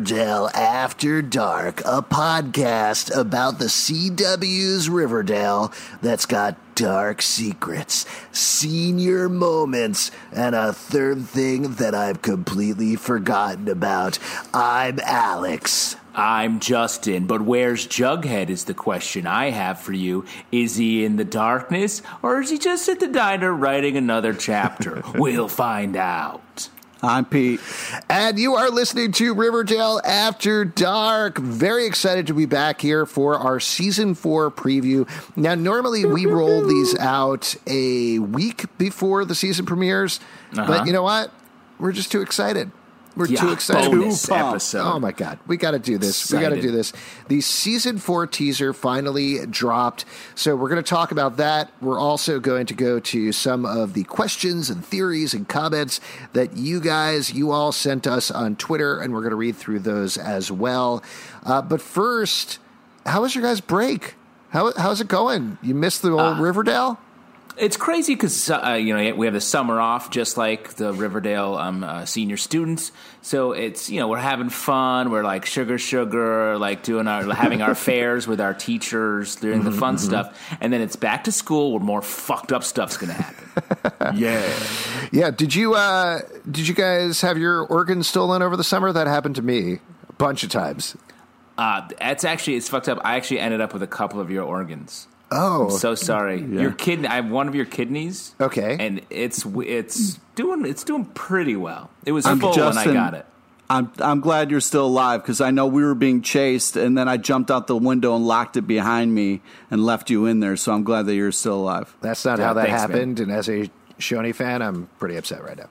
Riverdale 0.00 0.48
After 0.54 1.20
Dark, 1.20 1.80
a 1.80 2.00
podcast 2.00 3.14
about 3.14 3.58
the 3.58 3.66
CW's 3.66 4.88
Riverdale 4.88 5.74
that's 6.00 6.24
got 6.24 6.56
dark 6.74 7.20
secrets, 7.20 8.06
senior 8.32 9.28
moments, 9.28 10.10
and 10.32 10.54
a 10.54 10.72
third 10.72 11.26
thing 11.26 11.74
that 11.74 11.94
I've 11.94 12.22
completely 12.22 12.96
forgotten 12.96 13.68
about. 13.68 14.18
I'm 14.54 15.00
Alex. 15.00 15.96
I'm 16.14 16.60
Justin, 16.60 17.26
but 17.26 17.42
where's 17.42 17.86
Jughead 17.86 18.48
is 18.48 18.64
the 18.64 18.72
question 18.72 19.26
I 19.26 19.50
have 19.50 19.80
for 19.80 19.92
you. 19.92 20.24
Is 20.50 20.76
he 20.76 21.04
in 21.04 21.16
the 21.16 21.26
darkness, 21.26 22.00
or 22.22 22.40
is 22.40 22.48
he 22.48 22.56
just 22.56 22.88
at 22.88 23.00
the 23.00 23.06
diner 23.06 23.52
writing 23.52 23.98
another 23.98 24.32
chapter? 24.32 25.02
we'll 25.16 25.48
find 25.48 25.94
out. 25.94 26.70
I'm 27.02 27.24
Pete. 27.24 27.60
And 28.10 28.38
you 28.38 28.56
are 28.56 28.68
listening 28.68 29.12
to 29.12 29.32
Riverdale 29.32 30.00
After 30.04 30.66
Dark. 30.66 31.38
Very 31.38 31.86
excited 31.86 32.26
to 32.26 32.34
be 32.34 32.44
back 32.44 32.80
here 32.80 33.06
for 33.06 33.36
our 33.36 33.58
season 33.58 34.14
four 34.14 34.50
preview. 34.50 35.08
Now, 35.34 35.54
normally 35.54 36.04
we 36.04 36.26
roll 36.26 36.66
these 36.66 36.98
out 36.98 37.54
a 37.66 38.18
week 38.18 38.66
before 38.76 39.24
the 39.24 39.34
season 39.34 39.64
premieres, 39.64 40.20
uh-huh. 40.52 40.66
but 40.66 40.86
you 40.86 40.92
know 40.92 41.02
what? 41.02 41.32
We're 41.78 41.92
just 41.92 42.12
too 42.12 42.20
excited. 42.20 42.70
We're 43.16 43.26
yeah, 43.26 43.40
too 43.40 43.52
excited. 43.52 43.90
Bonus 43.90 44.30
episode. 44.30 44.86
Oh 44.86 45.00
my 45.00 45.12
god, 45.12 45.38
we 45.46 45.56
got 45.56 45.72
to 45.72 45.78
do 45.78 45.98
this. 45.98 46.22
Excited. 46.22 46.36
We 46.36 46.48
got 46.48 46.54
to 46.56 46.62
do 46.62 46.70
this. 46.70 46.92
The 47.28 47.40
season 47.40 47.98
four 47.98 48.26
teaser 48.26 48.72
finally 48.72 49.46
dropped, 49.46 50.04
so 50.34 50.54
we're 50.54 50.68
going 50.68 50.82
to 50.82 50.88
talk 50.88 51.10
about 51.10 51.36
that. 51.38 51.72
We're 51.80 51.98
also 51.98 52.38
going 52.38 52.66
to 52.66 52.74
go 52.74 53.00
to 53.00 53.32
some 53.32 53.66
of 53.66 53.94
the 53.94 54.04
questions 54.04 54.70
and 54.70 54.84
theories 54.84 55.34
and 55.34 55.48
comments 55.48 56.00
that 56.32 56.56
you 56.56 56.80
guys, 56.80 57.32
you 57.32 57.50
all 57.50 57.72
sent 57.72 58.06
us 58.06 58.30
on 58.30 58.56
Twitter, 58.56 59.00
and 59.00 59.12
we're 59.12 59.20
going 59.20 59.30
to 59.30 59.36
read 59.36 59.56
through 59.56 59.80
those 59.80 60.16
as 60.16 60.52
well. 60.52 61.02
Uh, 61.42 61.62
but 61.62 61.80
first, 61.80 62.58
how 63.06 63.22
was 63.22 63.34
your 63.34 63.42
guys' 63.42 63.60
break? 63.60 64.14
How 64.50 64.72
how's 64.76 65.00
it 65.00 65.08
going? 65.08 65.58
You 65.62 65.74
missed 65.74 66.02
the 66.02 66.10
old 66.10 66.38
uh, 66.38 66.40
Riverdale? 66.40 66.98
It's 67.60 67.76
crazy 67.76 68.14
because 68.14 68.50
uh, 68.50 68.78
you 68.80 68.96
know 68.96 69.14
we 69.14 69.26
have 69.26 69.34
the 69.34 69.40
summer 69.40 69.80
off, 69.80 70.10
just 70.10 70.38
like 70.38 70.74
the 70.74 70.94
Riverdale 70.94 71.56
um, 71.56 71.84
uh, 71.84 72.06
senior 72.06 72.38
students. 72.38 72.90
So 73.20 73.52
it's 73.52 73.90
you 73.90 74.00
know 74.00 74.08
we're 74.08 74.16
having 74.16 74.48
fun. 74.48 75.10
We're 75.10 75.22
like 75.22 75.44
sugar, 75.44 75.76
sugar, 75.76 76.56
like 76.56 76.82
doing 76.82 77.06
our 77.06 77.34
having 77.34 77.60
our 77.60 77.74
fairs 77.86 78.26
with 78.26 78.40
our 78.40 78.54
teachers, 78.54 79.36
doing 79.36 79.62
the 79.62 79.72
fun 79.72 79.96
mm-hmm. 79.96 80.06
stuff, 80.06 80.56
and 80.62 80.72
then 80.72 80.80
it's 80.80 80.96
back 80.96 81.24
to 81.24 81.32
school 81.32 81.72
where 81.72 81.80
more 81.80 82.00
fucked 82.00 82.50
up 82.50 82.64
stuff's 82.64 82.96
going 82.96 83.14
to 83.14 83.22
happen. 83.22 84.16
yeah, 84.18 84.58
yeah. 85.12 85.30
Did 85.30 85.54
you 85.54 85.74
uh, 85.74 86.20
did 86.50 86.66
you 86.66 86.74
guys 86.74 87.20
have 87.20 87.36
your 87.36 87.60
organs 87.66 88.06
stolen 88.06 88.40
over 88.40 88.56
the 88.56 88.64
summer? 88.64 88.90
That 88.90 89.06
happened 89.06 89.36
to 89.36 89.42
me 89.42 89.80
a 90.08 90.12
bunch 90.14 90.44
of 90.44 90.48
times. 90.48 90.96
Uh, 91.58 91.86
that's 91.98 92.24
actually 92.24 92.56
it's 92.56 92.70
fucked 92.70 92.88
up. 92.88 92.98
I 93.04 93.16
actually 93.16 93.40
ended 93.40 93.60
up 93.60 93.74
with 93.74 93.82
a 93.82 93.86
couple 93.86 94.18
of 94.18 94.30
your 94.30 94.44
organs. 94.44 95.08
Oh, 95.30 95.64
I'm 95.64 95.70
so 95.78 95.94
sorry. 95.94 96.40
Yeah. 96.40 96.62
Your 96.62 96.72
kidney. 96.72 97.06
I 97.08 97.16
have 97.16 97.30
one 97.30 97.46
of 97.48 97.54
your 97.54 97.64
kidneys. 97.64 98.34
Okay, 98.40 98.76
and 98.80 99.02
it's 99.10 99.44
it's 99.46 100.18
doing 100.34 100.66
it's 100.66 100.84
doing 100.84 101.04
pretty 101.04 101.56
well. 101.56 101.90
It 102.04 102.12
was 102.12 102.26
I'm 102.26 102.40
full 102.40 102.52
Justin, 102.52 102.88
when 102.88 102.96
I 102.96 103.04
got 103.04 103.14
it. 103.14 103.26
I'm 103.68 103.92
I'm 103.98 104.20
glad 104.20 104.50
you're 104.50 104.60
still 104.60 104.86
alive 104.86 105.22
because 105.22 105.40
I 105.40 105.52
know 105.52 105.66
we 105.66 105.84
were 105.84 105.94
being 105.94 106.22
chased, 106.22 106.76
and 106.76 106.98
then 106.98 107.08
I 107.08 107.16
jumped 107.16 107.50
out 107.52 107.68
the 107.68 107.76
window 107.76 108.16
and 108.16 108.26
locked 108.26 108.56
it 108.56 108.62
behind 108.62 109.14
me 109.14 109.40
and 109.70 109.84
left 109.84 110.10
you 110.10 110.26
in 110.26 110.40
there. 110.40 110.56
So 110.56 110.72
I'm 110.72 110.82
glad 110.82 111.06
that 111.06 111.14
you're 111.14 111.30
still 111.30 111.60
alive. 111.60 111.94
That's 112.00 112.24
not 112.24 112.40
yeah, 112.40 112.46
how 112.46 112.54
that 112.54 112.66
thanks, 112.66 112.80
happened. 112.80 113.18
Man. 113.20 113.30
And 113.30 113.38
as 113.38 113.48
a 113.48 113.70
Choni 114.00 114.34
fan, 114.34 114.62
I'm 114.62 114.88
pretty 114.98 115.16
upset 115.16 115.44
right 115.44 115.56
now. 115.56 115.68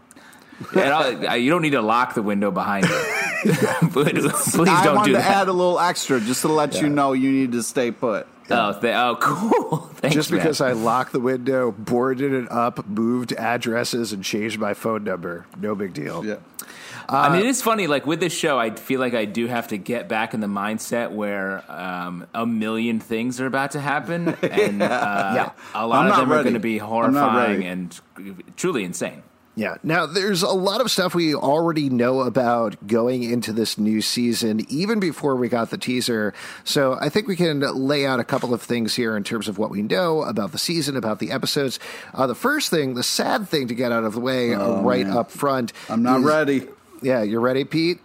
Yeah, 0.76 1.36
you 1.36 1.50
don't 1.50 1.62
need 1.62 1.72
to 1.72 1.82
lock 1.82 2.14
the 2.14 2.22
window 2.22 2.52
behind 2.52 2.88
you. 2.88 2.96
Please 3.92 4.14
don't 4.14 4.68
I 4.68 4.94
wanted 4.94 5.06
do 5.06 5.12
to 5.14 5.18
that. 5.20 5.42
add 5.42 5.48
a 5.48 5.54
little 5.54 5.80
extra 5.80 6.20
just 6.20 6.42
to 6.42 6.50
let 6.50 6.76
yeah. 6.76 6.82
you 6.82 6.90
know 6.90 7.14
you 7.14 7.32
need 7.32 7.54
to 7.54 7.64
stay 7.64 7.92
put. 7.92 8.28
Oh, 8.52 8.80
th- 8.80 8.96
oh, 8.96 9.18
cool. 9.22 9.78
Thanks, 9.96 10.16
Just 10.16 10.32
because 10.32 10.60
man. 10.60 10.70
I 10.70 10.74
locked 10.74 11.12
the 11.12 11.20
window, 11.20 11.72
boarded 11.72 12.34
it 12.34 12.52
up, 12.52 12.88
moved 12.88 13.34
addresses, 13.34 14.14
and 14.14 14.24
changed 14.24 14.60
my 14.60 14.74
phone 14.74 15.04
number. 15.04 15.46
No 15.58 15.76
big 15.76 15.94
deal. 15.94 16.26
Yeah. 16.26 16.38
Uh, 17.08 17.16
I 17.16 17.30
mean, 17.30 17.40
it 17.46 17.48
is 17.48 17.62
funny. 17.62 17.88
Like 17.88 18.06
with 18.06 18.20
this 18.20 18.34
show, 18.34 18.60
I 18.60 18.70
feel 18.72 19.00
like 19.00 19.16
I 19.16 19.26
do 19.26 19.48
have 19.48 19.70
to 19.70 19.78
get 19.78 20.08
back 20.08 20.34
in 20.36 20.42
the 20.42 20.48
mindset 20.48 21.12
where 21.12 21.64
um, 21.72 22.28
a 22.36 22.46
million 22.46 23.00
things 23.00 23.42
are 23.42 23.48
about 23.48 23.72
to 23.72 23.80
happen, 23.80 24.30
and 24.44 24.84
uh, 24.84 25.32
yeah. 25.36 25.52
a 25.74 25.88
lot 25.88 26.06
I'm 26.06 26.12
of 26.12 26.18
them 26.18 26.30
ready. 26.30 26.40
are 26.40 26.44
going 26.44 26.54
to 26.54 26.60
be 26.60 26.78
horrifying 26.78 27.64
and 27.66 28.00
truly 28.58 28.84
insane. 28.84 29.24
Yeah. 29.60 29.76
Now, 29.84 30.06
there's 30.06 30.42
a 30.42 30.54
lot 30.54 30.80
of 30.80 30.90
stuff 30.90 31.14
we 31.14 31.36
already 31.36 31.90
know 31.90 32.22
about 32.22 32.88
going 32.88 33.24
into 33.24 33.52
this 33.52 33.78
new 33.78 34.00
season, 34.00 34.66
even 34.70 35.02
before 35.02 35.36
we 35.36 35.50
got 35.50 35.70
the 35.70 35.78
teaser. 35.78 36.34
So 36.64 36.98
I 37.02 37.10
think 37.10 37.28
we 37.28 37.36
can 37.36 37.60
lay 37.60 38.06
out 38.06 38.22
a 38.22 38.24
couple 38.24 38.54
of 38.54 38.62
things 38.62 38.96
here 38.96 39.18
in 39.18 39.26
terms 39.26 39.50
of 39.50 39.58
what 39.58 39.70
we 39.70 39.82
know 39.82 40.24
about 40.24 40.54
the 40.54 40.58
season, 40.58 40.96
about 40.96 41.20
the 41.20 41.32
episodes. 41.32 41.78
Uh, 42.14 42.26
the 42.26 42.36
first 42.36 42.70
thing, 42.70 42.94
the 42.94 43.04
sad 43.04 43.50
thing 43.50 43.68
to 43.68 43.76
get 43.76 43.92
out 43.92 44.06
of 44.06 44.14
the 44.14 44.22
way 44.22 44.56
oh, 44.56 44.82
right 44.82 45.06
man. 45.06 45.18
up 45.18 45.30
front. 45.30 45.74
I'm 45.90 46.04
not 46.04 46.22
is, 46.22 46.26
ready. 46.26 46.68
Yeah, 47.02 47.24
you're 47.24 47.42
ready, 47.42 47.66
Pete? 47.66 48.00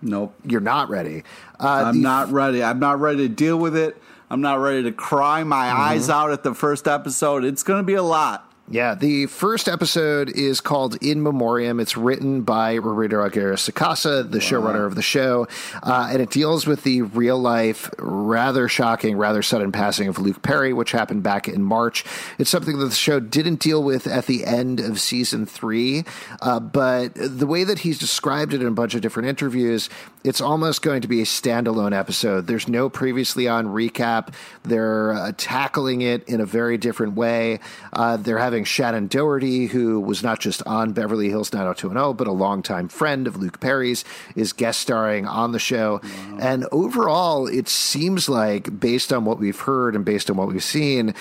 Nope. 0.00 0.34
You're 0.46 0.62
not 0.62 0.88
ready. 0.88 1.24
Uh, 1.60 1.84
I'm 1.88 2.00
not 2.00 2.32
ready. 2.32 2.62
I'm 2.62 2.78
not 2.78 3.00
ready 3.00 3.28
to 3.28 3.34
deal 3.34 3.58
with 3.58 3.76
it. 3.76 4.00
I'm 4.30 4.40
not 4.40 4.60
ready 4.60 4.84
to 4.84 4.92
cry 4.92 5.44
my 5.44 5.66
mm-hmm. 5.66 5.80
eyes 5.80 6.08
out 6.08 6.30
at 6.30 6.42
the 6.42 6.54
first 6.54 6.88
episode. 6.88 7.44
It's 7.44 7.62
going 7.62 7.80
to 7.80 7.86
be 7.86 7.94
a 7.94 8.02
lot. 8.02 8.50
Yeah, 8.66 8.94
the 8.94 9.26
first 9.26 9.68
episode 9.68 10.30
is 10.30 10.62
called 10.62 10.96
In 11.02 11.22
Memoriam. 11.22 11.80
It's 11.80 11.98
written 11.98 12.40
by 12.42 12.76
Roberto 12.76 13.22
Aguirre 13.22 13.56
Sacasa, 13.56 14.28
the 14.28 14.38
wow. 14.38 14.42
showrunner 14.42 14.86
of 14.86 14.94
the 14.94 15.02
show, 15.02 15.46
uh, 15.82 16.08
and 16.10 16.22
it 16.22 16.30
deals 16.30 16.66
with 16.66 16.82
the 16.82 17.02
real 17.02 17.38
life, 17.38 17.90
rather 17.98 18.66
shocking, 18.66 19.18
rather 19.18 19.42
sudden 19.42 19.70
passing 19.70 20.08
of 20.08 20.18
Luke 20.18 20.40
Perry, 20.40 20.72
which 20.72 20.92
happened 20.92 21.22
back 21.22 21.46
in 21.46 21.62
March. 21.62 22.06
It's 22.38 22.48
something 22.48 22.78
that 22.78 22.86
the 22.86 22.94
show 22.94 23.20
didn't 23.20 23.56
deal 23.56 23.82
with 23.82 24.06
at 24.06 24.24
the 24.24 24.46
end 24.46 24.80
of 24.80 24.98
season 24.98 25.44
three, 25.44 26.04
uh, 26.40 26.58
but 26.58 27.12
the 27.14 27.46
way 27.46 27.64
that 27.64 27.80
he's 27.80 27.98
described 27.98 28.54
it 28.54 28.62
in 28.62 28.66
a 28.66 28.70
bunch 28.70 28.94
of 28.94 29.02
different 29.02 29.28
interviews, 29.28 29.90
it's 30.24 30.40
almost 30.40 30.80
going 30.80 31.02
to 31.02 31.08
be 31.08 31.20
a 31.20 31.26
standalone 31.26 31.94
episode. 31.94 32.46
There's 32.46 32.66
no 32.66 32.88
previously 32.88 33.46
on 33.46 33.66
recap. 33.66 34.32
They're 34.62 35.12
uh, 35.12 35.32
tackling 35.36 36.00
it 36.00 36.26
in 36.26 36.40
a 36.40 36.46
very 36.46 36.78
different 36.78 37.12
way. 37.12 37.60
Uh, 37.92 38.16
they're 38.16 38.38
having 38.38 38.53
having 38.54 38.64
Shannen 38.64 39.08
Doherty, 39.08 39.66
who 39.66 39.98
was 39.98 40.22
not 40.22 40.38
just 40.38 40.62
on 40.64 40.92
Beverly 40.92 41.28
Hills 41.28 41.52
90210, 41.52 42.16
but 42.16 42.28
a 42.28 42.32
longtime 42.32 42.88
friend 42.88 43.26
of 43.26 43.36
Luke 43.36 43.58
Perry's, 43.58 44.04
is 44.36 44.52
guest 44.52 44.80
starring 44.80 45.26
on 45.26 45.50
the 45.50 45.58
show. 45.58 46.00
Wow. 46.04 46.38
And 46.40 46.66
overall, 46.70 47.48
it 47.48 47.68
seems 47.68 48.28
like, 48.28 48.78
based 48.78 49.12
on 49.12 49.24
what 49.24 49.40
we've 49.40 49.58
heard 49.58 49.96
and 49.96 50.04
based 50.04 50.30
on 50.30 50.36
what 50.36 50.46
we've 50.46 50.62
seen, 50.62 51.16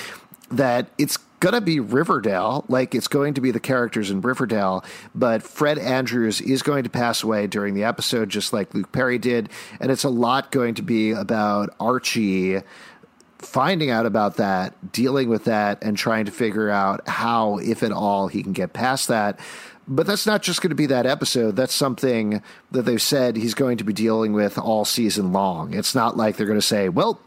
that 0.52 0.90
it's 1.00 1.18
going 1.40 1.54
to 1.56 1.62
be 1.62 1.80
Riverdale, 1.80 2.66
like 2.68 2.94
it's 2.94 3.08
going 3.08 3.34
to 3.34 3.42
be 3.42 3.50
the 3.50 3.60
characters 3.60 4.12
in 4.12 4.22
Riverdale, 4.22 4.86
but 5.16 5.42
Fred 5.42 5.80
Andrews 5.80 6.40
is 6.40 6.62
going 6.62 6.84
to 6.84 6.90
pass 6.92 7.24
away 7.24 7.48
during 7.48 7.74
the 7.74 7.84
episode, 7.84 8.30
just 8.30 8.54
like 8.54 8.76
Luke 8.76 8.92
Perry 8.92 9.18
did. 9.18 9.50
And 9.80 9.92
it's 9.92 10.04
a 10.04 10.10
lot 10.10 10.52
going 10.52 10.76
to 10.76 10.84
be 10.84 11.12
about 11.12 11.74
Archie 11.80 12.62
finding 13.46 13.90
out 13.90 14.06
about 14.06 14.38
that, 14.38 14.92
dealing 14.92 15.30
with 15.30 15.46
that, 15.46 15.84
and 15.84 15.98
trying 15.98 16.26
to 16.26 16.32
figure 16.32 16.70
out 16.70 17.08
how, 17.08 17.58
if 17.60 17.84
at 17.84 17.92
all, 17.92 18.28
he 18.28 18.44
can 18.44 18.54
get 18.54 18.74
past 18.74 19.08
that. 19.10 19.40
But 19.86 20.08
that's 20.08 20.26
not 20.26 20.42
just 20.42 20.62
going 20.62 20.70
to 20.70 20.76
be 20.76 20.86
that 20.86 21.06
episode. 21.06 21.58
That's 21.58 21.74
something 21.74 22.42
that 22.72 22.84
they've 22.84 23.02
said 23.02 23.36
he's 23.36 23.54
going 23.54 23.78
to 23.80 23.84
be 23.84 23.92
dealing 23.92 24.32
with 24.32 24.58
all 24.58 24.86
season 24.86 25.34
long. 25.34 25.74
It's 25.74 25.94
not 25.94 26.16
like 26.16 26.38
they're 26.38 26.48
going 26.48 26.58
to 26.58 26.66
say, 26.66 26.88
well, 26.88 27.20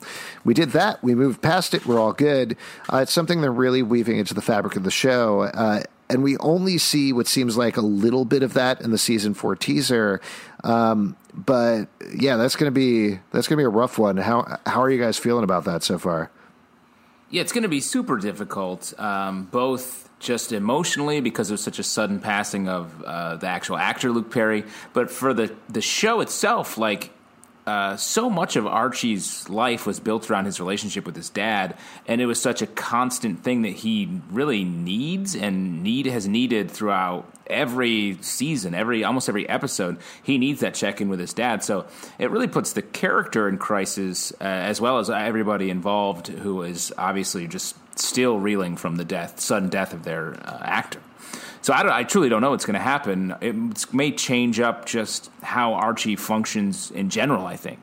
we 0.43 0.55
did 0.55 0.71
that, 0.71 1.03
we 1.03 1.15
moved 1.15 1.43
past 1.43 1.75
it, 1.75 1.85
we're 1.85 2.01
all 2.01 2.15
good. 2.15 2.57
Uh, 2.91 2.99
it's 2.99 3.13
something 3.13 3.43
they're 3.43 3.53
really 3.53 3.83
weaving 3.83 4.17
into 4.17 4.33
the 4.33 4.41
fabric 4.41 4.75
of 4.77 4.85
the 4.85 4.91
show. 4.91 5.43
Uh, 5.43 5.83
and 6.09 6.23
we 6.23 6.39
only 6.39 6.79
see 6.79 7.13
what 7.13 7.27
seems 7.27 7.57
like 7.57 7.77
a 7.77 7.83
little 7.83 8.25
bit 8.25 8.43
of 8.43 8.55
that 8.55 8.81
in 8.81 8.91
the 8.91 8.99
season 8.99 9.35
four 9.35 9.57
teaser. 9.57 10.21
Um, 10.67 11.17
but 11.33 11.89
yeah, 12.13 12.37
that's 12.37 12.57
gonna 12.57 12.73
be 12.73 13.21
that's 13.31 13.47
gonna 13.47 13.59
be 13.59 13.65
a 13.65 13.69
rough 13.69 13.99
one. 13.99 14.17
How 14.17 14.59
how 14.67 14.83
are 14.83 14.91
you 14.91 15.01
guys 15.01 15.17
feeling 15.17 15.45
about 15.45 15.65
that 15.65 15.83
so 15.85 15.97
far? 15.97 16.31
Yeah, 17.31 17.43
it's 17.43 17.53
to 17.53 17.69
be 17.69 17.81
super 17.81 18.19
difficult, 18.19 18.93
um, 18.99 19.45
both 19.45 20.09
just 20.19 20.53
emotionally 20.53 21.21
because 21.21 21.51
of 21.51 21.61
such 21.61 21.79
a 21.79 21.83
sudden 21.83 22.21
passing 22.21 22.69
of 22.69 23.03
uh, 23.03 23.37
the 23.37 23.47
actual 23.47 23.77
actor 23.77 24.11
Luke 24.11 24.31
Perry, 24.31 24.65
but 24.93 25.11
for 25.11 25.33
the 25.33 25.55
the 25.69 25.81
show 25.81 26.21
itself, 26.21 26.79
like 26.79 27.11
uh, 27.67 27.97
so 27.97 28.29
much 28.29 28.57
of 28.57 28.67
Archie's 28.67 29.49
life 29.49 29.87
was 29.87 30.01
built 30.01 30.29
around 30.31 30.47
his 30.47 30.59
relationship 30.59 31.07
with 31.07 31.15
his 31.15 31.31
dad, 31.31 31.77
and 32.07 32.21
it 32.21 32.27
was 32.27 32.41
such 32.41 32.61
a 32.61 32.67
constant 32.67 33.45
thing 33.45 33.63
that 33.63 33.73
he 33.73 34.21
really 34.31 34.65
needs 34.65 35.37
and 35.37 35.85
need 35.85 36.07
has 36.07 36.27
needed 36.27 36.73
throughout 36.73 37.31
every 37.49 38.19
season, 38.21 38.75
every 38.75 39.05
almost 39.05 39.29
every 39.29 39.49
episode. 39.49 39.99
He 40.23 40.39
needs 40.39 40.61
that 40.61 40.75
check 40.75 41.01
in 41.01 41.09
with 41.09 41.21
his 41.21 41.33
dad, 41.33 41.63
so 41.63 41.87
it 42.19 42.31
really 42.31 42.49
puts 42.49 42.73
the 42.73 42.83
character 42.83 43.49
in 43.49 43.59
crisis, 43.59 44.33
uh, 44.41 44.45
as 44.45 44.81
well 44.81 44.99
as 44.99 45.11
everybody 45.11 45.71
involved, 45.71 46.29
who 46.29 46.63
is 46.63 46.93
obviously 46.99 47.47
just 47.47 47.77
still 47.99 48.39
reeling 48.39 48.77
from 48.77 48.97
the 48.97 49.05
death, 49.05 49.41
sudden 49.41 49.69
death 49.69 49.93
of 49.93 50.05
their 50.05 50.35
uh, 50.47 50.59
actor. 50.63 51.01
So 51.63 51.73
I, 51.73 51.99
I, 51.99 52.05
truly 52.05 52.29
don't 52.29 52.43
know 52.43 52.51
what's 52.51 52.65
going 52.65 52.75
to 52.75 52.81
happen. 52.81 53.35
It 53.41 53.93
may 53.93 54.13
change 54.13 54.61
up 54.61 54.87
just 54.87 55.31
how 55.43 55.75
Archie 55.75 56.15
functions 56.15 56.91
in 56.91 57.11
general. 57.11 57.47
I 57.47 57.57
think. 57.57 57.81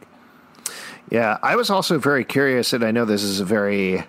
Yeah, 1.09 1.37
I 1.43 1.55
was 1.55 1.69
also 1.69 1.99
very 1.99 2.23
curious, 2.23 2.73
and 2.73 2.83
I 2.83 2.91
know 2.91 3.05
this 3.05 3.23
is 3.23 3.39
a 3.39 3.45
very 3.45 4.05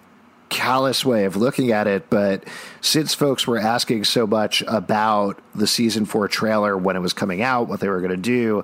callous 0.54 1.04
way 1.04 1.24
of 1.24 1.34
looking 1.34 1.72
at 1.72 1.88
it, 1.88 2.08
but 2.08 2.44
since 2.80 3.12
folks 3.12 3.44
were 3.44 3.58
asking 3.58 4.04
so 4.04 4.24
much 4.24 4.62
about 4.68 5.42
the 5.52 5.66
season 5.66 6.04
four 6.04 6.28
trailer 6.28 6.78
when 6.78 6.94
it 6.94 7.00
was 7.00 7.12
coming 7.12 7.42
out, 7.42 7.66
what 7.66 7.80
they 7.80 7.88
were 7.88 7.98
going 7.98 8.12
to 8.12 8.16
do, 8.16 8.62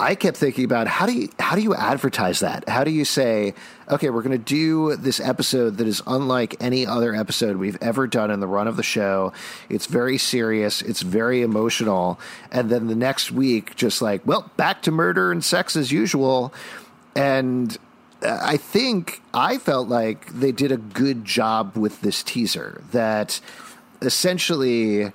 I 0.00 0.16
kept 0.16 0.36
thinking 0.36 0.64
about 0.64 0.88
how 0.88 1.06
do 1.06 1.12
you 1.12 1.28
how 1.38 1.54
do 1.54 1.62
you 1.62 1.76
advertise 1.76 2.40
that? 2.40 2.68
How 2.68 2.82
do 2.82 2.90
you 2.90 3.04
say, 3.04 3.54
okay, 3.88 4.10
we're 4.10 4.22
going 4.22 4.36
to 4.36 4.44
do 4.44 4.96
this 4.96 5.20
episode 5.20 5.76
that 5.76 5.86
is 5.86 6.02
unlike 6.08 6.56
any 6.58 6.84
other 6.84 7.14
episode 7.14 7.56
we've 7.56 7.78
ever 7.80 8.08
done 8.08 8.32
in 8.32 8.40
the 8.40 8.48
run 8.48 8.66
of 8.66 8.76
the 8.76 8.82
show. 8.82 9.32
It's 9.68 9.86
very 9.86 10.18
serious, 10.18 10.82
it's 10.82 11.02
very 11.02 11.42
emotional, 11.42 12.18
and 12.50 12.68
then 12.68 12.88
the 12.88 12.96
next 12.96 13.30
week, 13.30 13.76
just 13.76 14.02
like, 14.02 14.26
well, 14.26 14.50
back 14.56 14.82
to 14.82 14.90
murder 14.90 15.30
and 15.30 15.44
sex 15.44 15.76
as 15.76 15.92
usual, 15.92 16.52
and 17.14 17.78
I 18.22 18.56
think 18.56 19.22
I 19.32 19.58
felt 19.58 19.88
like 19.88 20.26
they 20.32 20.52
did 20.52 20.72
a 20.72 20.76
good 20.76 21.24
job 21.24 21.76
with 21.76 22.00
this 22.00 22.22
teaser. 22.22 22.82
That 22.90 23.40
essentially 24.02 25.12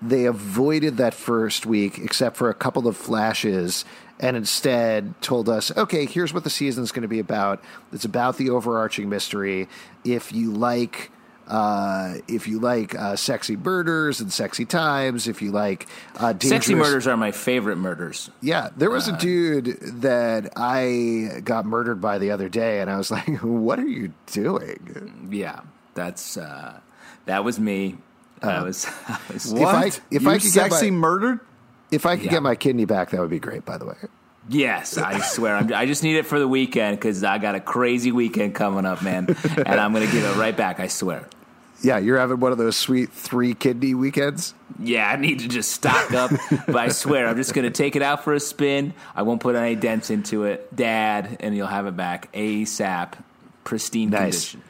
they 0.00 0.24
avoided 0.26 0.96
that 0.96 1.14
first 1.14 1.64
week, 1.64 1.98
except 1.98 2.36
for 2.36 2.50
a 2.50 2.54
couple 2.54 2.88
of 2.88 2.96
flashes, 2.96 3.84
and 4.20 4.36
instead 4.36 5.20
told 5.22 5.48
us, 5.48 5.76
okay, 5.76 6.06
here's 6.06 6.34
what 6.34 6.44
the 6.44 6.50
season's 6.50 6.92
going 6.92 7.02
to 7.02 7.08
be 7.08 7.18
about. 7.18 7.62
It's 7.92 8.04
about 8.04 8.36
the 8.36 8.50
overarching 8.50 9.08
mystery. 9.08 9.68
If 10.04 10.32
you 10.32 10.50
like 10.50 11.10
uh, 11.52 12.14
if 12.28 12.48
you 12.48 12.58
like 12.58 12.94
uh, 12.94 13.14
sexy 13.14 13.56
murders 13.56 14.22
and 14.22 14.32
sexy 14.32 14.64
times, 14.64 15.28
if 15.28 15.42
you 15.42 15.52
like 15.52 15.86
uh, 16.16 16.32
sexy 16.40 16.74
murders 16.74 17.06
are 17.06 17.14
my 17.18 17.30
favorite 17.30 17.76
murders. 17.76 18.30
Yeah, 18.40 18.70
there 18.74 18.88
was 18.88 19.06
a 19.06 19.12
uh, 19.12 19.18
dude 19.18 19.66
that 20.00 20.54
I 20.56 21.42
got 21.44 21.66
murdered 21.66 22.00
by 22.00 22.16
the 22.16 22.30
other 22.30 22.48
day, 22.48 22.80
and 22.80 22.88
I 22.88 22.96
was 22.96 23.10
like, 23.10 23.28
"What 23.42 23.78
are 23.78 23.86
you 23.86 24.14
doing?" 24.28 25.28
Yeah, 25.30 25.60
that's 25.92 26.38
uh, 26.38 26.80
that 27.26 27.44
was 27.44 27.60
me. 27.60 27.98
I 28.40 28.62
was, 28.62 28.86
I 29.06 29.20
was 29.30 29.52
what? 29.52 29.60
If 29.60 29.68
I, 29.68 30.00
if 30.10 30.22
you 30.22 30.30
I 30.30 30.38
could 30.38 30.50
sexy 30.50 30.86
get 30.86 30.92
my, 30.92 30.98
murdered, 30.98 31.40
if 31.90 32.06
I 32.06 32.16
could 32.16 32.24
yeah. 32.24 32.30
get 32.30 32.42
my 32.42 32.54
kidney 32.54 32.86
back, 32.86 33.10
that 33.10 33.20
would 33.20 33.28
be 33.28 33.38
great. 33.38 33.66
By 33.66 33.76
the 33.76 33.84
way. 33.84 33.96
Yes, 34.48 34.96
I 34.96 35.20
swear. 35.20 35.54
I'm, 35.54 35.72
i 35.74 35.84
just 35.84 36.02
need 36.02 36.16
it 36.16 36.24
for 36.24 36.38
the 36.38 36.48
weekend 36.48 36.96
because 36.96 37.22
I 37.22 37.36
got 37.36 37.54
a 37.54 37.60
crazy 37.60 38.10
weekend 38.10 38.54
coming 38.54 38.86
up, 38.86 39.02
man, 39.02 39.26
and 39.54 39.68
I'm 39.68 39.92
going 39.92 40.06
to 40.06 40.12
give 40.12 40.24
it 40.24 40.36
right 40.36 40.56
back. 40.56 40.80
I 40.80 40.86
swear. 40.86 41.28
Yeah, 41.82 41.98
you're 41.98 42.18
having 42.18 42.40
one 42.40 42.52
of 42.52 42.58
those 42.58 42.76
sweet 42.76 43.12
three 43.12 43.54
kidney 43.54 43.94
weekends. 43.94 44.54
Yeah, 44.78 45.08
I 45.08 45.16
need 45.16 45.40
to 45.40 45.48
just 45.48 45.72
stock 45.72 46.12
up, 46.12 46.30
but 46.66 46.76
I 46.76 46.88
swear 46.88 47.28
I'm 47.28 47.36
just 47.36 47.54
going 47.54 47.64
to 47.64 47.70
take 47.70 47.96
it 47.96 48.02
out 48.02 48.24
for 48.24 48.34
a 48.34 48.40
spin. 48.40 48.94
I 49.14 49.22
won't 49.22 49.40
put 49.40 49.54
any 49.56 49.74
dents 49.74 50.10
into 50.10 50.44
it, 50.44 50.74
Dad, 50.74 51.36
and 51.40 51.56
you'll 51.56 51.66
have 51.66 51.86
it 51.86 51.96
back 51.96 52.32
ASAP, 52.32 53.14
pristine 53.64 54.10
nice. 54.10 54.52
condition. 54.52 54.62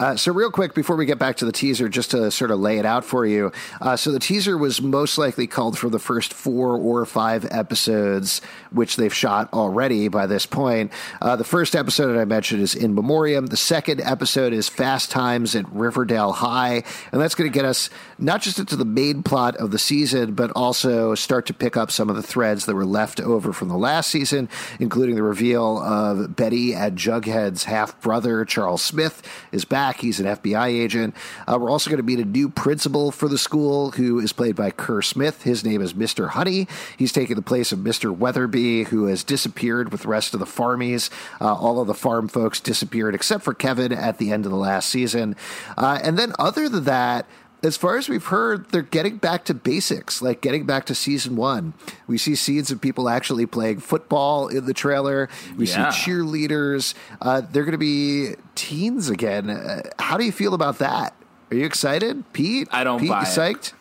Uh, 0.00 0.16
so, 0.16 0.32
real 0.32 0.50
quick 0.50 0.72
before 0.72 0.96
we 0.96 1.04
get 1.04 1.18
back 1.18 1.36
to 1.36 1.44
the 1.44 1.52
teaser, 1.52 1.86
just 1.86 2.12
to 2.12 2.30
sort 2.30 2.50
of 2.50 2.58
lay 2.58 2.78
it 2.78 2.86
out 2.86 3.04
for 3.04 3.26
you. 3.26 3.52
Uh, 3.82 3.94
so, 3.94 4.10
the 4.10 4.18
teaser 4.18 4.56
was 4.56 4.80
most 4.80 5.18
likely 5.18 5.46
called 5.46 5.78
for 5.78 5.90
the 5.90 5.98
first 5.98 6.32
four 6.32 6.78
or 6.78 7.04
five 7.04 7.46
episodes, 7.50 8.40
which 8.70 8.96
they've 8.96 9.12
shot 9.14 9.52
already 9.52 10.08
by 10.08 10.26
this 10.26 10.46
point. 10.46 10.90
Uh, 11.20 11.36
the 11.36 11.44
first 11.44 11.76
episode 11.76 12.14
that 12.14 12.18
I 12.18 12.24
mentioned 12.24 12.62
is 12.62 12.74
In 12.74 12.94
Memoriam. 12.94 13.48
The 13.48 13.58
second 13.58 14.00
episode 14.00 14.54
is 14.54 14.70
Fast 14.70 15.10
Times 15.10 15.54
at 15.54 15.70
Riverdale 15.70 16.32
High. 16.32 16.82
And 17.12 17.20
that's 17.20 17.34
going 17.34 17.50
to 17.50 17.54
get 17.54 17.66
us 17.66 17.90
not 18.18 18.40
just 18.40 18.58
into 18.58 18.76
the 18.76 18.86
main 18.86 19.22
plot 19.22 19.56
of 19.56 19.70
the 19.70 19.78
season, 19.78 20.32
but 20.32 20.50
also 20.56 21.14
start 21.14 21.44
to 21.46 21.54
pick 21.54 21.76
up 21.76 21.90
some 21.90 22.08
of 22.08 22.16
the 22.16 22.22
threads 22.22 22.64
that 22.64 22.74
were 22.74 22.86
left 22.86 23.20
over 23.20 23.52
from 23.52 23.68
the 23.68 23.76
last 23.76 24.10
season, 24.10 24.48
including 24.78 25.16
the 25.16 25.22
reveal 25.22 25.78
of 25.78 26.36
Betty 26.36 26.74
at 26.74 26.94
Jughead's 26.94 27.64
half 27.64 28.00
brother, 28.00 28.46
Charles 28.46 28.80
Smith, 28.80 29.20
is 29.52 29.66
back 29.66 29.89
He's 29.98 30.20
an 30.20 30.26
FBI 30.26 30.68
agent. 30.68 31.14
Uh, 31.46 31.58
we're 31.60 31.70
also 31.70 31.90
going 31.90 31.98
to 31.98 32.06
meet 32.06 32.18
a 32.18 32.24
new 32.24 32.48
principal 32.48 33.10
for 33.10 33.28
the 33.28 33.38
school 33.38 33.92
who 33.92 34.18
is 34.20 34.32
played 34.32 34.56
by 34.56 34.70
Kerr 34.70 35.02
Smith. 35.02 35.42
His 35.42 35.64
name 35.64 35.82
is 35.82 35.94
Mr. 35.94 36.30
Honey. 36.30 36.68
He's 36.96 37.12
taking 37.12 37.36
the 37.36 37.42
place 37.42 37.72
of 37.72 37.80
Mr. 37.80 38.16
Weatherby, 38.16 38.84
who 38.84 39.06
has 39.06 39.24
disappeared 39.24 39.92
with 39.92 40.02
the 40.02 40.08
rest 40.08 40.34
of 40.34 40.40
the 40.40 40.46
farmies. 40.46 41.10
Uh, 41.40 41.54
all 41.54 41.80
of 41.80 41.86
the 41.86 41.94
farm 41.94 42.28
folks 42.28 42.60
disappeared 42.60 43.14
except 43.14 43.44
for 43.44 43.54
Kevin 43.54 43.92
at 43.92 44.18
the 44.18 44.32
end 44.32 44.44
of 44.44 44.52
the 44.52 44.58
last 44.58 44.88
season. 44.88 45.36
Uh, 45.76 45.98
and 46.02 46.18
then, 46.18 46.32
other 46.38 46.68
than 46.68 46.84
that, 46.84 47.26
as 47.62 47.76
far 47.76 47.98
as 47.98 48.08
we've 48.08 48.24
heard, 48.24 48.70
they're 48.70 48.82
getting 48.82 49.18
back 49.18 49.44
to 49.46 49.54
basics, 49.54 50.22
like 50.22 50.40
getting 50.40 50.64
back 50.64 50.86
to 50.86 50.94
season 50.94 51.36
one. 51.36 51.74
We 52.06 52.18
see 52.18 52.34
scenes 52.34 52.70
of 52.70 52.80
people 52.80 53.08
actually 53.08 53.46
playing 53.46 53.80
football 53.80 54.48
in 54.48 54.66
the 54.66 54.74
trailer. 54.74 55.28
We 55.56 55.66
yeah. 55.66 55.90
see 55.90 56.10
cheerleaders. 56.10 56.94
Uh, 57.20 57.42
they're 57.42 57.64
going 57.64 57.72
to 57.72 57.78
be 57.78 58.34
teens 58.54 59.10
again. 59.10 59.50
Uh, 59.50 59.82
how 59.98 60.16
do 60.16 60.24
you 60.24 60.32
feel 60.32 60.54
about 60.54 60.78
that? 60.78 61.14
Are 61.50 61.56
you 61.56 61.66
excited, 61.66 62.32
Pete? 62.32 62.68
I 62.70 62.84
don't 62.84 63.00
Pete, 63.00 63.10
buy 63.10 63.24
psyched? 63.24 63.68
it. 63.68 63.72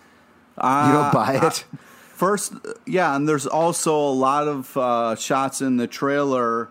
Uh, 0.57 0.85
you 0.87 0.93
don't 0.93 1.13
buy 1.13 1.47
it? 1.47 1.65
first, 2.19 2.53
yeah, 2.85 3.15
and 3.15 3.29
there's 3.29 3.47
also 3.47 3.95
a 3.95 4.11
lot 4.11 4.47
of 4.47 4.75
uh, 4.75 5.15
shots 5.15 5.61
in 5.61 5.77
the 5.77 5.87
trailer 5.87 6.69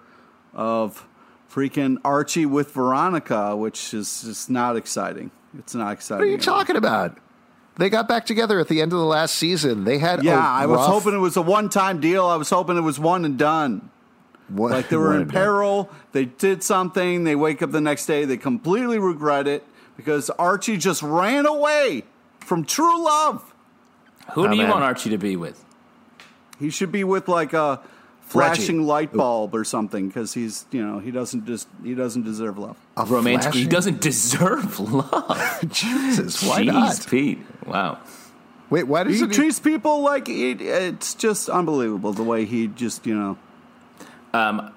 of 0.52 1.06
freaking 1.50 1.96
Archie 2.04 2.44
with 2.44 2.72
Veronica, 2.72 3.56
which 3.56 3.94
is 3.94 4.22
just 4.22 4.50
not 4.50 4.76
exciting. 4.76 5.30
It's 5.56 5.74
not 5.74 5.92
exciting. 5.92 6.26
What 6.26 6.28
are 6.28 6.32
you 6.32 6.38
talking 6.38 6.76
about? 6.76 7.16
They 7.76 7.88
got 7.88 8.08
back 8.08 8.26
together 8.26 8.58
at 8.58 8.66
the 8.66 8.82
end 8.82 8.92
of 8.92 8.98
the 8.98 9.04
last 9.04 9.36
season. 9.36 9.84
They 9.84 9.98
had 9.98 10.24
yeah. 10.24 10.38
I 10.38 10.66
was 10.66 10.84
hoping 10.86 11.14
it 11.14 11.18
was 11.18 11.36
a 11.36 11.42
one-time 11.42 12.00
deal. 12.00 12.26
I 12.26 12.34
was 12.34 12.50
hoping 12.50 12.76
it 12.76 12.82
was 12.82 12.98
one 12.98 13.24
and 13.24 13.38
done. 13.38 13.90
What? 14.48 14.72
Like 14.72 14.88
they 14.88 14.96
were 14.96 15.16
in 15.16 15.28
peril. 15.28 15.84
Done. 15.84 15.94
They 16.12 16.24
did 16.24 16.62
something. 16.62 17.24
They 17.24 17.36
wake 17.36 17.62
up 17.62 17.70
the 17.70 17.80
next 17.80 18.06
day. 18.06 18.24
They 18.24 18.36
completely 18.36 18.98
regret 18.98 19.46
it 19.46 19.64
because 19.96 20.28
Archie 20.30 20.76
just 20.76 21.02
ran 21.02 21.46
away 21.46 22.02
from 22.40 22.64
true 22.64 23.04
love. 23.04 23.54
Who 24.32 24.46
oh, 24.46 24.48
do 24.48 24.56
you 24.56 24.62
man. 24.62 24.70
want 24.70 24.84
Archie 24.84 25.10
to 25.10 25.18
be 25.18 25.36
with? 25.36 25.64
He 26.58 26.70
should 26.70 26.90
be 26.90 27.04
with 27.04 27.28
like 27.28 27.52
a 27.52 27.80
flashing 28.28 28.86
light 28.86 29.12
bulb 29.12 29.54
or 29.54 29.64
something 29.64 30.08
because 30.08 30.34
he's 30.34 30.66
you 30.70 30.84
know 30.84 30.98
he 30.98 31.10
doesn't 31.10 31.46
just 31.46 31.68
he 31.82 31.94
doesn't 31.94 32.22
deserve 32.22 32.58
love. 32.58 32.76
A 32.96 33.04
romantic. 33.04 33.42
Flashing? 33.42 33.62
He 33.62 33.68
doesn't 33.68 34.00
deserve 34.00 34.80
love. 34.92 35.58
Jesus, 35.68 36.42
why 36.42 36.62
Jeez, 36.62 36.66
not? 36.66 37.06
Pete. 37.08 37.38
Wow. 37.66 37.98
Wait, 38.70 38.84
why 38.84 39.04
does 39.04 39.18
he 39.18 39.26
he 39.26 39.32
treats 39.32 39.58
people 39.58 40.02
like 40.02 40.28
it, 40.28 40.60
it's 40.60 41.14
just 41.14 41.48
unbelievable 41.48 42.12
the 42.12 42.22
way 42.22 42.44
he 42.44 42.66
just 42.68 43.06
you 43.06 43.14
know. 43.14 43.38
Um, 44.34 44.74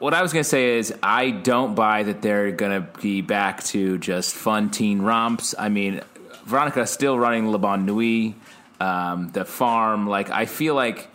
what 0.00 0.14
I 0.14 0.22
was 0.22 0.32
going 0.32 0.42
to 0.42 0.48
say 0.48 0.78
is 0.78 0.92
I 1.00 1.30
don't 1.30 1.76
buy 1.76 2.02
that 2.02 2.22
they're 2.22 2.50
going 2.50 2.82
to 2.82 3.00
be 3.00 3.20
back 3.20 3.62
to 3.64 3.98
just 3.98 4.34
fun 4.34 4.70
teen 4.70 5.02
romps. 5.02 5.54
I 5.56 5.68
mean, 5.68 6.00
Veronica's 6.44 6.90
still 6.90 7.16
running 7.16 7.50
Le 7.50 7.58
Bon 7.58 7.86
Nuit, 7.86 8.34
um, 8.80 9.30
the 9.30 9.44
farm. 9.44 10.08
Like 10.08 10.30
I 10.30 10.46
feel 10.46 10.74
like 10.74 11.08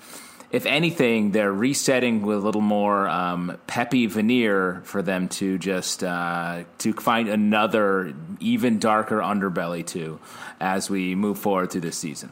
if 0.55 0.65
anything, 0.65 1.31
they're 1.31 1.51
resetting 1.51 2.21
with 2.21 2.37
a 2.37 2.39
little 2.39 2.61
more 2.61 3.09
um, 3.09 3.57
peppy 3.67 4.05
veneer 4.05 4.81
for 4.85 5.01
them 5.01 5.27
to 5.27 5.57
just 5.57 6.01
uh, 6.01 6.63
to 6.77 6.93
find 6.93 7.27
another 7.27 8.13
even 8.39 8.79
darker 8.79 9.19
underbelly 9.19 9.85
to 9.87 10.17
as 10.61 10.89
we 10.89 11.13
move 11.13 11.37
forward 11.37 11.71
through 11.71 11.81
this 11.81 11.97
season. 11.97 12.31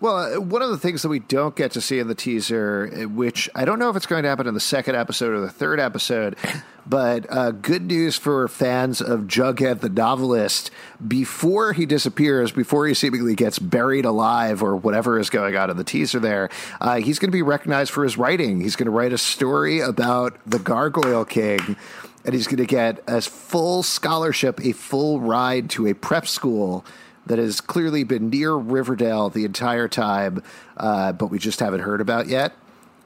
Well, 0.00 0.16
uh, 0.16 0.40
one 0.40 0.62
of 0.62 0.70
the 0.70 0.78
things 0.78 1.02
that 1.02 1.10
we 1.10 1.18
don't 1.18 1.54
get 1.54 1.72
to 1.72 1.80
see 1.82 1.98
in 1.98 2.08
the 2.08 2.14
teaser, 2.14 2.90
uh, 2.90 3.08
which 3.08 3.50
I 3.54 3.66
don't 3.66 3.78
know 3.78 3.90
if 3.90 3.96
it's 3.96 4.06
going 4.06 4.22
to 4.22 4.30
happen 4.30 4.46
in 4.46 4.54
the 4.54 4.60
second 4.60 4.96
episode 4.96 5.34
or 5.34 5.40
the 5.40 5.50
third 5.50 5.78
episode, 5.78 6.36
but 6.86 7.26
uh, 7.28 7.50
good 7.50 7.82
news 7.82 8.16
for 8.16 8.48
fans 8.48 9.02
of 9.02 9.20
Jughead 9.24 9.80
the 9.80 9.90
novelist. 9.90 10.70
Before 11.06 11.74
he 11.74 11.84
disappears, 11.84 12.50
before 12.50 12.86
he 12.86 12.94
seemingly 12.94 13.34
gets 13.34 13.58
buried 13.58 14.06
alive 14.06 14.62
or 14.62 14.74
whatever 14.74 15.18
is 15.18 15.28
going 15.28 15.54
on 15.54 15.68
in 15.68 15.76
the 15.76 15.84
teaser 15.84 16.18
there, 16.18 16.48
uh, 16.80 16.96
he's 16.96 17.18
going 17.18 17.30
to 17.30 17.36
be 17.36 17.42
recognized 17.42 17.90
for 17.90 18.02
his 18.02 18.16
writing. 18.16 18.62
He's 18.62 18.76
going 18.76 18.86
to 18.86 18.90
write 18.92 19.12
a 19.12 19.18
story 19.18 19.80
about 19.80 20.38
the 20.46 20.58
Gargoyle 20.58 21.26
King 21.26 21.76
and 22.24 22.34
he's 22.34 22.46
going 22.46 22.58
to 22.58 22.66
get 22.66 23.02
a 23.06 23.20
full 23.20 23.82
scholarship, 23.82 24.60
a 24.64 24.72
full 24.72 25.20
ride 25.20 25.70
to 25.70 25.86
a 25.86 25.94
prep 25.94 26.26
school 26.26 26.84
that 27.30 27.38
has 27.38 27.60
clearly 27.60 28.02
been 28.02 28.28
near 28.28 28.52
Riverdale 28.52 29.30
the 29.30 29.44
entire 29.44 29.86
time, 29.86 30.42
uh, 30.76 31.12
but 31.12 31.26
we 31.28 31.38
just 31.38 31.60
haven't 31.60 31.78
heard 31.78 32.00
about 32.00 32.26
yet. 32.26 32.52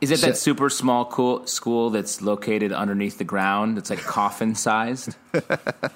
Is 0.00 0.10
it 0.10 0.18
so, 0.18 0.28
that 0.28 0.38
super 0.38 0.70
small 0.70 1.04
cool 1.04 1.46
school 1.46 1.90
that's 1.90 2.22
located 2.22 2.72
underneath 2.72 3.18
the 3.18 3.24
ground? 3.24 3.76
It's 3.76 3.90
like 3.90 3.98
coffin 3.98 4.54
sized. 4.54 5.14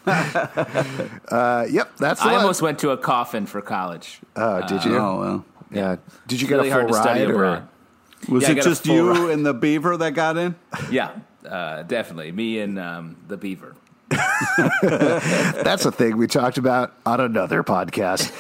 uh, 0.06 1.66
yep, 1.70 1.96
that's. 1.96 2.20
I 2.20 2.26
one. 2.26 2.34
almost 2.34 2.60
went 2.60 2.80
to 2.80 2.90
a 2.90 2.98
coffin 2.98 3.46
for 3.46 3.62
college. 3.62 4.20
Oh, 4.36 4.60
did 4.66 4.84
you? 4.84 4.98
oh 4.98 5.18
well. 5.18 5.44
Yeah. 5.70 5.96
Did 6.26 6.42
you 6.42 6.44
it's 6.44 6.50
get 6.50 6.56
really 6.56 6.68
a 6.68 6.74
full 6.74 6.88
ride 6.88 7.30
or? 7.30 7.66
Was 8.28 8.42
yeah, 8.42 8.50
it 8.50 8.62
just 8.62 8.84
you 8.84 9.10
ride. 9.10 9.30
and 9.30 9.46
the 9.46 9.54
beaver 9.54 9.96
that 9.96 10.12
got 10.12 10.36
in? 10.36 10.54
Yeah, 10.90 11.12
uh, 11.48 11.82
definitely. 11.82 12.32
Me 12.32 12.58
and 12.60 12.78
um, 12.78 13.16
the 13.26 13.38
beaver. 13.38 13.74
That's 14.82 15.84
a 15.84 15.92
thing 15.92 16.16
we 16.16 16.26
talked 16.26 16.58
about 16.58 16.94
on 17.04 17.20
another 17.20 17.62
podcast. 17.62 18.32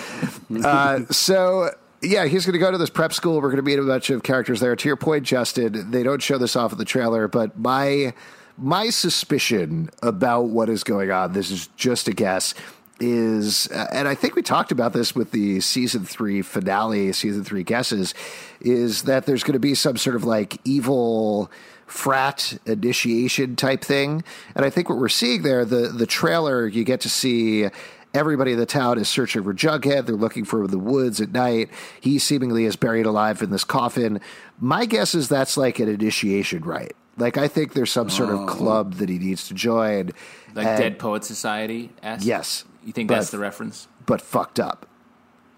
Uh, 0.64 1.04
so 1.12 1.70
yeah, 2.02 2.26
he's 2.26 2.46
going 2.46 2.54
to 2.54 2.58
go 2.58 2.70
to 2.70 2.78
this 2.78 2.90
prep 2.90 3.12
school. 3.12 3.36
We're 3.36 3.50
going 3.50 3.56
to 3.56 3.62
meet 3.62 3.78
a 3.78 3.82
bunch 3.82 4.10
of 4.10 4.22
characters 4.22 4.60
there. 4.60 4.74
To 4.74 4.88
your 4.88 4.96
point, 4.96 5.24
Justin, 5.24 5.90
they 5.90 6.02
don't 6.02 6.22
show 6.22 6.38
this 6.38 6.56
off 6.56 6.72
in 6.72 6.78
the 6.78 6.84
trailer, 6.84 7.28
but 7.28 7.58
my 7.58 8.14
my 8.56 8.90
suspicion 8.90 9.90
about 10.02 10.44
what 10.44 10.68
is 10.68 10.82
going 10.82 11.10
on, 11.10 11.32
this 11.32 11.50
is 11.50 11.68
just 11.76 12.08
a 12.08 12.12
guess, 12.12 12.54
is, 12.98 13.68
uh, 13.70 13.86
and 13.92 14.08
I 14.08 14.16
think 14.16 14.34
we 14.34 14.42
talked 14.42 14.72
about 14.72 14.92
this 14.92 15.14
with 15.14 15.30
the 15.30 15.60
season 15.60 16.04
three 16.04 16.42
finale, 16.42 17.12
season 17.12 17.44
three 17.44 17.62
guesses, 17.62 18.14
is 18.60 19.02
that 19.04 19.26
there's 19.26 19.44
going 19.44 19.52
to 19.52 19.60
be 19.60 19.74
some 19.74 19.96
sort 19.96 20.16
of 20.16 20.24
like 20.24 20.58
evil 20.64 21.50
frat 21.88 22.58
initiation 22.66 23.56
type 23.56 23.82
thing. 23.82 24.22
And 24.54 24.64
I 24.64 24.70
think 24.70 24.88
what 24.88 24.98
we're 24.98 25.08
seeing 25.08 25.42
there, 25.42 25.64
the 25.64 25.88
the 25.88 26.06
trailer, 26.06 26.66
you 26.66 26.84
get 26.84 27.00
to 27.00 27.08
see 27.08 27.68
everybody 28.14 28.52
in 28.52 28.58
the 28.58 28.66
town 28.66 28.98
is 28.98 29.08
searching 29.08 29.42
for 29.42 29.54
Jughead. 29.54 30.06
They're 30.06 30.16
looking 30.16 30.44
for 30.44 30.66
the 30.66 30.78
woods 30.78 31.20
at 31.20 31.32
night. 31.32 31.70
He 32.00 32.18
seemingly 32.18 32.64
is 32.64 32.76
buried 32.76 33.06
alive 33.06 33.42
in 33.42 33.50
this 33.50 33.64
coffin. 33.64 34.20
My 34.58 34.86
guess 34.86 35.14
is 35.14 35.28
that's 35.28 35.56
like 35.56 35.78
an 35.78 35.88
initiation 35.88 36.62
rite. 36.62 36.96
Like 37.16 37.36
I 37.36 37.48
think 37.48 37.74
there's 37.74 37.90
some 37.90 38.10
sort 38.10 38.30
of 38.30 38.40
oh. 38.40 38.46
club 38.46 38.94
that 38.94 39.08
he 39.08 39.18
needs 39.18 39.48
to 39.48 39.54
join. 39.54 40.12
Like 40.54 40.66
and, 40.66 40.78
Dead 40.78 40.98
Poet 40.98 41.24
Society. 41.24 41.90
Yes. 42.20 42.64
You 42.84 42.92
think 42.92 43.08
but, 43.08 43.16
that's 43.16 43.30
the 43.30 43.38
reference? 43.38 43.88
But 44.06 44.20
fucked 44.20 44.60
up. 44.60 44.86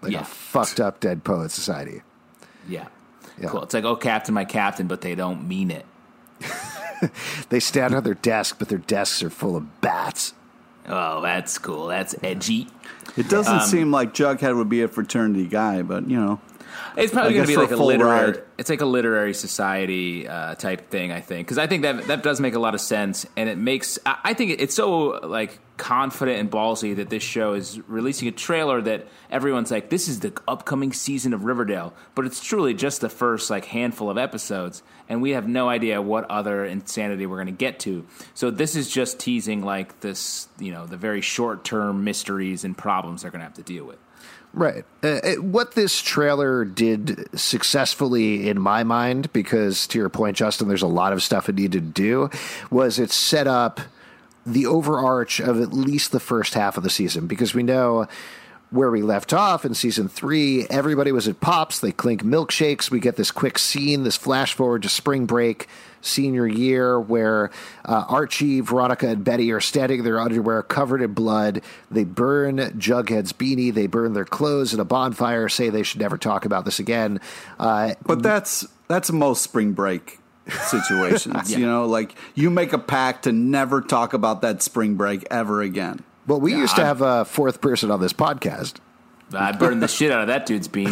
Like 0.01 0.11
yeah. 0.11 0.21
a 0.21 0.25
fucked 0.25 0.79
up 0.79 0.99
Dead 0.99 1.23
Poet 1.23 1.51
Society. 1.51 2.01
Yeah. 2.67 2.87
yeah. 3.39 3.49
Cool. 3.49 3.63
It's 3.63 3.73
like, 3.73 3.83
oh, 3.83 3.95
Captain, 3.95 4.33
my 4.33 4.45
Captain, 4.45 4.87
but 4.87 5.01
they 5.01 5.13
don't 5.13 5.47
mean 5.47 5.69
it. 5.69 5.85
they 7.49 7.59
stand 7.59 7.95
on 7.95 8.03
their 8.03 8.13
desk, 8.13 8.57
but 8.59 8.69
their 8.69 8.77
desks 8.79 9.23
are 9.23 9.29
full 9.29 9.55
of 9.55 9.81
bats. 9.81 10.33
Oh, 10.87 11.21
that's 11.21 11.57
cool. 11.57 11.87
That's 11.87 12.15
edgy. 12.23 12.67
It 13.17 13.29
doesn't 13.29 13.53
um, 13.53 13.67
seem 13.67 13.91
like 13.91 14.13
Jughead 14.13 14.55
would 14.55 14.69
be 14.69 14.81
a 14.81 14.87
fraternity 14.87 15.47
guy, 15.47 15.81
but 15.81 16.09
you 16.09 16.17
know. 16.17 16.41
It's 16.97 17.13
probably 17.13 17.33
going 17.33 17.45
to 17.45 17.51
be 17.51 17.57
like 17.57 17.71
a 17.71 17.75
literary. 17.75 18.31
Ride. 18.31 18.43
It's 18.57 18.69
like 18.69 18.81
a 18.81 18.85
literary 18.85 19.33
society 19.33 20.27
uh, 20.27 20.55
type 20.55 20.89
thing, 20.89 21.11
I 21.11 21.21
think, 21.21 21.47
because 21.47 21.57
I 21.57 21.67
think 21.67 21.83
that 21.83 22.07
that 22.07 22.23
does 22.23 22.39
make 22.39 22.53
a 22.53 22.59
lot 22.59 22.73
of 22.73 22.81
sense, 22.81 23.25
and 23.37 23.49
it 23.49 23.57
makes. 23.57 23.97
I 24.05 24.33
think 24.33 24.59
it's 24.59 24.75
so 24.75 25.19
like 25.23 25.59
confident 25.77 26.39
and 26.39 26.51
ballsy 26.51 26.95
that 26.97 27.09
this 27.09 27.23
show 27.23 27.53
is 27.53 27.79
releasing 27.87 28.27
a 28.27 28.31
trailer 28.31 28.81
that 28.81 29.07
everyone's 29.29 29.71
like, 29.71 29.89
"This 29.89 30.07
is 30.07 30.19
the 30.19 30.39
upcoming 30.47 30.93
season 30.93 31.33
of 31.33 31.45
Riverdale," 31.45 31.93
but 32.13 32.25
it's 32.25 32.43
truly 32.43 32.73
just 32.73 33.01
the 33.01 33.09
first 33.09 33.49
like 33.49 33.65
handful 33.65 34.09
of 34.09 34.17
episodes, 34.17 34.83
and 35.09 35.21
we 35.21 35.31
have 35.31 35.47
no 35.47 35.69
idea 35.69 36.01
what 36.01 36.29
other 36.29 36.65
insanity 36.65 37.25
we're 37.25 37.37
going 37.37 37.47
to 37.47 37.51
get 37.51 37.79
to. 37.81 38.05
So 38.33 38.51
this 38.51 38.75
is 38.75 38.89
just 38.89 39.19
teasing 39.19 39.63
like 39.63 40.01
this, 40.01 40.47
you 40.59 40.71
know, 40.71 40.85
the 40.85 40.97
very 40.97 41.21
short 41.21 41.63
term 41.63 42.03
mysteries 42.03 42.63
and 42.63 42.77
problems 42.77 43.21
they're 43.21 43.31
going 43.31 43.39
to 43.39 43.45
have 43.45 43.55
to 43.55 43.63
deal 43.63 43.85
with. 43.85 43.97
Right. 44.53 44.83
Uh, 45.03 45.19
it, 45.23 45.43
what 45.43 45.75
this 45.75 46.01
trailer 46.01 46.65
did 46.65 47.27
successfully, 47.39 48.49
in 48.49 48.59
my 48.59 48.83
mind, 48.83 49.31
because 49.31 49.87
to 49.87 49.97
your 49.97 50.09
point, 50.09 50.35
Justin, 50.35 50.67
there's 50.67 50.81
a 50.81 50.87
lot 50.87 51.13
of 51.13 51.23
stuff 51.23 51.47
it 51.47 51.55
needed 51.55 51.95
to 51.95 52.01
do, 52.01 52.29
was 52.69 52.99
it 52.99 53.11
set 53.11 53.47
up 53.47 53.79
the 54.45 54.65
overarch 54.65 55.39
of 55.39 55.61
at 55.61 55.71
least 55.71 56.11
the 56.11 56.19
first 56.19 56.53
half 56.53 56.75
of 56.75 56.83
the 56.83 56.89
season 56.89 57.27
because 57.27 57.53
we 57.53 57.63
know 57.63 58.07
where 58.71 58.89
we 58.89 59.01
left 59.01 59.33
off 59.33 59.65
in 59.65 59.73
season 59.73 60.07
three, 60.07 60.65
everybody 60.69 61.11
was 61.11 61.27
at 61.27 61.41
Pops. 61.41 61.79
They 61.79 61.91
clink 61.91 62.23
milkshakes. 62.23 62.89
We 62.89 62.99
get 62.99 63.17
this 63.17 63.29
quick 63.29 63.59
scene, 63.59 64.03
this 64.03 64.15
flash 64.15 64.53
forward 64.53 64.83
to 64.83 64.89
spring 64.89 65.25
break 65.25 65.67
senior 66.01 66.47
year 66.47 66.99
where 66.99 67.51
uh, 67.85 68.05
Archie, 68.07 68.61
Veronica, 68.61 69.07
and 69.07 69.23
Betty 69.23 69.51
are 69.51 69.61
standing 69.61 69.99
in 69.99 70.05
their 70.05 70.19
underwear 70.19 70.63
covered 70.63 71.01
in 71.01 71.13
blood. 71.13 71.61
They 71.89 72.03
burn 72.03 72.57
Jughead's 72.57 73.33
beanie. 73.33 73.73
They 73.73 73.87
burn 73.87 74.13
their 74.13 74.25
clothes 74.25 74.73
in 74.73 74.79
a 74.79 74.85
bonfire, 74.85 75.49
say 75.49 75.69
they 75.69 75.83
should 75.83 76.01
never 76.01 76.17
talk 76.17 76.45
about 76.45 76.65
this 76.65 76.79
again. 76.79 77.19
Uh, 77.59 77.93
but 78.05 78.21
that's 78.23 78.67
that's 78.87 79.11
most 79.11 79.43
spring 79.43 79.73
break 79.73 80.19
situations. 80.47 81.51
yeah. 81.51 81.57
You 81.57 81.65
know, 81.65 81.85
like 81.85 82.15
you 82.35 82.49
make 82.49 82.73
a 82.73 82.79
pact 82.79 83.23
to 83.23 83.31
never 83.31 83.81
talk 83.81 84.13
about 84.13 84.41
that 84.41 84.61
spring 84.61 84.95
break 84.95 85.25
ever 85.31 85.61
again. 85.61 86.03
Well, 86.27 86.39
we 86.39 86.51
yeah, 86.51 86.59
used 86.59 86.75
to 86.75 86.81
I'm, 86.81 86.87
have 86.87 87.01
a 87.01 87.25
fourth 87.25 87.61
person 87.61 87.91
on 87.91 87.99
this 87.99 88.13
podcast. 88.13 88.75
I 89.33 89.53
burned 89.53 89.81
the 89.81 89.87
shit 89.87 90.11
out 90.11 90.21
of 90.21 90.27
that 90.27 90.45
dude's 90.45 90.67
beanie. 90.67 90.91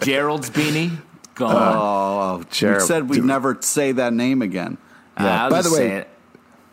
Gerald's 0.04 0.50
beanie. 0.50 0.98
Gone. 1.34 1.54
Oh, 1.56 2.44
Gerald. 2.50 2.82
We 2.82 2.86
said 2.86 3.08
we'd 3.08 3.16
Dude. 3.16 3.24
never 3.26 3.58
say 3.60 3.92
that 3.92 4.12
name 4.12 4.42
again. 4.42 4.78
Yeah. 5.18 5.46
Uh, 5.46 5.50
By 5.50 5.62
the 5.62 5.72
way, 5.72 6.04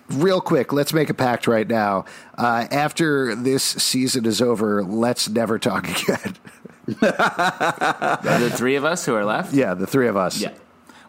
real 0.09 0.41
quick, 0.41 0.73
let's 0.73 0.93
make 0.93 1.09
a 1.09 1.13
pact 1.13 1.47
right 1.47 1.67
now. 1.67 2.05
Uh, 2.37 2.67
after 2.71 3.35
this 3.35 3.63
season 3.63 4.25
is 4.25 4.41
over, 4.41 4.83
let's 4.83 5.29
never 5.29 5.57
talk 5.59 5.87
again. 6.03 6.35
the 6.85 8.53
three 8.55 8.75
of 8.75 8.85
us 8.85 9.05
who 9.05 9.15
are 9.15 9.25
left? 9.25 9.53
Yeah, 9.53 9.73
the 9.73 9.87
three 9.87 10.07
of 10.07 10.17
us. 10.17 10.39
Yeah. 10.39 10.53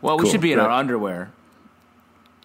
Well, 0.00 0.18
we 0.18 0.28
should 0.28 0.40
be 0.40 0.52
in 0.52 0.59
right. 0.59 0.66
our 0.66 0.71
underwear. 0.71 1.30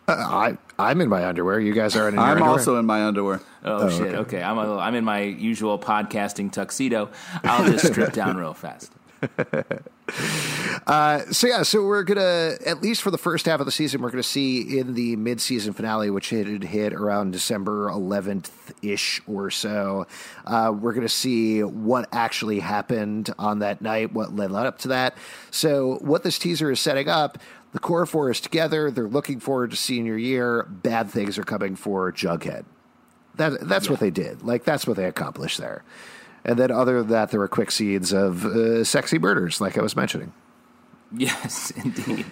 Uh, 0.08 0.14
I 0.14 0.58
I'm 0.80 1.02
in 1.02 1.10
my 1.10 1.26
underwear. 1.26 1.60
You 1.60 1.74
guys 1.74 1.96
are 1.96 2.08
in. 2.08 2.18
I'm 2.18 2.32
underwear? 2.32 2.52
also 2.52 2.78
in 2.78 2.86
my 2.86 3.04
underwear. 3.06 3.42
Oh, 3.64 3.88
oh 3.88 3.90
shit! 3.90 4.02
Okay. 4.02 4.18
okay, 4.18 4.44
I'm 4.44 4.58
a, 4.58 4.78
I'm 4.78 4.96
in 4.96 5.04
my 5.04 5.22
usual 5.22 5.78
podcasting 5.78 6.52
tuxedo. 6.52 7.10
I'll 7.44 7.70
just 7.70 7.88
strip 7.92 8.14
down 8.14 8.38
real 8.38 8.54
fast. 8.54 8.92
uh, 10.88 11.20
so 11.32 11.48
yeah, 11.48 11.64
so 11.64 11.84
we're 11.84 12.04
gonna 12.04 12.56
at 12.66 12.82
least 12.82 13.02
for 13.02 13.12
the 13.12 13.18
first 13.18 13.46
half 13.46 13.60
of 13.60 13.66
the 13.66 13.72
season, 13.72 14.02
we're 14.02 14.10
gonna 14.10 14.24
see 14.24 14.80
in 14.80 14.94
the 14.94 15.16
mid-season 15.16 15.74
finale, 15.74 16.10
which 16.10 16.30
hit 16.30 16.64
hit 16.64 16.94
around 16.94 17.32
December 17.32 17.90
11th 17.90 18.50
ish 18.82 19.22
or 19.28 19.50
so. 19.50 20.08
Uh, 20.46 20.74
we're 20.78 20.94
gonna 20.94 21.10
see 21.10 21.64
what 21.64 22.08
actually 22.12 22.60
happened 22.60 23.34
on 23.38 23.60
that 23.60 23.82
night, 23.82 24.14
what 24.14 24.36
led 24.36 24.52
up 24.52 24.80
to 24.80 24.90
that. 24.90 25.18
So 25.52 25.98
what 26.02 26.24
this 26.24 26.40
teaser 26.40 26.72
is 26.72 26.80
setting 26.80 27.10
up 27.10 27.38
the 27.74 27.80
core 27.80 28.06
four 28.06 28.32
is 28.32 28.40
together. 28.40 28.90
They're 28.90 29.08
looking 29.08 29.40
forward 29.40 29.72
to 29.72 29.78
senior 29.78 30.18
year. 30.18 30.64
Bad 30.70 31.12
things 31.12 31.38
are 31.38 31.44
coming 31.44 31.76
for 31.76 32.12
Jughead. 32.12 32.66
That 33.36 33.68
that's 33.68 33.86
yeah. 33.86 33.92
what 33.92 34.00
they 34.00 34.10
did. 34.10 34.42
Like 34.42 34.64
that's 34.64 34.88
what 34.88 34.98
they 34.98 35.06
accomplished 35.06 35.60
there. 35.60 35.84
And 36.48 36.58
then 36.58 36.72
other 36.72 37.00
than 37.00 37.12
that, 37.12 37.30
there 37.32 37.42
were 37.42 37.50
quick 37.50 37.72
scenes 37.72 38.14
of 38.14 38.46
uh, 38.46 38.84
sexy 38.86 39.20
murders, 39.20 39.60
like 39.60 39.78
I 39.78 39.82
was 39.82 39.96
mentioning. 39.96 40.32
Yes, 41.12 41.72
indeed. 41.84 42.26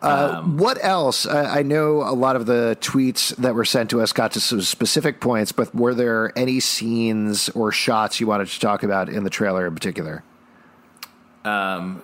Uh, 0.00 0.38
um, 0.38 0.56
what 0.56 0.82
else? 0.82 1.26
I, 1.26 1.60
I, 1.60 1.62
know 1.62 2.02
a 2.02 2.10
lot 2.10 2.34
of 2.34 2.46
the 2.46 2.76
tweets 2.80 3.36
that 3.36 3.54
were 3.54 3.64
sent 3.64 3.90
to 3.90 4.00
us 4.00 4.12
got 4.12 4.32
to 4.32 4.40
some 4.40 4.60
specific 4.62 5.20
points, 5.20 5.52
but 5.52 5.72
were 5.72 5.94
there 5.94 6.36
any 6.36 6.58
scenes 6.58 7.48
or 7.50 7.70
shots 7.70 8.18
you 8.18 8.26
wanted 8.26 8.48
to 8.48 8.58
talk 8.58 8.82
about 8.82 9.08
in 9.08 9.22
the 9.22 9.30
trailer 9.30 9.64
in 9.64 9.74
particular? 9.74 10.24
Um, 11.44 12.02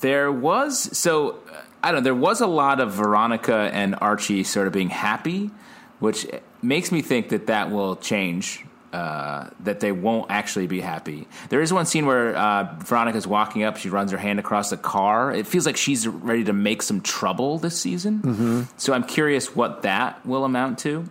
there 0.00 0.30
was 0.30 0.96
so 0.96 1.40
I 1.82 1.90
don't 1.90 2.00
know. 2.00 2.04
There 2.04 2.14
was 2.14 2.40
a 2.40 2.46
lot 2.46 2.78
of 2.78 2.92
Veronica 2.92 3.70
and 3.72 3.96
Archie 4.00 4.44
sort 4.44 4.66
of 4.66 4.72
being 4.72 4.90
happy, 4.90 5.50
which 5.98 6.26
makes 6.62 6.92
me 6.92 7.02
think 7.02 7.30
that 7.30 7.48
that 7.48 7.70
will 7.70 7.96
change. 7.96 8.64
Uh, 8.92 9.48
that 9.60 9.78
they 9.78 9.92
won't 9.92 10.28
actually 10.32 10.66
be 10.66 10.80
happy. 10.80 11.28
There 11.48 11.60
is 11.60 11.72
one 11.72 11.86
scene 11.86 12.06
where 12.06 12.34
uh, 12.36 12.74
Veronica's 12.80 13.24
walking 13.24 13.62
up. 13.62 13.76
She 13.76 13.88
runs 13.88 14.10
her 14.10 14.18
hand 14.18 14.40
across 14.40 14.70
the 14.70 14.76
car. 14.76 15.32
It 15.32 15.46
feels 15.46 15.64
like 15.64 15.76
she's 15.76 16.08
ready 16.08 16.42
to 16.42 16.52
make 16.52 16.82
some 16.82 17.00
trouble 17.00 17.58
this 17.58 17.80
season. 17.80 18.18
Mm-hmm. 18.18 18.62
So 18.78 18.92
I'm 18.92 19.04
curious 19.04 19.54
what 19.54 19.82
that 19.82 20.26
will 20.26 20.44
amount 20.44 20.80
to. 20.80 21.08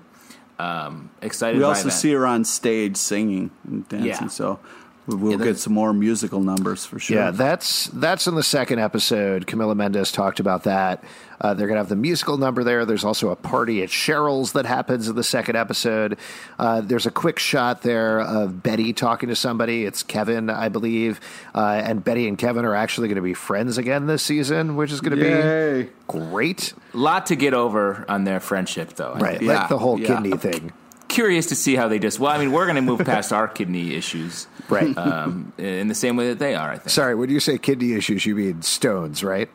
Um, 0.59 1.09
excited. 1.21 1.57
We 1.57 1.63
also 1.63 1.85
that. 1.85 1.91
see 1.91 2.11
her 2.11 2.27
on 2.27 2.43
stage 2.43 2.97
singing 2.97 3.49
and 3.65 3.87
dancing. 3.87 4.07
Yeah. 4.09 4.27
So 4.27 4.59
We'll 5.17 5.39
yeah, 5.39 5.45
get 5.45 5.57
some 5.57 5.73
more 5.73 5.93
musical 5.93 6.39
numbers 6.39 6.85
for 6.85 6.99
sure. 6.99 7.17
Yeah, 7.17 7.31
that's 7.31 7.87
that's 7.87 8.27
in 8.27 8.35
the 8.35 8.43
second 8.43 8.79
episode. 8.79 9.47
Camila 9.47 9.75
Mendes 9.75 10.11
talked 10.11 10.39
about 10.39 10.63
that. 10.63 11.03
Uh, 11.41 11.53
they're 11.53 11.67
going 11.67 11.75
to 11.75 11.81
have 11.81 11.89
the 11.89 11.95
musical 11.95 12.37
number 12.37 12.63
there. 12.63 12.85
There's 12.85 13.03
also 13.03 13.29
a 13.29 13.35
party 13.35 13.81
at 13.81 13.89
Cheryl's 13.89 14.53
that 14.53 14.65
happens 14.65 15.07
in 15.07 15.15
the 15.15 15.23
second 15.23 15.55
episode. 15.55 16.17
Uh, 16.57 16.81
there's 16.81 17.05
a 17.05 17.11
quick 17.11 17.39
shot 17.39 17.81
there 17.81 18.19
of 18.19 18.61
Betty 18.61 18.93
talking 18.93 19.29
to 19.29 19.35
somebody. 19.35 19.85
It's 19.85 20.03
Kevin, 20.03 20.49
I 20.49 20.69
believe. 20.69 21.19
Uh, 21.55 21.81
and 21.83 22.03
Betty 22.03 22.27
and 22.27 22.37
Kevin 22.37 22.65
are 22.65 22.75
actually 22.75 23.07
going 23.07 23.15
to 23.15 23.21
be 23.21 23.33
friends 23.33 23.77
again 23.77 24.07
this 24.07 24.23
season, 24.23 24.75
which 24.75 24.91
is 24.91 25.01
going 25.01 25.17
to 25.17 25.83
be 25.85 25.89
great. 26.07 26.73
A 26.93 26.97
lot 26.97 27.27
to 27.27 27.35
get 27.35 27.53
over 27.53 28.05
on 28.09 28.23
their 28.23 28.39
friendship, 28.39 28.93
though. 28.93 29.15
Right, 29.15 29.41
yeah. 29.41 29.59
like 29.59 29.69
the 29.69 29.77
whole 29.77 29.99
yeah. 29.99 30.07
kidney 30.07 30.37
thing 30.37 30.73
curious 31.09 31.47
to 31.47 31.55
see 31.55 31.75
how 31.75 31.89
they 31.89 31.99
just. 31.99 32.19
Well, 32.19 32.31
I 32.31 32.37
mean, 32.37 32.53
we're 32.53 32.65
going 32.65 32.77
to 32.77 32.81
move 32.81 32.99
past 32.99 33.33
our 33.33 33.47
kidney 33.47 33.95
issues, 33.95 34.47
right? 34.69 34.97
Um, 34.97 35.51
in 35.57 35.87
the 35.87 35.95
same 35.95 36.15
way 36.15 36.29
that 36.29 36.39
they 36.39 36.55
are. 36.55 36.71
I 36.71 36.77
think. 36.77 36.89
Sorry, 36.89 37.15
when 37.15 37.29
you 37.29 37.39
say 37.39 37.57
kidney 37.57 37.93
issues, 37.93 38.25
you 38.25 38.35
mean 38.35 38.61
stones, 38.61 39.23
right? 39.23 39.49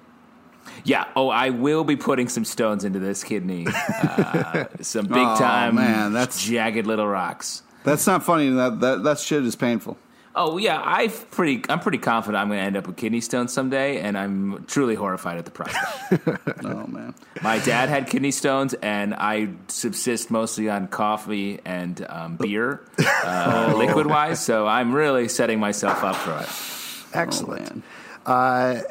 Yeah. 0.84 1.06
Oh, 1.16 1.28
I 1.28 1.50
will 1.50 1.84
be 1.84 1.96
putting 1.96 2.28
some 2.28 2.44
stones 2.44 2.84
into 2.84 2.98
this 2.98 3.24
kidney. 3.24 3.66
Uh, 3.66 4.66
some 4.82 5.06
big 5.06 5.16
oh, 5.16 5.36
time, 5.36 5.76
man. 5.76 6.12
That's 6.12 6.44
jagged 6.44 6.86
little 6.86 7.08
rocks. 7.08 7.62
That's 7.84 8.06
not 8.06 8.22
funny. 8.22 8.50
That 8.50 8.80
that 8.80 9.02
that 9.04 9.18
shit 9.18 9.44
is 9.44 9.56
painful. 9.56 9.98
Oh 10.36 10.56
yeah, 10.56 10.82
I 10.84 11.08
pretty 11.08 11.62
I'm 11.68 11.78
pretty 11.78 11.98
confident 11.98 12.40
I'm 12.40 12.48
going 12.48 12.58
to 12.58 12.64
end 12.64 12.76
up 12.76 12.88
with 12.88 12.96
kidney 12.96 13.20
stones 13.20 13.52
someday, 13.52 14.00
and 14.00 14.18
I'm 14.18 14.64
truly 14.64 14.96
horrified 14.96 15.38
at 15.38 15.44
the 15.44 15.52
prospect. 15.52 16.40
oh 16.64 16.86
man, 16.88 17.14
my 17.40 17.60
dad 17.60 17.88
had 17.88 18.08
kidney 18.08 18.32
stones, 18.32 18.74
and 18.74 19.14
I 19.14 19.50
subsist 19.68 20.32
mostly 20.32 20.68
on 20.68 20.88
coffee 20.88 21.60
and 21.64 22.04
um, 22.08 22.36
beer, 22.40 22.84
uh, 22.98 23.70
oh. 23.72 23.78
liquid 23.78 24.06
wise. 24.06 24.44
So 24.44 24.66
I'm 24.66 24.92
really 24.92 25.28
setting 25.28 25.60
myself 25.60 26.02
up 26.02 26.16
for 26.16 26.36
it. 26.38 27.16
Excellent. 27.16 27.84
Oh, 28.26 28.32
uh, 28.32 28.82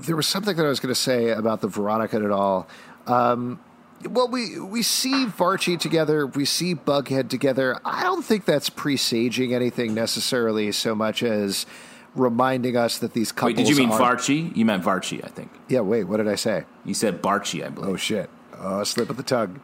there 0.00 0.16
was 0.16 0.26
something 0.26 0.56
that 0.56 0.66
I 0.66 0.68
was 0.68 0.80
going 0.80 0.94
to 0.94 1.00
say 1.00 1.30
about 1.30 1.60
the 1.60 1.68
Veronica 1.68 2.16
at 2.16 2.30
all. 2.30 2.68
Um, 3.06 3.60
well, 4.08 4.28
we 4.28 4.58
we 4.58 4.82
see 4.82 5.26
Varchi 5.26 5.78
together, 5.78 6.26
we 6.26 6.44
see 6.44 6.74
Bughead 6.74 7.28
together. 7.28 7.80
I 7.84 8.02
don't 8.02 8.24
think 8.24 8.44
that's 8.44 8.68
presaging 8.68 9.54
anything 9.54 9.94
necessarily 9.94 10.72
so 10.72 10.94
much 10.94 11.22
as 11.22 11.66
reminding 12.14 12.76
us 12.76 12.98
that 12.98 13.12
these 13.14 13.32
couples. 13.32 13.56
Wait, 13.56 13.64
did 13.64 13.68
you 13.68 13.76
mean 13.76 13.90
Varchi? 13.90 14.54
You 14.56 14.64
meant 14.64 14.84
Varchi, 14.84 15.24
I 15.24 15.28
think. 15.28 15.50
Yeah. 15.68 15.80
Wait, 15.80 16.04
what 16.04 16.18
did 16.18 16.28
I 16.28 16.34
say? 16.34 16.64
You 16.84 16.94
said 16.94 17.22
Barchi, 17.22 17.64
I 17.64 17.68
believe. 17.68 17.90
Oh 17.90 17.96
shit! 17.96 18.28
Oh, 18.58 18.82
slip 18.84 19.08
of 19.08 19.16
the 19.16 19.22
tongue. 19.22 19.60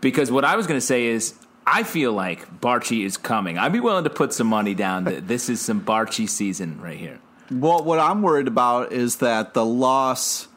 Because 0.00 0.30
what 0.30 0.44
I 0.44 0.56
was 0.56 0.66
going 0.66 0.80
to 0.80 0.86
say 0.86 1.06
is, 1.06 1.34
I 1.66 1.82
feel 1.82 2.12
like 2.12 2.60
Barchi 2.60 3.04
is 3.04 3.16
coming. 3.18 3.58
I'd 3.58 3.72
be 3.72 3.80
willing 3.80 4.04
to 4.04 4.10
put 4.10 4.32
some 4.32 4.46
money 4.46 4.74
down 4.74 5.04
that 5.04 5.28
this 5.28 5.50
is 5.50 5.60
some 5.60 5.82
Barchi 5.82 6.28
season 6.28 6.80
right 6.80 6.98
here. 6.98 7.18
Well, 7.50 7.82
what 7.84 7.98
I'm 7.98 8.22
worried 8.22 8.48
about 8.48 8.92
is 8.92 9.16
that 9.16 9.54
the 9.54 9.64
loss 9.64 10.48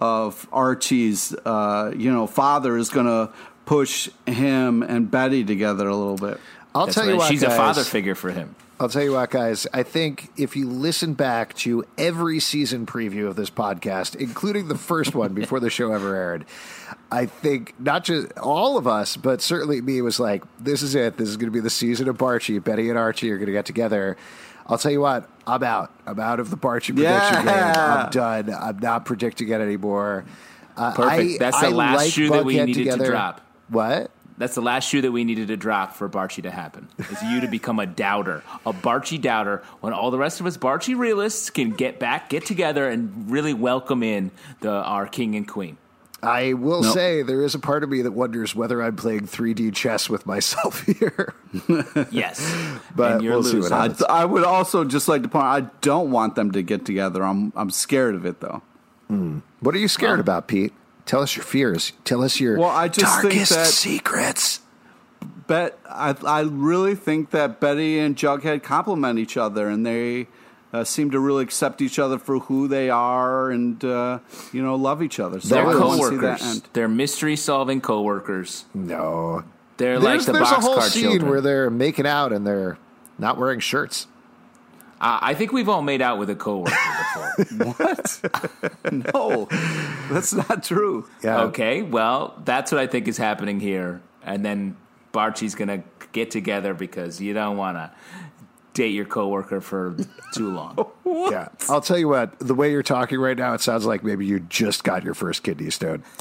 of 0.00 0.46
Archie's, 0.52 1.34
uh, 1.44 1.92
you 1.96 2.12
know, 2.12 2.26
father 2.26 2.76
is 2.76 2.90
going 2.90 3.06
to 3.06 3.32
push 3.64 4.08
him 4.26 4.82
and 4.82 5.10
Betty 5.10 5.44
together 5.44 5.88
a 5.88 5.96
little 5.96 6.16
bit. 6.16 6.40
I'll 6.74 6.86
That's 6.86 6.94
tell 6.94 7.04
right. 7.04 7.12
you 7.12 7.16
what, 7.18 7.28
she's 7.28 7.42
guys, 7.42 7.52
a 7.52 7.56
father 7.56 7.84
figure 7.84 8.14
for 8.14 8.30
him. 8.30 8.54
I'll 8.78 8.90
tell 8.90 9.02
you 9.02 9.12
what, 9.12 9.30
guys. 9.30 9.66
I 9.72 9.82
think 9.82 10.30
if 10.36 10.54
you 10.54 10.68
listen 10.68 11.14
back 11.14 11.54
to 11.54 11.84
every 11.96 12.40
season 12.40 12.84
preview 12.84 13.26
of 13.26 13.34
this 13.34 13.48
podcast, 13.48 14.14
including 14.14 14.68
the 14.68 14.76
first 14.76 15.14
one 15.14 15.32
before 15.32 15.60
the 15.60 15.70
show 15.70 15.92
ever 15.92 16.14
aired, 16.14 16.44
I 17.10 17.24
think 17.24 17.72
not 17.80 18.04
just 18.04 18.36
all 18.38 18.76
of 18.76 18.86
us, 18.86 19.16
but 19.16 19.40
certainly 19.40 19.80
me 19.80 20.02
was 20.02 20.20
like, 20.20 20.44
"This 20.60 20.82
is 20.82 20.94
it. 20.94 21.16
This 21.16 21.30
is 21.30 21.38
going 21.38 21.50
to 21.50 21.54
be 21.54 21.60
the 21.60 21.70
season 21.70 22.06
of 22.08 22.18
Barchi. 22.18 22.62
Betty 22.62 22.90
and 22.90 22.98
Archie 22.98 23.30
are 23.30 23.38
going 23.38 23.46
to 23.46 23.52
get 23.52 23.64
together." 23.64 24.18
I'll 24.66 24.78
tell 24.78 24.90
you 24.90 25.00
what, 25.00 25.28
I'm 25.46 25.62
out. 25.62 25.92
I'm 26.06 26.18
out 26.18 26.40
of 26.40 26.50
the 26.50 26.56
Barchi 26.56 26.94
prediction 26.94 27.02
yeah. 27.04 27.44
game. 27.44 27.82
I'm 27.82 28.10
done. 28.10 28.54
I'm 28.54 28.78
not 28.78 29.04
predicting 29.04 29.48
it 29.48 29.60
anymore. 29.60 30.24
Uh, 30.76 30.92
Perfect. 30.92 31.34
I, 31.34 31.38
That's 31.38 31.60
the 31.60 31.68
I 31.68 31.70
last 31.70 31.96
like 31.96 32.12
shoe 32.12 32.30
that 32.30 32.44
we 32.44 32.62
needed 32.62 32.74
together. 32.74 33.04
to 33.04 33.10
drop. 33.10 33.40
What? 33.68 34.10
That's 34.38 34.54
the 34.54 34.60
last 34.60 34.86
shoe 34.88 35.00
that 35.00 35.12
we 35.12 35.24
needed 35.24 35.48
to 35.48 35.56
drop 35.56 35.94
for 35.94 36.08
Barchi 36.08 36.42
to 36.42 36.50
happen. 36.50 36.88
Is 36.98 37.22
you 37.22 37.40
to 37.40 37.48
become 37.48 37.78
a 37.78 37.86
doubter, 37.86 38.42
a 38.66 38.72
Barchi 38.72 39.20
doubter, 39.20 39.62
when 39.80 39.94
all 39.94 40.10
the 40.10 40.18
rest 40.18 40.40
of 40.40 40.46
us 40.46 40.58
Barchi 40.58 40.96
realists 40.96 41.48
can 41.48 41.70
get 41.70 41.98
back, 41.98 42.28
get 42.28 42.44
together, 42.44 42.88
and 42.88 43.30
really 43.30 43.54
welcome 43.54 44.02
in 44.02 44.30
the 44.60 44.70
our 44.70 45.06
king 45.06 45.36
and 45.36 45.48
queen. 45.48 45.78
I 46.22 46.54
will 46.54 46.82
nope. 46.82 46.94
say 46.94 47.22
there 47.22 47.42
is 47.42 47.54
a 47.54 47.58
part 47.58 47.84
of 47.84 47.90
me 47.90 48.02
that 48.02 48.12
wonders 48.12 48.54
whether 48.54 48.82
I'm 48.82 48.96
playing 48.96 49.26
3D 49.26 49.74
chess 49.74 50.08
with 50.08 50.24
myself 50.26 50.82
here. 50.86 51.34
yes, 52.10 52.40
but 52.96 53.22
we'll 53.22 53.36
losing. 53.36 53.62
see 53.62 53.68
what 53.68 53.72
happens. 53.72 54.02
I, 54.02 54.22
I, 54.22 54.24
would 54.24 54.44
also 54.44 54.84
just 54.84 55.08
like 55.08 55.22
to 55.22 55.28
point. 55.28 55.44
out, 55.44 55.62
I 55.62 55.70
don't 55.82 56.10
want 56.10 56.34
them 56.34 56.52
to 56.52 56.62
get 56.62 56.84
together. 56.84 57.22
I'm 57.22 57.52
I'm 57.54 57.70
scared 57.70 58.14
of 58.14 58.24
it 58.24 58.40
though. 58.40 58.62
Mm. 59.10 59.42
What 59.60 59.74
are 59.74 59.78
you 59.78 59.88
scared 59.88 60.14
um, 60.14 60.20
about, 60.20 60.48
Pete? 60.48 60.72
Tell 61.04 61.22
us 61.22 61.36
your 61.36 61.44
fears. 61.44 61.92
Tell 62.04 62.22
us 62.22 62.40
your 62.40 62.58
well, 62.58 62.70
I 62.70 62.88
just 62.88 63.22
darkest 63.22 63.52
think 63.52 63.60
that 63.60 63.66
secrets. 63.68 64.60
Bet 65.46 65.78
I 65.88 66.16
I 66.26 66.40
really 66.40 66.94
think 66.94 67.30
that 67.30 67.60
Betty 67.60 67.98
and 67.98 68.16
Jughead 68.16 68.62
complement 68.62 69.18
each 69.18 69.36
other, 69.36 69.68
and 69.68 69.86
they 69.86 70.26
uh, 70.72 70.84
seem 70.84 71.10
to 71.10 71.20
really 71.20 71.42
accept 71.42 71.80
each 71.80 71.98
other 71.98 72.18
for 72.18 72.40
who 72.40 72.68
they 72.68 72.90
are 72.90 73.50
and 73.50 73.84
uh, 73.84 74.18
you 74.52 74.62
know 74.62 74.74
love 74.74 75.02
each 75.02 75.20
other. 75.20 75.40
So 75.40 75.54
They're 75.54 75.64
coworkers. 75.64 76.62
They're 76.72 76.88
mystery 76.88 77.36
solving 77.36 77.80
coworkers. 77.80 78.64
No, 78.74 79.44
they're 79.76 79.98
there's, 79.98 80.26
like 80.26 80.26
the 80.26 80.32
there's 80.32 80.50
a 80.50 80.60
whole 80.60 80.80
scene 80.80 81.02
children. 81.04 81.30
where 81.30 81.40
they're 81.40 81.70
making 81.70 82.06
out 82.06 82.32
and 82.32 82.46
they're 82.46 82.78
not 83.18 83.38
wearing 83.38 83.60
shirts. 83.60 84.06
Uh, 84.98 85.18
I 85.20 85.34
think 85.34 85.52
we've 85.52 85.68
all 85.68 85.82
made 85.82 86.00
out 86.00 86.18
with 86.18 86.30
a 86.30 86.34
coworker 86.34 86.74
before. 86.98 87.74
what? 87.74 88.20
no, 88.92 89.46
that's 90.10 90.32
not 90.32 90.64
true. 90.64 91.06
Yeah. 91.22 91.42
Okay, 91.42 91.82
well, 91.82 92.40
that's 92.46 92.72
what 92.72 92.80
I 92.80 92.86
think 92.86 93.06
is 93.06 93.18
happening 93.18 93.60
here, 93.60 94.00
and 94.22 94.42
then 94.42 94.76
Barchi's 95.12 95.54
going 95.54 95.68
to 95.68 95.82
get 96.12 96.30
together 96.30 96.72
because 96.72 97.20
you 97.20 97.34
don't 97.34 97.58
want 97.58 97.76
to 97.76 97.90
date 98.76 98.92
your 98.92 99.06
coworker 99.06 99.62
for 99.62 99.96
too 100.34 100.50
long. 100.50 100.76
yeah, 101.06 101.48
I'll 101.68 101.80
tell 101.80 101.96
you 101.98 102.08
what. 102.08 102.38
The 102.38 102.54
way 102.54 102.70
you're 102.70 102.82
talking 102.82 103.18
right 103.18 103.36
now, 103.36 103.54
it 103.54 103.62
sounds 103.62 103.86
like 103.86 104.04
maybe 104.04 104.26
you 104.26 104.40
just 104.40 104.84
got 104.84 105.02
your 105.02 105.14
first 105.14 105.42
kidney 105.42 105.70
stone. 105.70 106.04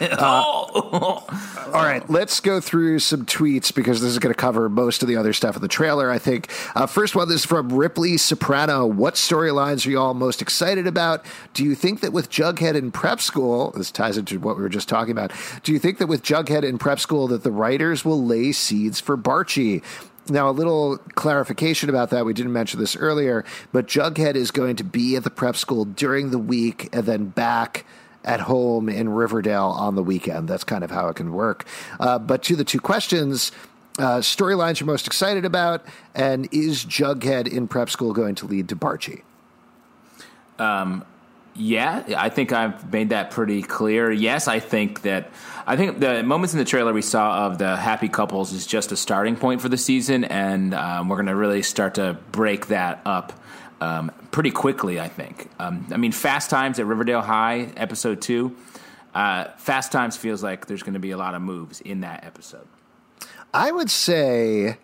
Uh, 0.00 0.10
all 0.12 1.24
right, 1.72 2.02
let's 2.10 2.40
go 2.40 2.60
through 2.60 2.98
some 2.98 3.24
tweets 3.24 3.72
because 3.72 4.00
this 4.00 4.10
is 4.10 4.18
going 4.18 4.34
to 4.34 4.38
cover 4.38 4.68
most 4.68 5.02
of 5.02 5.08
the 5.08 5.16
other 5.16 5.32
stuff 5.32 5.54
in 5.54 5.62
the 5.62 5.68
trailer. 5.68 6.10
I 6.10 6.18
think 6.18 6.50
uh, 6.74 6.86
first 6.86 7.14
one 7.14 7.28
this 7.28 7.42
is 7.42 7.46
from 7.46 7.72
Ripley 7.72 8.16
Soprano. 8.16 8.86
What 8.86 9.14
storylines 9.14 9.86
are 9.86 9.90
you 9.90 10.00
all 10.00 10.12
most 10.12 10.42
excited 10.42 10.88
about? 10.88 11.24
Do 11.52 11.64
you 11.64 11.76
think 11.76 12.00
that 12.00 12.12
with 12.12 12.28
Jughead 12.28 12.74
in 12.74 12.90
prep 12.90 13.20
school, 13.20 13.70
this 13.70 13.92
ties 13.92 14.18
into 14.18 14.38
what 14.40 14.56
we 14.56 14.62
were 14.62 14.68
just 14.68 14.88
talking 14.88 15.12
about. 15.12 15.32
Do 15.62 15.72
you 15.72 15.78
think 15.78 15.98
that 15.98 16.06
with 16.06 16.22
Jughead 16.22 16.64
in 16.64 16.78
prep 16.78 16.98
school 16.98 17.28
that 17.28 17.42
the 17.42 17.52
writers 17.52 18.04
will 18.04 18.22
lay 18.22 18.52
seeds 18.52 19.00
for 19.00 19.16
Barchi? 19.16 19.82
Now, 20.28 20.48
a 20.48 20.52
little 20.52 20.96
clarification 21.14 21.90
about 21.90 22.10
that. 22.10 22.24
We 22.24 22.32
didn't 22.32 22.52
mention 22.52 22.80
this 22.80 22.96
earlier, 22.96 23.44
but 23.72 23.86
Jughead 23.86 24.36
is 24.36 24.50
going 24.50 24.76
to 24.76 24.84
be 24.84 25.16
at 25.16 25.24
the 25.24 25.30
prep 25.30 25.54
school 25.56 25.84
during 25.84 26.30
the 26.30 26.38
week 26.38 26.88
and 26.94 27.04
then 27.04 27.26
back 27.26 27.84
at 28.24 28.40
home 28.40 28.88
in 28.88 29.10
Riverdale 29.10 29.66
on 29.76 29.96
the 29.96 30.02
weekend. 30.02 30.48
That's 30.48 30.64
kind 30.64 30.82
of 30.82 30.90
how 30.90 31.08
it 31.08 31.16
can 31.16 31.32
work. 31.32 31.66
Uh, 32.00 32.18
but 32.18 32.42
to 32.44 32.56
the 32.56 32.64
two 32.64 32.80
questions, 32.80 33.52
uh, 33.98 34.18
storylines 34.18 34.80
you're 34.80 34.86
most 34.86 35.06
excited 35.06 35.44
about, 35.44 35.84
and 36.14 36.48
is 36.52 36.84
Jughead 36.84 37.46
in 37.46 37.68
prep 37.68 37.90
school 37.90 38.12
going 38.14 38.34
to 38.36 38.46
lead 38.46 38.68
to 38.70 38.76
Barchi? 38.76 39.22
Um, 40.58 41.04
yeah, 41.54 42.02
I 42.16 42.28
think 42.30 42.52
I've 42.52 42.92
made 42.92 43.10
that 43.10 43.30
pretty 43.30 43.62
clear. 43.62 44.10
Yes, 44.10 44.48
I 44.48 44.60
think 44.60 45.02
that 45.02 45.30
I 45.66 45.76
think 45.76 46.00
the 46.00 46.22
moments 46.22 46.52
in 46.52 46.58
the 46.58 46.64
trailer 46.64 46.92
we 46.92 47.02
saw 47.02 47.46
of 47.46 47.58
the 47.58 47.76
happy 47.76 48.08
couples 48.08 48.52
is 48.52 48.66
just 48.66 48.92
a 48.92 48.96
starting 48.96 49.36
point 49.36 49.60
for 49.62 49.68
the 49.68 49.78
season, 49.78 50.24
and 50.24 50.74
um, 50.74 51.08
we're 51.08 51.16
going 51.16 51.26
to 51.26 51.36
really 51.36 51.62
start 51.62 51.94
to 51.94 52.18
break 52.32 52.66
that 52.68 53.00
up 53.06 53.32
um, 53.80 54.10
pretty 54.30 54.50
quickly. 54.50 54.98
I 54.98 55.08
think. 55.08 55.48
Um, 55.58 55.86
I 55.92 55.96
mean, 55.96 56.12
Fast 56.12 56.50
Times 56.50 56.78
at 56.78 56.86
Riverdale 56.86 57.22
High, 57.22 57.72
episode 57.76 58.20
two. 58.20 58.56
Uh, 59.14 59.44
Fast 59.56 59.92
Times 59.92 60.16
feels 60.16 60.42
like 60.42 60.66
there's 60.66 60.82
going 60.82 60.94
to 60.94 61.00
be 61.00 61.12
a 61.12 61.16
lot 61.16 61.34
of 61.34 61.42
moves 61.42 61.80
in 61.80 62.00
that 62.00 62.24
episode. 62.24 62.66
I 63.52 63.70
would 63.70 63.90
say 63.90 64.78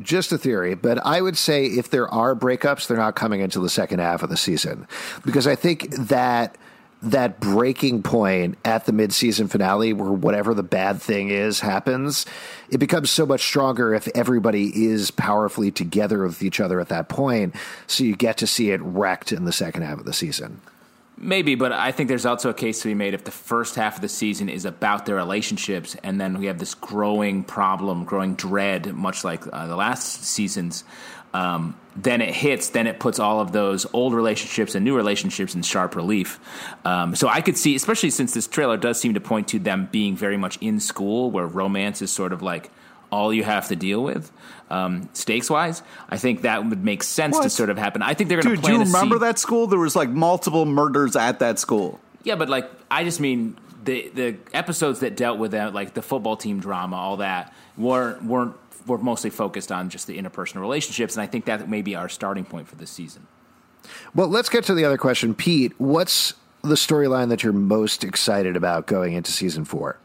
just 0.00 0.32
a 0.32 0.38
theory, 0.38 0.74
but 0.74 1.04
I 1.04 1.20
would 1.20 1.36
say 1.36 1.66
if 1.66 1.90
there 1.90 2.08
are 2.12 2.34
breakups, 2.34 2.86
they're 2.86 2.96
not 2.96 3.16
coming 3.16 3.40
into 3.40 3.60
the 3.60 3.70
second 3.70 4.00
half 4.00 4.22
of 4.22 4.30
the 4.30 4.36
season 4.36 4.86
because 5.24 5.46
I 5.46 5.54
think 5.54 5.90
that 5.90 6.56
that 7.02 7.40
breaking 7.40 8.02
point 8.02 8.56
at 8.64 8.86
the 8.86 8.92
midseason 8.92 9.50
finale 9.50 9.92
where 9.92 10.10
whatever 10.10 10.54
the 10.54 10.62
bad 10.62 11.00
thing 11.00 11.28
is 11.28 11.60
happens, 11.60 12.26
it 12.70 12.78
becomes 12.78 13.10
so 13.10 13.26
much 13.26 13.42
stronger 13.42 13.94
if 13.94 14.08
everybody 14.14 14.86
is 14.86 15.10
powerfully 15.10 15.70
together 15.70 16.22
with 16.22 16.42
each 16.42 16.58
other 16.58 16.80
at 16.80 16.88
that 16.88 17.08
point. 17.08 17.54
So 17.86 18.02
you 18.02 18.16
get 18.16 18.38
to 18.38 18.46
see 18.46 18.70
it 18.70 18.80
wrecked 18.82 19.30
in 19.30 19.44
the 19.44 19.52
second 19.52 19.82
half 19.82 19.98
of 19.98 20.04
the 20.04 20.12
season. 20.12 20.60
Maybe, 21.18 21.54
but 21.54 21.72
I 21.72 21.92
think 21.92 22.08
there's 22.08 22.26
also 22.26 22.50
a 22.50 22.54
case 22.54 22.82
to 22.82 22.88
be 22.88 22.94
made 22.94 23.14
if 23.14 23.24
the 23.24 23.30
first 23.30 23.74
half 23.74 23.96
of 23.96 24.02
the 24.02 24.08
season 24.08 24.50
is 24.50 24.66
about 24.66 25.06
their 25.06 25.16
relationships, 25.16 25.96
and 26.02 26.20
then 26.20 26.38
we 26.38 26.46
have 26.46 26.58
this 26.58 26.74
growing 26.74 27.42
problem, 27.42 28.04
growing 28.04 28.34
dread, 28.34 28.94
much 28.94 29.24
like 29.24 29.42
uh, 29.50 29.66
the 29.66 29.76
last 29.76 30.24
seasons. 30.24 30.84
Um, 31.32 31.74
then 31.96 32.20
it 32.20 32.34
hits, 32.34 32.68
then 32.68 32.86
it 32.86 33.00
puts 33.00 33.18
all 33.18 33.40
of 33.40 33.52
those 33.52 33.86
old 33.94 34.12
relationships 34.12 34.74
and 34.74 34.84
new 34.84 34.94
relationships 34.94 35.54
in 35.54 35.62
sharp 35.62 35.96
relief. 35.96 36.38
Um, 36.84 37.14
so 37.14 37.28
I 37.28 37.40
could 37.40 37.56
see, 37.56 37.74
especially 37.74 38.10
since 38.10 38.34
this 38.34 38.46
trailer 38.46 38.76
does 38.76 39.00
seem 39.00 39.14
to 39.14 39.20
point 39.20 39.48
to 39.48 39.58
them 39.58 39.88
being 39.90 40.16
very 40.16 40.36
much 40.36 40.58
in 40.60 40.80
school, 40.80 41.30
where 41.30 41.46
romance 41.46 42.02
is 42.02 42.10
sort 42.10 42.34
of 42.34 42.42
like 42.42 42.70
all 43.10 43.32
you 43.32 43.44
have 43.44 43.68
to 43.68 43.76
deal 43.76 44.02
with, 44.02 44.30
um, 44.70 45.08
stakes 45.12 45.48
wise. 45.48 45.82
I 46.08 46.18
think 46.18 46.42
that 46.42 46.64
would 46.64 46.84
make 46.84 47.02
sense 47.02 47.34
What? 47.36 47.42
to 47.44 47.50
sort 47.50 47.70
of 47.70 47.78
happen. 47.78 48.02
I 48.02 48.14
think 48.14 48.28
they're 48.28 48.40
going 48.42 48.56
to 48.56 48.62
Dude, 48.62 48.64
do 48.66 48.72
you 48.72 48.78
remember 48.80 49.16
scene- 49.16 49.20
that 49.22 49.38
school? 49.38 49.66
There 49.66 49.78
was 49.78 49.94
like 49.96 50.08
multiple 50.08 50.64
murders 50.66 51.16
at 51.16 51.38
that 51.38 51.58
school. 51.58 52.00
Yeah, 52.24 52.34
but 52.34 52.48
like 52.48 52.70
I 52.90 53.04
just 53.04 53.20
mean 53.20 53.56
the 53.84 54.10
the 54.14 54.36
episodes 54.52 55.00
that 55.00 55.16
dealt 55.16 55.38
with 55.38 55.52
that, 55.52 55.72
like 55.74 55.94
the 55.94 56.02
football 56.02 56.36
team 56.36 56.58
drama, 56.60 56.96
all 56.96 57.18
that 57.18 57.52
weren't 57.76 58.24
weren't 58.24 58.54
were 58.86 58.98
mostly 58.98 59.30
focused 59.30 59.72
on 59.72 59.90
just 59.90 60.06
the 60.06 60.16
interpersonal 60.18 60.60
relationships, 60.60 61.14
and 61.16 61.22
I 61.22 61.26
think 61.26 61.44
that 61.46 61.68
may 61.68 61.82
be 61.82 61.94
our 61.96 62.08
starting 62.08 62.44
point 62.44 62.68
for 62.68 62.76
this 62.76 62.90
season. 62.90 63.26
Well, 64.14 64.28
let's 64.28 64.48
get 64.48 64.64
to 64.64 64.74
the 64.74 64.84
other 64.84 64.98
question. 64.98 65.34
Pete, 65.34 65.72
what's 65.78 66.34
the 66.62 66.74
storyline 66.74 67.28
that 67.28 67.42
you're 67.44 67.52
most 67.52 68.02
excited 68.04 68.56
about 68.56 68.86
going 68.86 69.12
into 69.12 69.30
season 69.30 69.64
four? 69.64 69.98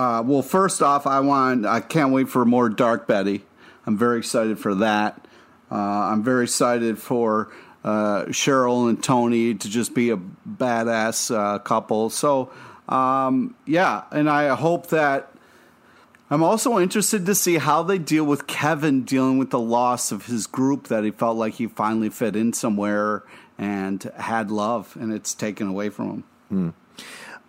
Uh, 0.00 0.22
well, 0.22 0.40
first 0.40 0.80
off, 0.80 1.06
I 1.06 1.20
want 1.20 1.66
I 1.66 1.82
can't 1.82 2.10
wait 2.10 2.30
for 2.30 2.46
more 2.46 2.70
Dark 2.70 3.06
Betty. 3.06 3.44
I'm 3.84 3.98
very 3.98 4.16
excited 4.16 4.58
for 4.58 4.76
that. 4.76 5.26
Uh, 5.70 5.74
I'm 5.74 6.22
very 6.22 6.44
excited 6.44 6.98
for 6.98 7.52
uh, 7.84 8.24
Cheryl 8.28 8.88
and 8.88 9.04
Tony 9.04 9.54
to 9.54 9.68
just 9.68 9.94
be 9.94 10.08
a 10.08 10.16
badass 10.16 11.36
uh, 11.36 11.58
couple. 11.58 12.08
So, 12.08 12.50
um, 12.88 13.54
yeah, 13.66 14.04
and 14.10 14.30
I 14.30 14.54
hope 14.54 14.86
that. 14.86 15.34
I'm 16.30 16.42
also 16.42 16.78
interested 16.78 17.26
to 17.26 17.34
see 17.34 17.58
how 17.58 17.82
they 17.82 17.98
deal 17.98 18.24
with 18.24 18.46
Kevin 18.46 19.02
dealing 19.02 19.36
with 19.36 19.50
the 19.50 19.60
loss 19.60 20.12
of 20.12 20.26
his 20.26 20.46
group 20.46 20.88
that 20.88 21.04
he 21.04 21.10
felt 21.10 21.36
like 21.36 21.54
he 21.54 21.66
finally 21.66 22.08
fit 22.08 22.36
in 22.36 22.54
somewhere 22.54 23.22
and 23.58 24.02
had 24.16 24.50
love, 24.50 24.96
and 24.98 25.12
it's 25.12 25.34
taken 25.34 25.66
away 25.66 25.90
from 25.90 26.24
him. 26.50 26.74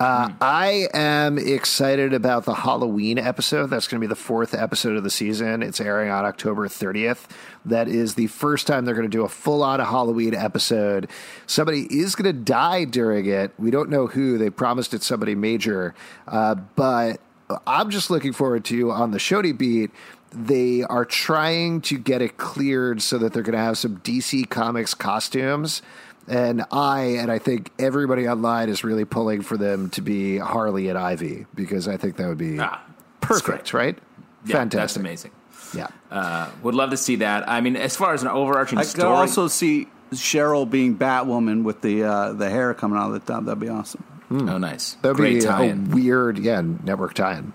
Uh, 0.02 0.34
I 0.42 0.88
am 0.96 1.38
excited 1.38 2.12
about 2.12 2.46
the 2.46 2.56
Halloween 2.56 3.20
episode. 3.20 3.68
That's 3.68 3.88
going 3.88 4.02
to 4.02 4.08
be 4.08 4.10
the 4.10 4.16
fourth 4.16 4.56
episode 4.56 4.98
of 4.98 5.04
the 5.04 5.12
season. 5.12 5.62
It's 5.62 5.80
airing 5.80 6.10
on 6.10 6.26
October 6.26 6.68
30th. 6.68 7.28
That 7.66 7.88
is 7.88 8.16
the 8.16 8.26
first 8.26 8.66
time 8.66 8.84
they're 8.84 8.96
going 8.96 9.08
to 9.08 9.16
do 9.16 9.24
a 9.24 9.30
full 9.30 9.62
on 9.62 9.80
Halloween 9.80 10.34
episode. 10.34 11.08
Somebody 11.46 11.82
is 11.82 12.16
going 12.16 12.36
to 12.36 12.42
die 12.42 12.86
during 12.86 13.28
it. 13.28 13.52
We 13.60 13.70
don't 13.70 13.92
know 13.92 14.08
who. 14.08 14.40
They 14.40 14.50
promised 14.50 14.96
it's 14.96 15.06
somebody 15.06 15.36
major. 15.36 15.94
Uh, 16.28 16.56
but 16.56 17.22
I'm 17.68 17.92
just 17.92 18.10
looking 18.10 18.34
forward 18.34 18.66
to 18.66 18.90
on 18.90 19.12
the 19.12 19.20
Choni 19.20 19.56
beat. 19.56 19.92
They 20.32 20.82
are 20.82 21.06
trying 21.06 21.82
to 21.82 22.00
get 22.00 22.24
it 22.24 22.38
cleared 22.38 23.04
so 23.04 23.20
that 23.20 23.34
they're 23.34 23.44
going 23.44 23.54
to 23.54 23.64
have 23.64 23.78
some 23.78 23.98
DC 23.98 24.50
Comics 24.50 24.96
costumes. 24.96 25.84
And 26.32 26.64
I 26.72 27.02
and 27.20 27.30
I 27.30 27.40
think 27.40 27.72
everybody 27.78 28.28
online 28.28 28.70
is 28.70 28.84
really 28.86 29.04
pulling 29.04 29.42
for 29.42 29.58
them 29.58 29.90
to 29.92 30.02
be 30.02 30.38
Harley 30.38 30.88
and 30.88 30.98
Ivy 30.98 31.46
because 31.54 31.88
I 31.90 31.98
think 31.98 32.16
that 32.16 32.28
would 32.30 32.38
be 32.38 32.58
Ah, 32.58 32.82
perfect, 33.20 33.74
right? 33.74 33.98
Yeah, 34.46 34.56
Fantastic. 34.56 34.80
that's 34.80 34.96
amazing. 34.96 35.32
Yeah. 35.76 35.88
Uh, 36.10 36.50
would 36.64 36.74
love 36.74 36.92
to 36.92 36.98
see 36.98 37.18
that. 37.18 37.48
I 37.50 37.60
mean, 37.62 37.76
as 37.76 37.96
far 37.98 38.14
as 38.14 38.22
an 38.24 38.30
overarching 38.30 38.78
I 38.80 38.86
could 38.86 39.04
also 39.04 39.48
see 39.50 39.88
Cheryl 40.14 40.70
being 40.70 40.98
Batwoman 40.98 41.64
with 41.64 41.82
the 41.82 42.04
uh, 42.06 42.32
the 42.34 42.50
hair 42.50 42.74
coming 42.74 42.98
out 42.98 43.08
of 43.08 43.14
the 43.14 43.20
top. 43.34 43.44
That'd 43.46 43.60
be 43.60 43.68
awesome. 43.70 44.04
oh 44.32 44.58
nice, 44.58 44.94
That 45.02 45.10
would 45.10 45.18
great 45.18 45.40
be 45.42 45.46
a 45.46 45.48
tie-in. 45.50 45.92
weird, 45.92 46.40
yeah, 46.40 46.62
network 46.62 47.14
tie-in. 47.14 47.52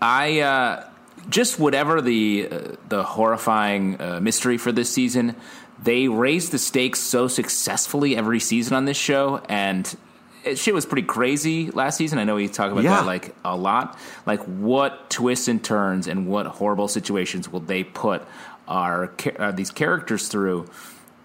I 0.00 0.40
uh, 0.40 0.84
just 1.28 1.58
whatever 1.58 2.00
the 2.00 2.48
uh, 2.50 2.58
the 2.88 3.02
horrifying 3.02 4.00
uh, 4.00 4.20
mystery 4.20 4.58
for 4.58 4.72
this 4.72 4.90
season, 4.90 5.34
they 5.82 6.08
raised 6.08 6.52
the 6.52 6.58
stakes 6.58 7.00
so 7.00 7.28
successfully 7.28 8.16
every 8.16 8.40
season 8.40 8.74
on 8.76 8.84
this 8.84 8.96
show, 8.96 9.40
and 9.48 9.96
it, 10.44 10.58
shit 10.58 10.74
was 10.74 10.86
pretty 10.86 11.06
crazy 11.06 11.70
last 11.70 11.96
season. 11.96 12.18
I 12.18 12.24
know 12.24 12.34
we 12.36 12.48
talk 12.48 12.72
about 12.72 12.84
Yeah. 12.84 12.96
that 12.96 13.06
like 13.06 13.34
a 13.44 13.56
lot. 13.56 13.98
Like, 14.26 14.40
what 14.44 15.08
twists 15.10 15.48
and 15.48 15.62
turns 15.62 16.06
and 16.08 16.26
what 16.26 16.46
horrible 16.46 16.88
situations 16.88 17.50
will 17.50 17.60
they 17.60 17.84
put 17.84 18.22
our 18.66 19.12
uh, 19.38 19.52
these 19.52 19.70
characters 19.70 20.28
through? 20.28 20.66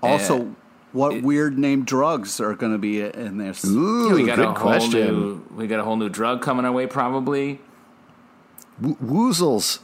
Also, 0.02 0.56
what 0.92 1.22
weird 1.24 1.58
name 1.58 1.84
drugs 1.86 2.40
are 2.40 2.54
going 2.54 2.72
to 2.74 2.78
be 2.78 3.02
in 3.02 3.38
this? 3.38 3.66
Ooh, 3.66 4.10
Yeah, 4.10 4.14
we 4.14 4.26
got 4.26 4.36
good 4.36 4.46
a 4.46 4.48
whole 4.50 4.56
question. 4.56 5.00
new 5.08 5.46
we 5.56 5.66
got 5.68 5.80
a 5.80 5.84
whole 5.84 5.96
new 5.98 6.10
drug 6.10 6.42
coming 6.42 6.66
our 6.66 6.72
way, 6.72 6.86
probably 6.88 7.60
W- 8.82 8.98
woozles, 8.98 9.80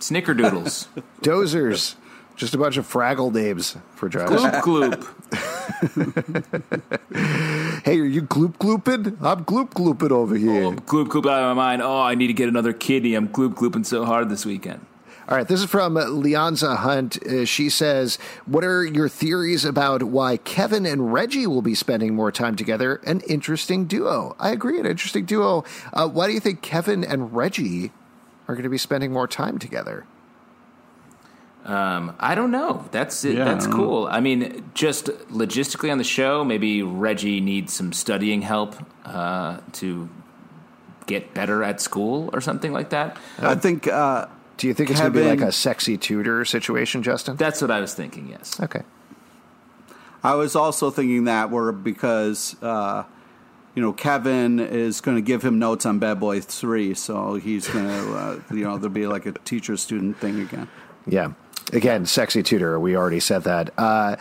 snickerdoodles, 0.00 0.86
dozers, 1.22 1.96
just 2.36 2.54
a 2.54 2.58
bunch 2.58 2.76
of 2.76 2.86
Fraggle 2.86 3.32
names 3.32 3.76
for 3.94 4.08
drugs. 4.08 4.30
gloop 4.30 4.60
gloop. 4.60 5.04
hey, 7.84 7.98
are 7.98 8.04
you 8.04 8.22
gloop 8.22 8.58
glooping? 8.58 9.16
I'm 9.22 9.44
gloop 9.44 9.70
glooping 9.70 10.10
over 10.10 10.36
here. 10.36 10.64
Oh, 10.64 10.72
gloop 10.72 11.08
gloop 11.08 11.30
out 11.30 11.42
of 11.42 11.56
my 11.56 11.62
mind. 11.70 11.82
Oh, 11.82 12.00
I 12.00 12.14
need 12.14 12.28
to 12.28 12.34
get 12.34 12.48
another 12.48 12.72
kidney. 12.72 13.14
I'm 13.14 13.28
gloop 13.28 13.54
glooping 13.54 13.86
so 13.86 14.04
hard 14.04 14.28
this 14.28 14.46
weekend. 14.46 14.84
All 15.28 15.36
right, 15.36 15.48
this 15.48 15.60
is 15.60 15.68
from 15.68 15.94
Leonza 15.94 16.76
Hunt. 16.76 17.20
Uh, 17.26 17.44
she 17.44 17.68
says, 17.68 18.16
What 18.44 18.62
are 18.62 18.84
your 18.84 19.08
theories 19.08 19.64
about 19.64 20.04
why 20.04 20.36
Kevin 20.36 20.86
and 20.86 21.12
Reggie 21.12 21.48
will 21.48 21.62
be 21.62 21.74
spending 21.74 22.14
more 22.14 22.30
time 22.30 22.54
together? 22.54 23.00
An 23.04 23.22
interesting 23.22 23.86
duo. 23.86 24.36
I 24.38 24.50
agree, 24.50 24.78
an 24.78 24.86
interesting 24.86 25.24
duo. 25.24 25.64
Uh, 25.92 26.06
why 26.06 26.28
do 26.28 26.32
you 26.32 26.38
think 26.38 26.62
Kevin 26.62 27.02
and 27.02 27.34
Reggie 27.34 27.90
are 28.46 28.54
going 28.54 28.62
to 28.62 28.68
be 28.68 28.78
spending 28.78 29.12
more 29.12 29.26
time 29.26 29.58
together? 29.58 30.06
Um, 31.66 32.14
I 32.20 32.34
don't 32.36 32.52
know. 32.52 32.84
That's 32.92 33.24
it. 33.24 33.36
Yeah, 33.36 33.44
That's 33.44 33.66
I 33.66 33.70
don't 33.70 33.78
know. 33.78 33.84
cool. 33.84 34.06
I 34.06 34.20
mean, 34.20 34.70
just 34.74 35.06
logistically 35.30 35.90
on 35.90 35.98
the 35.98 36.04
show, 36.04 36.44
maybe 36.44 36.82
Reggie 36.82 37.40
needs 37.40 37.72
some 37.74 37.92
studying 37.92 38.42
help 38.42 38.76
uh, 39.04 39.58
to 39.72 40.08
get 41.06 41.34
better 41.34 41.64
at 41.64 41.80
school 41.80 42.30
or 42.32 42.40
something 42.40 42.72
like 42.72 42.90
that. 42.90 43.16
I 43.40 43.56
think 43.56 43.88
uh, 43.88 44.26
Do 44.58 44.68
you 44.68 44.74
think 44.74 44.90
it's 44.90 45.00
going 45.00 45.12
to 45.12 45.18
be 45.18 45.26
like 45.26 45.40
a 45.40 45.50
sexy 45.50 45.96
tutor 45.98 46.44
situation, 46.44 47.02
Justin? 47.02 47.36
That's 47.36 47.60
what 47.60 47.72
I 47.72 47.80
was 47.80 47.94
thinking. 47.94 48.28
Yes. 48.28 48.60
Okay. 48.60 48.82
I 50.22 50.34
was 50.34 50.56
also 50.56 50.90
thinking 50.90 51.24
that 51.24 51.50
were 51.50 51.72
because 51.72 52.56
uh, 52.62 53.04
you 53.74 53.82
know 53.82 53.92
Kevin 53.92 54.58
is 54.60 55.00
going 55.00 55.16
to 55.16 55.20
give 55.22 55.44
him 55.44 55.58
notes 55.58 55.84
on 55.86 55.98
Bad 55.98 56.18
Boy 56.20 56.40
Three, 56.40 56.94
so 56.94 57.34
he's 57.34 57.68
going 57.68 57.86
to 57.86 58.14
uh, 58.14 58.40
you 58.50 58.64
know 58.64 58.78
there'll 58.78 58.88
be 58.94 59.06
like 59.06 59.26
a 59.26 59.32
teacher 59.32 59.76
student 59.76 60.18
thing 60.18 60.40
again. 60.40 60.68
Yeah. 61.06 61.32
Again, 61.72 62.06
sexy 62.06 62.42
tutor. 62.44 62.78
We 62.78 62.96
already 62.96 63.18
said 63.18 63.42
that. 63.44 63.70
Uh, 63.76 64.16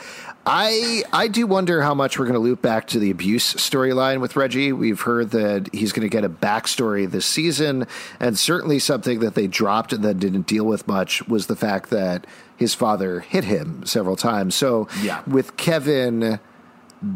I 0.47 1.03
I 1.13 1.27
do 1.27 1.45
wonder 1.45 1.81
how 1.83 1.93
much 1.93 2.17
we're 2.17 2.25
going 2.25 2.33
to 2.33 2.39
loop 2.39 2.61
back 2.61 2.87
to 2.87 2.99
the 2.99 3.11
abuse 3.11 3.53
storyline 3.55 4.19
with 4.19 4.35
Reggie. 4.35 4.71
We've 4.71 5.01
heard 5.01 5.29
that 5.31 5.69
he's 5.73 5.91
going 5.91 6.07
to 6.07 6.11
get 6.11 6.23
a 6.23 6.29
backstory 6.29 7.09
this 7.09 7.25
season, 7.25 7.85
and 8.19 8.37
certainly 8.37 8.79
something 8.79 9.19
that 9.19 9.35
they 9.35 9.45
dropped 9.47 9.93
and 9.93 10.03
then 10.03 10.17
didn't 10.17 10.47
deal 10.47 10.65
with 10.65 10.87
much 10.87 11.27
was 11.27 11.45
the 11.47 11.55
fact 11.55 11.91
that 11.91 12.25
his 12.57 12.73
father 12.73 13.19
hit 13.19 13.43
him 13.43 13.85
several 13.85 14.15
times. 14.15 14.55
So, 14.55 14.87
Yeah. 15.03 15.21
with 15.27 15.55
Kevin 15.57 16.39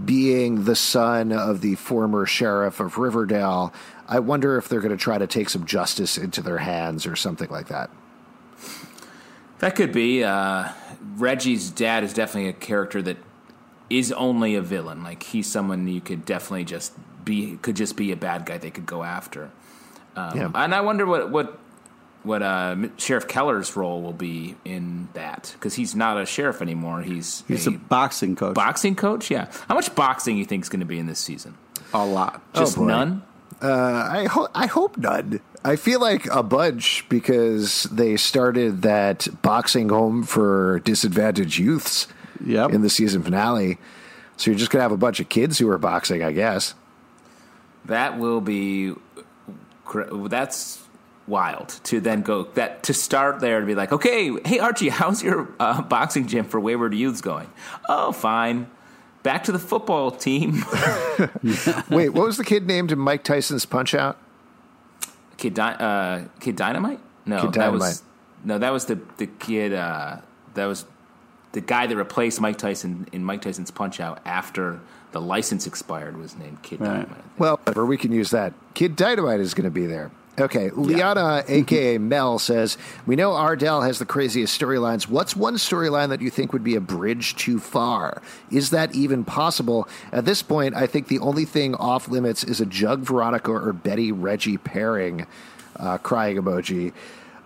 being 0.05 0.65
the 0.65 0.75
son 0.75 1.31
of 1.31 1.61
the 1.61 1.73
former 1.75 2.25
sheriff 2.27 2.79
of 2.79 2.97
Riverdale, 2.99 3.73
I 4.07 4.19
wonder 4.19 4.57
if 4.57 4.67
they're 4.69 4.81
going 4.81 4.95
to 4.95 5.03
try 5.03 5.17
to 5.17 5.27
take 5.27 5.49
some 5.49 5.65
justice 5.65 6.17
into 6.17 6.41
their 6.41 6.57
hands 6.59 7.07
or 7.07 7.15
something 7.15 7.49
like 7.49 7.67
that. 7.69 7.89
That 9.59 9.75
could 9.75 9.91
be. 9.91 10.23
Uh, 10.23 10.69
Reggie's 11.15 11.69
dad 11.69 12.03
is 12.03 12.13
definitely 12.13 12.49
a 12.49 12.53
character 12.53 13.01
that 13.01 13.17
is 13.89 14.11
only 14.11 14.55
a 14.55 14.61
villain. 14.61 15.03
Like 15.03 15.23
he's 15.23 15.47
someone 15.47 15.87
you 15.87 16.01
could 16.01 16.25
definitely 16.25 16.65
just 16.65 16.93
be 17.25 17.57
could 17.61 17.75
just 17.75 17.95
be 17.95 18.11
a 18.11 18.15
bad 18.15 18.45
guy 18.45 18.57
they 18.57 18.71
could 18.71 18.85
go 18.85 19.03
after. 19.03 19.51
Um, 20.15 20.37
Yeah. 20.37 20.51
And 20.55 20.73
I 20.73 20.81
wonder 20.81 21.05
what 21.05 21.29
what 21.29 21.59
what 22.23 22.41
uh, 22.41 22.75
Sheriff 22.97 23.27
Keller's 23.27 23.75
role 23.75 24.01
will 24.01 24.13
be 24.13 24.55
in 24.65 25.07
that 25.13 25.51
because 25.53 25.75
he's 25.75 25.95
not 25.95 26.19
a 26.19 26.25
sheriff 26.25 26.61
anymore. 26.61 27.01
He's 27.01 27.43
he's 27.47 27.67
a, 27.67 27.71
a 27.71 27.73
boxing 27.73 28.35
coach. 28.35 28.55
Boxing 28.55 28.95
coach, 28.95 29.31
yeah. 29.31 29.49
How 29.67 29.75
much 29.75 29.93
boxing 29.95 30.37
you 30.37 30.45
think 30.45 30.63
is 30.63 30.69
going 30.69 30.81
to 30.81 30.85
be 30.85 30.99
in 30.99 31.05
this 31.07 31.19
season? 31.19 31.57
A 31.93 32.05
lot. 32.05 32.41
Just 32.53 32.77
oh 32.77 32.83
none. 32.85 33.23
Uh, 33.61 34.07
I 34.11 34.25
hope 34.25 34.49
I 34.53 34.67
hope 34.67 34.97
none. 34.97 35.39
I 35.63 35.75
feel 35.75 35.99
like 35.99 36.25
a 36.27 36.41
bunch 36.41 37.05
because 37.09 37.83
they 37.83 38.15
started 38.15 38.81
that 38.83 39.27
boxing 39.41 39.89
home 39.89 40.23
for 40.23 40.79
disadvantaged 40.85 41.57
youths 41.57 42.07
yep. 42.45 42.71
in 42.71 42.81
the 42.81 42.89
season 42.89 43.23
finale. 43.23 43.77
So 44.37 44.51
you're 44.51 44.57
just 44.57 44.71
gonna 44.71 44.83
have 44.83 44.93
a 44.93 44.97
bunch 44.97 45.19
of 45.19 45.27
kids 45.27 45.59
who 45.59 45.69
are 45.69 45.77
boxing, 45.77 46.23
I 46.23 46.31
guess. 46.31 46.75
That 47.85 48.17
will 48.17 48.41
be. 48.41 48.93
That's 50.13 50.81
wild 51.27 51.69
to 51.83 51.99
then 51.99 52.21
go 52.21 52.43
that 52.55 52.83
to 52.83 52.93
start 52.93 53.39
there 53.39 53.59
to 53.59 53.65
be 53.65 53.75
like, 53.75 53.91
okay, 53.91 54.31
hey 54.45 54.59
Archie, 54.59 54.89
how's 54.89 55.21
your 55.21 55.49
uh, 55.59 55.81
boxing 55.81 56.27
gym 56.27 56.45
for 56.45 56.59
wayward 56.59 56.93
youths 56.93 57.21
going? 57.21 57.49
Oh, 57.87 58.11
fine. 58.11 58.69
Back 59.23 59.43
to 59.45 59.51
the 59.51 59.59
football 59.59 60.11
team. 60.11 60.63
Wait, 61.89 62.09
what 62.09 62.25
was 62.25 62.37
the 62.37 62.45
kid 62.45 62.65
named 62.65 62.93
in 62.93 62.99
Mike 62.99 63.25
Tyson's 63.25 63.65
Punch 63.65 63.93
Out? 63.93 64.17
Kid, 65.39 65.57
uh, 65.57 66.25
kid 66.41 66.57
Dynamite? 66.57 66.99
No, 67.25 67.41
kid 67.41 67.53
Dynamite. 67.53 67.79
that 67.79 67.85
was 67.87 68.03
no, 68.43 68.57
that 68.59 68.71
was 68.71 68.85
the 68.85 68.99
the 69.17 69.27
kid. 69.27 69.73
Uh, 69.73 70.17
that 70.53 70.65
was 70.65 70.85
the 71.53 71.61
guy 71.61 71.87
that 71.87 71.95
replaced 71.95 72.41
Mike 72.41 72.57
Tyson 72.57 73.07
in 73.13 73.23
Mike 73.23 73.41
Tyson's 73.41 73.71
Punch 73.71 74.01
Out 74.01 74.19
after 74.25 74.81
the 75.11 75.21
license 75.21 75.65
expired 75.65 76.17
was 76.17 76.37
named 76.37 76.61
Kid 76.61 76.81
right. 76.81 76.87
Dynamite. 76.87 77.23
Well, 77.37 77.59
we 77.85 77.97
can 77.97 78.11
use 78.11 78.31
that. 78.31 78.53
Kid 78.73 78.95
Dynamite 78.95 79.39
is 79.39 79.53
going 79.53 79.63
to 79.63 79.71
be 79.71 79.85
there. 79.85 80.11
Okay, 80.39 80.69
Liana, 80.71 81.43
yeah. 81.47 81.55
aka 81.55 81.97
Mel, 81.97 82.39
says 82.39 82.77
we 83.05 83.15
know 83.15 83.33
Ardell 83.33 83.81
has 83.81 83.99
the 83.99 84.05
craziest 84.05 84.59
storylines. 84.59 85.07
What's 85.07 85.35
one 85.35 85.55
storyline 85.55 86.09
that 86.09 86.21
you 86.21 86.29
think 86.29 86.53
would 86.53 86.63
be 86.63 86.75
a 86.75 86.81
bridge 86.81 87.35
too 87.35 87.59
far? 87.59 88.21
Is 88.49 88.69
that 88.69 88.95
even 88.95 89.25
possible? 89.25 89.87
At 90.11 90.25
this 90.25 90.41
point, 90.41 90.75
I 90.75 90.87
think 90.87 91.07
the 91.07 91.19
only 91.19 91.45
thing 91.45 91.75
off 91.75 92.07
limits 92.07 92.43
is 92.43 92.61
a 92.61 92.65
Jug 92.65 93.01
Veronica 93.01 93.51
or 93.51 93.73
Betty 93.73 94.11
Reggie 94.11 94.57
pairing. 94.57 95.27
Uh, 95.75 95.97
crying 95.97 96.35
emoji. 96.35 96.91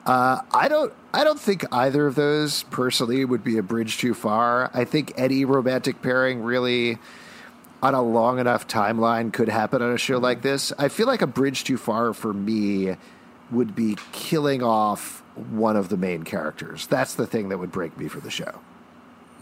Uh, 0.05 0.41
I 0.51 0.67
don't. 0.67 0.91
I 1.13 1.23
don't 1.23 1.39
think 1.39 1.65
either 1.71 2.07
of 2.07 2.15
those 2.15 2.63
personally 2.63 3.23
would 3.23 3.43
be 3.43 3.57
a 3.57 3.63
bridge 3.63 3.99
too 3.99 4.13
far. 4.13 4.71
I 4.73 4.85
think 4.85 5.13
any 5.15 5.45
romantic 5.45 6.01
pairing 6.01 6.41
really 6.41 6.97
on 7.83 7.93
a 7.93 8.01
long 8.01 8.39
enough 8.39 8.65
timeline 8.65 9.33
could 9.33 9.49
happen 9.49 9.81
on 9.81 9.91
a 9.91 9.97
show 9.97 10.17
like 10.17 10.41
this. 10.41 10.71
I 10.79 10.87
feel 10.87 11.05
like 11.05 11.21
a 11.21 11.27
bridge 11.27 11.65
too 11.65 11.75
far 11.75 12.13
for 12.13 12.33
me 12.33 12.95
would 13.51 13.75
be 13.75 13.97
killing 14.13 14.63
off 14.63 15.21
one 15.35 15.75
of 15.75 15.89
the 15.89 15.97
main 15.97 16.23
characters. 16.23 16.87
That's 16.87 17.15
the 17.15 17.27
thing 17.27 17.49
that 17.49 17.57
would 17.57 17.73
break 17.73 17.97
me 17.97 18.07
for 18.07 18.21
the 18.21 18.31
show. 18.31 18.61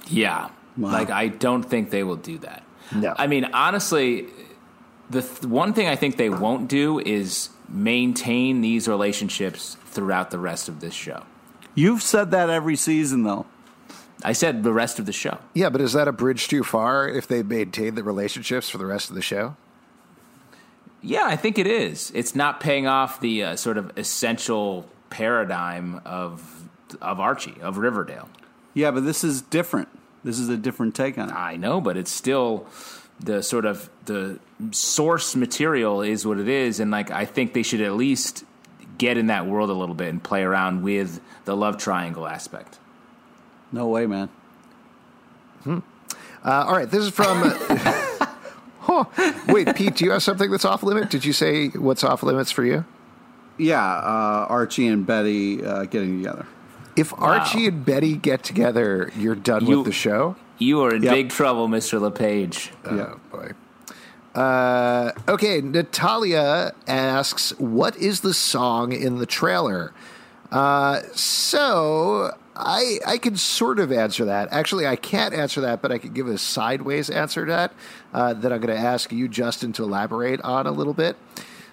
Yeah. 0.08 0.50
Wow. 0.76 0.92
Like 0.92 1.12
I 1.12 1.28
don't 1.28 1.62
think 1.62 1.92
they 1.92 2.02
will 2.02 2.16
do 2.16 2.40
that. 2.40 2.64
No. 2.92 3.14
I 3.16 3.28
mean, 3.28 3.46
honestly, 3.54 4.26
the 5.12 5.22
th- 5.22 5.44
one 5.44 5.74
thing 5.74 5.88
I 5.88 5.96
think 5.96 6.18
they 6.18 6.32
won't 6.32 6.68
do 6.68 7.00
is 7.00 7.50
maintain 7.70 8.62
these 8.62 8.88
relationships 8.88 9.78
throughout 9.86 10.32
the 10.32 10.40
rest 10.40 10.68
of 10.68 10.80
this 10.80 10.96
show. 10.96 11.24
You've 11.76 12.02
said 12.02 12.32
that 12.32 12.50
every 12.50 12.76
season 12.76 13.22
though. 13.22 13.46
I 14.24 14.34
said 14.34 14.64
the 14.64 14.74
rest 14.74 15.00
of 15.00 15.06
the 15.06 15.14
show. 15.14 15.38
Yeah, 15.54 15.70
but 15.70 15.82
is 15.82 15.94
that 15.94 16.08
a 16.08 16.12
bridge 16.12 16.48
too 16.48 16.64
far 16.64 17.08
if 17.08 17.28
they 17.28 17.44
maintain 17.44 17.96
the 17.96 18.04
relationships 18.04 18.70
for 18.70 18.78
the 18.78 18.86
rest 18.86 19.10
of 19.10 19.16
the 19.16 19.22
show? 19.22 19.56
Yeah, 21.02 21.26
I 21.26 21.36
think 21.36 21.58
it 21.58 21.68
is. 21.68 22.12
It's 22.14 22.36
not 22.36 22.60
paying 22.60 22.88
off 22.88 23.20
the 23.20 23.44
uh, 23.44 23.56
sort 23.56 23.78
of 23.78 23.98
essential 23.98 24.88
paradigm 25.10 26.02
of 26.06 26.70
of 27.02 27.20
Archie 27.20 27.56
of 27.62 27.78
Riverdale. 27.78 28.30
Yeah, 28.74 28.92
but 28.92 29.04
this 29.06 29.24
is 29.24 29.42
different. 29.42 29.88
This 30.24 30.38
is 30.38 30.50
a 30.50 30.58
different 30.58 30.94
take 30.96 31.18
on 31.18 31.30
it. 31.30 31.36
I 31.36 31.56
know, 31.58 31.82
but 31.82 31.98
it's 31.98 32.12
still 32.12 32.68
the 33.20 33.42
sort 33.42 33.66
of 33.66 33.90
the 34.06 34.40
source 34.72 35.36
material 35.36 36.02
is 36.02 36.26
what 36.26 36.38
it 36.38 36.48
is, 36.48 36.80
and 36.80 36.92
like 36.92 37.10
I 37.12 37.26
think 37.26 37.54
they 37.54 37.64
should 37.64 37.82
at 37.82 37.94
least 37.94 38.44
get 38.98 39.18
in 39.18 39.28
that 39.28 39.48
world 39.48 39.70
a 39.70 39.74
little 39.74 39.96
bit 39.96 40.10
and 40.10 40.24
play 40.24 40.44
around 40.44 40.84
with 40.84 41.20
the 41.46 41.56
love 41.56 41.78
triangle 41.78 42.28
aspect. 42.28 42.78
No 43.72 43.88
way, 43.88 44.06
man. 44.06 44.30
Hmm. 45.64 45.80
Uh, 46.44 46.66
all 46.68 46.76
right, 46.76 46.90
this 46.90 47.04
is 47.04 47.12
from. 47.12 47.42
huh. 48.80 49.06
Wait, 49.48 49.76
Pete, 49.76 49.96
do 49.96 50.06
you 50.06 50.12
have 50.12 50.24
something 50.24 50.50
that's 50.50 50.66
off 50.66 50.84
limit? 50.84 51.10
Did 51.10 51.24
you 51.24 51.34
say 51.34 51.70
what's 51.70 52.04
off 52.04 52.24
limits 52.24 52.52
for 52.52 52.66
you? 52.66 52.86
Yeah, 53.58 53.84
uh, 53.84 54.48
Archie 54.50 54.88
and 54.88 55.06
Betty 55.06 55.64
uh, 55.64 55.86
getting 55.86 56.18
together. 56.18 56.48
If 56.96 57.12
wow. 57.14 57.40
Archie 57.40 57.68
and 57.68 57.86
Betty 57.86 58.16
get 58.16 58.44
together, 58.44 59.12
you're 59.16 59.36
done 59.36 59.66
you, 59.66 59.78
with 59.78 59.86
the 59.86 59.92
show. 59.92 60.36
You 60.58 60.82
are 60.82 60.96
in 60.96 61.04
yep. 61.04 61.14
big 61.14 61.30
trouble, 61.30 61.68
Mister 61.68 62.00
LePage. 62.00 62.72
Oh 62.86 62.96
yeah. 62.96 63.16
boy. 63.32 63.52
Uh, 64.40 65.12
okay, 65.28 65.62
Natalia 65.62 66.74
asks, 66.88 67.52
"What 67.60 67.96
is 67.98 68.22
the 68.22 68.34
song 68.34 68.92
in 68.94 69.18
the 69.18 69.26
trailer?" 69.26 69.94
Uh, 70.52 71.02
so 71.14 72.36
I 72.56 73.00
I 73.06 73.18
can 73.18 73.36
sort 73.38 73.80
of 73.80 73.92
answer 73.92 74.26
that. 74.26 74.50
Actually, 74.52 74.88
I 74.88 74.96
can't 74.96 75.34
answer 75.34 75.62
that, 75.62 75.82
but 75.82 75.92
I 75.92 75.98
could 75.98 76.14
give 76.14 76.28
a 76.28 76.38
sideways 76.38 77.10
answer 77.10 77.46
to 77.46 77.52
that. 77.52 77.74
Uh, 78.14 78.34
that 78.34 78.52
I'm 78.52 78.60
going 78.60 78.76
to 78.76 78.82
ask 78.82 79.12
you, 79.12 79.28
Justin, 79.28 79.74
to 79.74 79.84
elaborate 79.84 80.42
on 80.42 80.68
a 80.68 80.72
little 80.72 80.94
bit. 80.94 81.16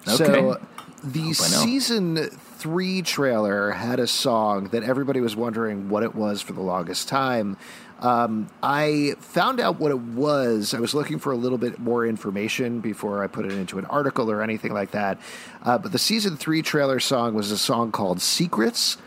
Okay. 0.07 0.15
So 0.15 0.59
the 1.03 1.33
season 1.33 2.29
three 2.29 3.01
trailer 3.01 3.71
had 3.71 3.99
a 3.99 4.07
song 4.07 4.65
that 4.69 4.83
everybody 4.83 5.21
was 5.21 5.35
wondering 5.35 5.89
what 5.89 6.03
it 6.03 6.15
was 6.15 6.41
for 6.41 6.53
the 6.53 6.61
longest 6.61 7.07
time. 7.07 7.57
Um, 7.99 8.49
I 8.63 9.15
found 9.19 9.59
out 9.59 9.79
what 9.79 9.91
it 9.91 9.99
was. 9.99 10.73
I 10.73 10.79
was 10.79 10.93
looking 10.93 11.19
for 11.19 11.33
a 11.33 11.35
little 11.35 11.57
bit 11.57 11.79
more 11.79 12.05
information 12.05 12.79
before 12.79 13.23
I 13.23 13.27
put 13.27 13.45
it 13.45 13.51
into 13.51 13.77
an 13.77 13.85
article 13.85 14.31
or 14.31 14.41
anything 14.41 14.73
like 14.73 14.91
that. 14.91 15.19
Uh, 15.63 15.77
but 15.77 15.91
the 15.91 15.99
season 15.99 16.37
three 16.37 16.61
trailer 16.61 17.01
song 17.01 17.33
was 17.33 17.51
a 17.51 17.57
song 17.57 17.91
called 17.91 18.21
Secrets. 18.21 18.97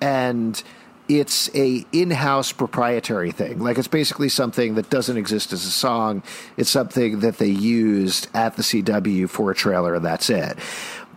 And 0.00 0.62
it's 1.10 1.52
a 1.56 1.84
in-house 1.90 2.52
proprietary 2.52 3.32
thing. 3.32 3.58
Like 3.58 3.78
it's 3.78 3.88
basically 3.88 4.28
something 4.28 4.76
that 4.76 4.90
doesn't 4.90 5.16
exist 5.16 5.52
as 5.52 5.66
a 5.66 5.70
song. 5.70 6.22
It's 6.56 6.70
something 6.70 7.18
that 7.20 7.38
they 7.38 7.48
used 7.48 8.28
at 8.32 8.56
the 8.56 8.62
CW 8.62 9.28
for 9.28 9.50
a 9.50 9.54
trailer, 9.54 9.96
and 9.96 10.04
that's 10.04 10.30
it. 10.30 10.56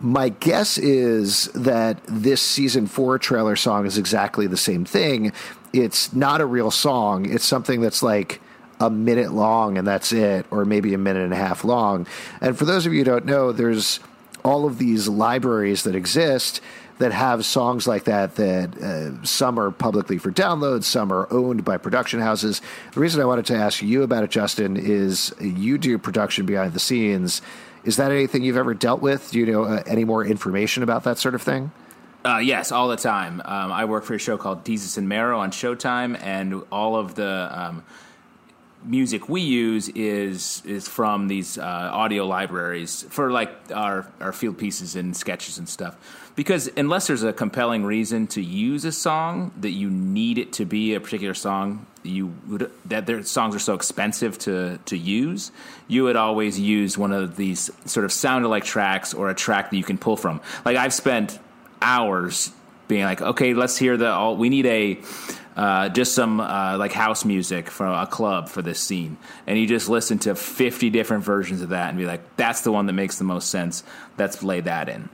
My 0.00 0.30
guess 0.30 0.78
is 0.78 1.44
that 1.54 2.00
this 2.08 2.42
season 2.42 2.88
four 2.88 3.20
trailer 3.20 3.54
song 3.54 3.86
is 3.86 3.96
exactly 3.96 4.48
the 4.48 4.56
same 4.56 4.84
thing. 4.84 5.32
It's 5.72 6.12
not 6.12 6.40
a 6.40 6.46
real 6.46 6.72
song. 6.72 7.30
It's 7.30 7.44
something 7.44 7.80
that's 7.80 8.02
like 8.02 8.40
a 8.80 8.90
minute 8.90 9.32
long 9.32 9.78
and 9.78 9.86
that's 9.86 10.12
it, 10.12 10.44
or 10.50 10.64
maybe 10.64 10.92
a 10.94 10.98
minute 10.98 11.22
and 11.22 11.32
a 11.32 11.36
half 11.36 11.62
long. 11.62 12.08
And 12.40 12.58
for 12.58 12.64
those 12.64 12.84
of 12.84 12.92
you 12.92 12.98
who 12.98 13.04
don't 13.04 13.26
know, 13.26 13.52
there's 13.52 14.00
all 14.44 14.66
of 14.66 14.78
these 14.78 15.06
libraries 15.06 15.84
that 15.84 15.94
exist 15.94 16.60
that 16.98 17.12
have 17.12 17.44
songs 17.44 17.86
like 17.86 18.04
that 18.04 18.36
that 18.36 18.76
uh, 18.78 19.24
some 19.24 19.58
are 19.58 19.70
publicly 19.70 20.18
for 20.18 20.30
download, 20.30 20.84
some 20.84 21.12
are 21.12 21.26
owned 21.32 21.64
by 21.64 21.76
production 21.76 22.20
houses. 22.20 22.60
The 22.92 23.00
reason 23.00 23.20
I 23.20 23.24
wanted 23.24 23.46
to 23.46 23.56
ask 23.56 23.82
you 23.82 24.02
about 24.02 24.24
it, 24.24 24.30
Justin, 24.30 24.76
is 24.76 25.34
you 25.40 25.78
do 25.78 25.98
production 25.98 26.46
behind 26.46 26.72
the 26.72 26.80
scenes. 26.80 27.42
Is 27.84 27.96
that 27.96 28.10
anything 28.10 28.44
you've 28.44 28.56
ever 28.56 28.74
dealt 28.74 29.02
with? 29.02 29.30
Do 29.30 29.38
you 29.38 29.46
know 29.46 29.64
uh, 29.64 29.82
any 29.86 30.04
more 30.04 30.24
information 30.24 30.82
about 30.82 31.04
that 31.04 31.18
sort 31.18 31.34
of 31.34 31.42
thing? 31.42 31.72
Uh, 32.24 32.38
yes, 32.38 32.72
all 32.72 32.88
the 32.88 32.96
time. 32.96 33.42
Um, 33.44 33.70
I 33.70 33.84
work 33.84 34.04
for 34.04 34.14
a 34.14 34.18
show 34.18 34.38
called 34.38 34.64
Desus 34.64 34.96
and 34.96 35.06
Mero 35.08 35.38
on 35.38 35.50
Showtime, 35.50 36.18
and 36.22 36.62
all 36.72 36.96
of 36.96 37.14
the 37.16 37.50
um, 37.52 37.84
music 38.84 39.28
we 39.28 39.40
use 39.40 39.88
is 39.90 40.62
is 40.64 40.86
from 40.86 41.28
these 41.28 41.58
uh, 41.58 41.62
audio 41.62 42.26
libraries 42.26 43.04
for 43.08 43.30
like 43.30 43.50
our 43.74 44.06
our 44.20 44.32
field 44.32 44.58
pieces 44.58 44.96
and 44.96 45.16
sketches 45.16 45.58
and 45.58 45.68
stuff. 45.68 45.96
Because 46.36 46.68
unless 46.76 47.06
there's 47.06 47.22
a 47.22 47.32
compelling 47.32 47.84
reason 47.84 48.26
to 48.28 48.42
use 48.42 48.84
a 48.84 48.92
song 48.92 49.52
that 49.60 49.70
you 49.70 49.88
need 49.88 50.38
it 50.38 50.52
to 50.54 50.64
be 50.64 50.94
a 50.94 51.00
particular 51.00 51.34
song, 51.34 51.86
you 52.02 52.34
would 52.48 52.70
that 52.86 53.06
their 53.06 53.22
songs 53.22 53.54
are 53.54 53.60
so 53.60 53.74
expensive 53.74 54.38
to 54.40 54.78
to 54.86 54.96
use, 54.96 55.52
you 55.88 56.04
would 56.04 56.16
always 56.16 56.58
use 56.58 56.98
one 56.98 57.12
of 57.12 57.36
these 57.36 57.70
sort 57.86 58.04
of 58.04 58.12
sound 58.12 58.44
alike 58.44 58.64
tracks 58.64 59.14
or 59.14 59.30
a 59.30 59.34
track 59.34 59.70
that 59.70 59.76
you 59.76 59.84
can 59.84 59.98
pull 59.98 60.16
from. 60.16 60.40
Like 60.64 60.76
I've 60.76 60.94
spent 60.94 61.38
hours 61.80 62.50
being 62.88 63.04
like, 63.04 63.22
okay, 63.22 63.54
let's 63.54 63.76
hear 63.76 63.96
the 63.96 64.10
all. 64.10 64.36
We 64.36 64.48
need 64.48 64.66
a 64.66 64.98
uh, 65.56 65.88
just 65.88 66.14
some 66.14 66.40
uh, 66.40 66.76
like 66.78 66.92
house 66.92 67.24
music 67.24 67.70
from 67.70 67.94
a 67.94 68.06
club 68.06 68.48
for 68.48 68.62
this 68.62 68.80
scene, 68.80 69.16
and 69.46 69.58
you 69.58 69.66
just 69.66 69.88
listen 69.88 70.18
to 70.20 70.34
fifty 70.34 70.90
different 70.90 71.24
versions 71.24 71.62
of 71.62 71.70
that 71.70 71.88
and 71.88 71.98
be 71.98 72.06
like, 72.06 72.36
that's 72.36 72.62
the 72.62 72.72
one 72.72 72.86
that 72.86 72.92
makes 72.92 73.18
the 73.18 73.24
most 73.24 73.50
sense. 73.50 73.84
Let's 74.18 74.42
lay 74.42 74.60
that 74.60 74.88
in. 74.88 75.08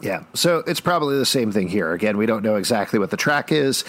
Yeah, 0.00 0.24
so 0.34 0.64
it's 0.66 0.80
probably 0.80 1.16
the 1.16 1.24
same 1.24 1.52
thing 1.52 1.68
here. 1.68 1.92
Again, 1.92 2.18
we 2.18 2.26
don't 2.26 2.42
know 2.42 2.56
exactly 2.56 2.98
what 2.98 3.10
the 3.10 3.16
track 3.16 3.52
is, 3.52 3.84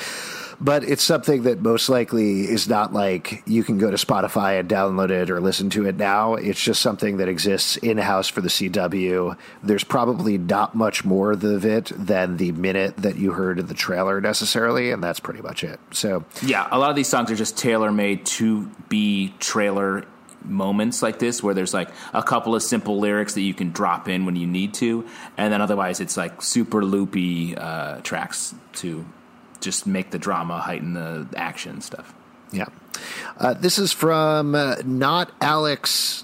but 0.60 0.84
it's 0.84 1.04
something 1.04 1.44
that 1.44 1.62
most 1.62 1.90
likely 1.90 2.42
is 2.42 2.68
not 2.68 2.94
like 2.94 3.44
you 3.46 3.64
can 3.64 3.78
go 3.78 3.92
to 3.92 3.98
Spotify 3.98 4.60
and 4.60 4.70
download 4.70 5.10
it 5.10 5.30
or 5.30 5.40
listen 5.40 5.70
to 5.72 5.86
it 5.86 5.96
now. 5.96 6.36
It's 6.36 6.62
just 6.62 6.82
something 6.82 7.18
that 7.18 7.28
exists 7.28 7.78
in 7.78 7.98
house 7.98 8.28
for 8.28 8.42
the 8.42 8.50
CW. 8.50 9.38
There's 9.64 9.84
probably 9.84 10.38
not 10.38 10.76
much 10.76 11.06
more 11.06 11.32
of 11.32 11.66
it 11.66 11.92
than 11.96 12.38
the 12.38 12.52
minute 12.54 12.98
that 12.98 13.18
you 13.18 13.32
heard 13.32 13.60
in 13.60 13.68
the 13.68 13.74
trailer 13.74 14.22
necessarily, 14.22 14.92
and 14.92 15.04
that's 15.04 15.20
pretty 15.20 15.42
much 15.42 15.64
it. 15.64 15.80
So, 15.92 16.24
yeah, 16.42 16.68
a 16.72 16.80
lot 16.80 16.90
of 16.90 16.96
these 16.96 17.08
songs 17.08 17.32
are 17.32 17.36
just 17.36 17.58
tailor 17.58 17.92
made 17.92 18.26
to 18.26 18.68
be 18.90 19.34
trailer 19.40 20.06
moments 20.44 21.02
like 21.02 21.20
this 21.20 21.42
where 21.42 21.54
there's 21.54 21.74
like 21.74 21.90
a 22.14 22.22
couple 22.22 22.56
of 22.56 22.62
simple 22.62 23.00
lyrics 23.00 23.34
that 23.34 23.42
you 23.42 23.54
can 23.54 23.72
drop 23.72 24.08
in 24.08 24.26
when 24.26 24.36
you 24.36 24.46
need 24.46 24.76
to 24.76 25.04
and 25.38 25.52
then 25.52 25.60
otherwise 25.60 26.00
it's 26.00 26.18
like 26.18 26.40
super 26.42 26.86
loopy 26.86 27.58
uh, 27.58 28.00
tracks 28.02 28.54
to 28.74 29.04
just 29.66 29.86
make 29.86 30.12
the 30.12 30.20
drama 30.20 30.60
heighten 30.60 30.94
the 30.94 31.28
action 31.36 31.82
stuff 31.82 32.14
yeah 32.52 32.68
uh, 33.40 33.54
this 33.54 33.78
is 33.78 33.92
from 33.92 34.56
uh, 34.56 34.76
not 34.86 35.32
alex 35.42 36.24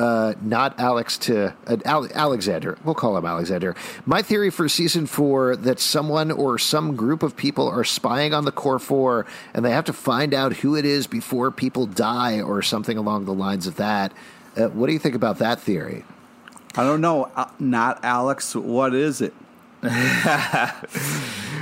uh, 0.00 0.34
not 0.40 0.78
Alex 0.78 1.18
to 1.18 1.54
uh, 1.66 1.76
Alexander. 2.14 2.78
We'll 2.84 2.94
call 2.94 3.16
him 3.16 3.26
Alexander. 3.26 3.74
My 4.06 4.22
theory 4.22 4.50
for 4.50 4.68
season 4.68 5.06
four 5.06 5.56
that 5.56 5.78
someone 5.78 6.30
or 6.30 6.58
some 6.58 6.96
group 6.96 7.22
of 7.22 7.36
people 7.36 7.68
are 7.68 7.84
spying 7.84 8.32
on 8.32 8.44
the 8.44 8.52
core 8.52 8.78
four, 8.78 9.26
and 9.52 9.64
they 9.64 9.72
have 9.72 9.84
to 9.86 9.92
find 9.92 10.32
out 10.32 10.54
who 10.54 10.76
it 10.76 10.84
is 10.84 11.06
before 11.06 11.50
people 11.50 11.86
die, 11.86 12.40
or 12.40 12.62
something 12.62 12.96
along 12.96 13.24
the 13.26 13.34
lines 13.34 13.66
of 13.66 13.76
that. 13.76 14.12
Uh, 14.56 14.68
what 14.68 14.86
do 14.86 14.92
you 14.92 14.98
think 14.98 15.14
about 15.14 15.38
that 15.38 15.60
theory? 15.60 16.04
I 16.76 16.84
don't 16.84 17.00
know. 17.00 17.30
Uh, 17.36 17.50
not 17.58 18.02
Alex. 18.04 18.54
What 18.54 18.94
is 18.94 19.20
it? 19.20 19.34
yeah. 19.82 20.74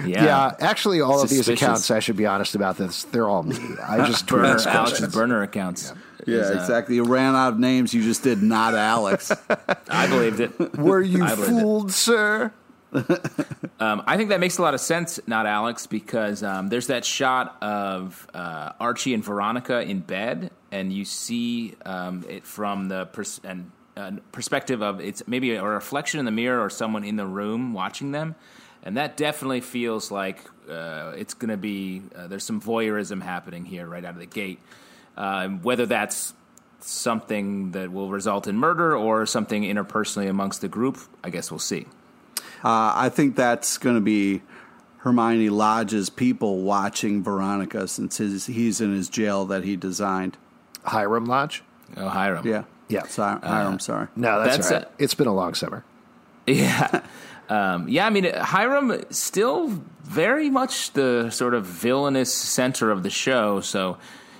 yeah. 0.04 0.54
actually, 0.60 1.00
all 1.00 1.18
Suspicious. 1.20 1.40
of 1.40 1.46
these 1.46 1.62
accounts, 1.62 1.90
I 1.90 2.00
should 2.00 2.16
be 2.16 2.26
honest 2.26 2.54
about 2.54 2.76
this, 2.76 3.04
they're 3.04 3.28
all 3.28 3.42
me. 3.42 3.56
I 3.82 4.06
just 4.06 4.26
burner 4.26 4.58
Alex's 4.66 5.12
burner 5.12 5.42
accounts. 5.42 5.92
Yeah. 5.94 6.02
Yeah, 6.26 6.42
uh, 6.42 6.60
exactly. 6.60 6.96
You 6.96 7.04
ran 7.04 7.34
out 7.34 7.54
of 7.54 7.58
names. 7.58 7.94
You 7.94 8.02
just 8.02 8.22
did 8.22 8.42
not 8.42 8.74
Alex. 8.74 9.32
I 9.88 10.06
believed 10.08 10.40
it. 10.40 10.76
Were 10.76 11.00
you 11.00 11.26
fooled, 11.26 11.90
it. 11.90 11.92
sir? 11.92 12.52
um, 12.92 14.02
I 14.06 14.16
think 14.16 14.30
that 14.30 14.40
makes 14.40 14.58
a 14.58 14.62
lot 14.62 14.74
of 14.74 14.80
sense, 14.80 15.20
not 15.26 15.46
Alex, 15.46 15.86
because 15.86 16.42
um, 16.42 16.68
there's 16.68 16.88
that 16.88 17.04
shot 17.04 17.56
of 17.62 18.26
uh, 18.34 18.72
Archie 18.80 19.14
and 19.14 19.24
Veronica 19.24 19.80
in 19.80 20.00
bed, 20.00 20.50
and 20.70 20.92
you 20.92 21.04
see 21.04 21.74
um, 21.84 22.24
it 22.28 22.46
from 22.46 22.88
the 22.88 23.06
pers- 23.06 23.40
and, 23.44 23.70
uh, 23.98 24.12
perspective 24.32 24.82
of 24.82 25.00
it's 25.00 25.26
maybe 25.26 25.54
a 25.54 25.64
reflection 25.64 26.20
in 26.20 26.26
the 26.26 26.30
mirror 26.32 26.62
or 26.62 26.70
someone 26.70 27.04
in 27.04 27.16
the 27.16 27.26
room 27.26 27.72
watching 27.72 28.12
them, 28.12 28.34
and 28.82 28.96
that 28.96 29.16
definitely 29.16 29.60
feels 29.60 30.10
like 30.10 30.38
uh, 30.70 31.12
it's 31.16 31.34
going 31.34 31.50
to 31.50 31.56
be 31.56 32.02
uh, 32.14 32.26
there's 32.28 32.44
some 32.44 32.60
voyeurism 32.60 33.22
happening 33.22 33.64
here 33.64 33.86
right 33.86 34.04
out 34.04 34.14
of 34.14 34.20
the 34.20 34.26
gate. 34.26 34.60
Uh, 35.16 35.48
whether 35.48 35.84
that's 35.84 36.32
something 36.80 37.72
that 37.72 37.90
will 37.90 38.08
result 38.08 38.46
in 38.46 38.56
murder 38.56 38.96
or 38.96 39.26
something 39.26 39.64
interpersonally 39.64 40.28
amongst 40.28 40.60
the 40.60 40.68
group, 40.68 40.98
I 41.24 41.30
guess 41.30 41.50
we'll 41.50 41.58
see. 41.58 41.86
Uh, 42.64 42.92
I 42.94 43.08
think 43.08 43.34
that's 43.34 43.78
going 43.78 43.96
to 43.96 44.00
be 44.00 44.42
Hermione 44.98 45.50
Lodge's 45.50 46.10
people 46.10 46.62
watching 46.62 47.22
Veronica 47.22 47.88
since 47.88 48.18
his, 48.18 48.46
he's 48.46 48.80
in 48.80 48.94
his 48.94 49.08
jail 49.08 49.44
that 49.46 49.64
he 49.64 49.76
designed. 49.76 50.36
Hiram 50.84 51.26
Lodge? 51.26 51.62
Oh, 51.96 52.08
Hiram. 52.08 52.46
Yeah. 52.46 52.64
Yeah. 52.88 53.06
Sorry, 53.06 53.40
Hiram, 53.40 53.74
uh, 53.74 53.78
sorry. 53.78 54.08
No, 54.16 54.42
that's, 54.42 54.56
that's 54.56 54.70
right. 54.72 54.82
A, 54.84 54.88
it's 54.98 55.14
been 55.14 55.26
a 55.26 55.34
long 55.34 55.54
summer. 55.54 55.84
Yeah. 56.46 57.02
Um, 57.48 57.88
yeah, 57.88 58.06
I 58.06 58.10
mean, 58.10 58.30
Hiram 58.34 59.04
still 59.08 59.68
very 60.02 60.50
much 60.50 60.92
the 60.92 61.30
sort 61.30 61.54
of 61.54 61.64
villainous 61.64 62.30
center 62.30 62.90
of 62.90 63.02
the 63.02 63.08
show. 63.08 63.62
So 63.62 63.96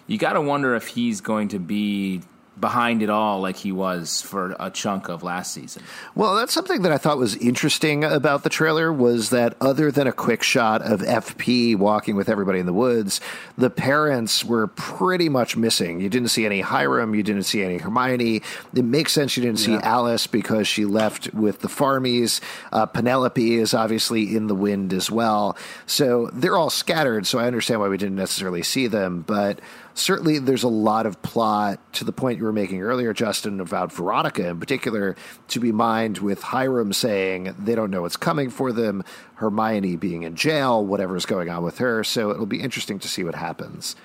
you 0.07 0.19
got 0.19 0.35
to 0.35 0.43
wonder 0.43 0.75
if 0.75 0.89
he's 0.89 1.23
going 1.23 1.49
to 1.49 1.59
be 1.59 2.21
behind 2.61 3.03
it 3.03 3.11
all 3.11 3.41
like 3.41 3.57
he 3.57 3.73
was 3.73 4.23
for 4.23 4.57
a 4.59 4.71
chunk 4.71 5.09
of 5.09 5.23
last 5.23 5.53
season. 5.53 5.83
Well, 6.15 6.37
that's 6.37 6.53
something 6.53 6.83
that 6.83 6.93
I 6.93 6.99
thought 6.99 7.19
was 7.19 7.37
interesting 7.37 8.05
about 8.05 8.43
the 8.43 8.49
trailer 8.49 8.93
was 8.93 9.31
that 9.31 9.55
other 9.61 9.91
than 9.91 10.07
a 10.07 10.13
quick 10.13 10.43
shot 10.43 10.83
of 10.83 11.01
FP 11.01 11.77
walking 11.77 12.17
with 12.17 12.29
everybody 12.29 12.59
in 12.59 12.67
the 12.67 12.73
woods, 12.73 13.21
the 13.57 13.71
parents 13.71 14.45
were 14.45 14.67
pretty 14.67 15.29
much 15.29 15.57
missing. 15.57 16.01
You 16.01 16.09
didn't 16.09 16.29
see 16.29 16.47
any 16.47 16.61
Hiram, 16.61 17.15
you 17.15 17.23
didn't 17.23 17.45
see 17.45 17.63
any 17.63 17.79
Hermione. 17.79 18.43
It 18.75 18.85
makes 18.85 19.13
sense 19.13 19.37
you 19.37 19.43
didn't 19.43 19.59
see 19.59 19.73
yeah. 19.73 19.81
Alice 19.83 20.27
because 20.27 20.67
she 20.69 20.85
left 20.85 21.33
with 21.35 21.61
the 21.61 21.69
Farmies. 21.69 22.41
Uh, 22.73 22.87
Penelope 22.87 23.55
is 23.55 23.75
obviously 23.75 24.37
in 24.37 24.47
the 24.47 24.55
wind 24.55 24.93
as 24.93 25.11
well. 25.11 25.57
So 25.87 26.31
they're 26.33 26.57
all 26.57 26.71
scattered, 26.71 27.27
so 27.27 27.39
I 27.39 27.47
understand 27.47 27.81
why 27.81 27.89
we 27.89 27.97
didn't 27.97 28.17
necessarily 28.17 28.63
see 28.63 28.87
them, 28.87 29.25
but 29.27 29.61
certainly 29.99 30.39
there's 30.39 30.63
a 30.63 30.69
lot 30.69 31.07
of 31.07 31.21
plot 31.23 31.81
to 31.95 32.05
the 32.05 32.13
point 32.13 32.39
you 32.39 32.45
were 32.45 32.53
making 32.53 32.83
earlier, 32.83 33.13
Justin, 33.13 33.61
about 33.61 33.93
Veronica 33.93 34.47
in 34.49 34.61
particular, 34.61 35.17
to 35.49 35.61
be 35.61 35.73
mined 35.73 36.19
with 36.19 36.43
Hiram 36.43 36.93
saying 36.93 37.55
they 37.59 37.75
don't 37.75 37.91
know 37.91 38.03
what's 38.03 38.17
coming 38.17 38.51
for 38.51 38.73
them, 38.73 39.05
Hermione 39.35 39.97
being 39.97 40.23
in 40.23 40.37
jail, 40.37 40.85
whatever's 40.85 41.27
going 41.27 41.49
on 41.49 41.63
with 41.63 41.79
her. 41.79 42.05
So 42.05 42.31
it'll 42.31 42.47
be 42.47 42.61
interesting 42.61 42.99
to 43.01 43.09
see 43.09 43.25
what 43.25 43.35
happens. 43.35 43.97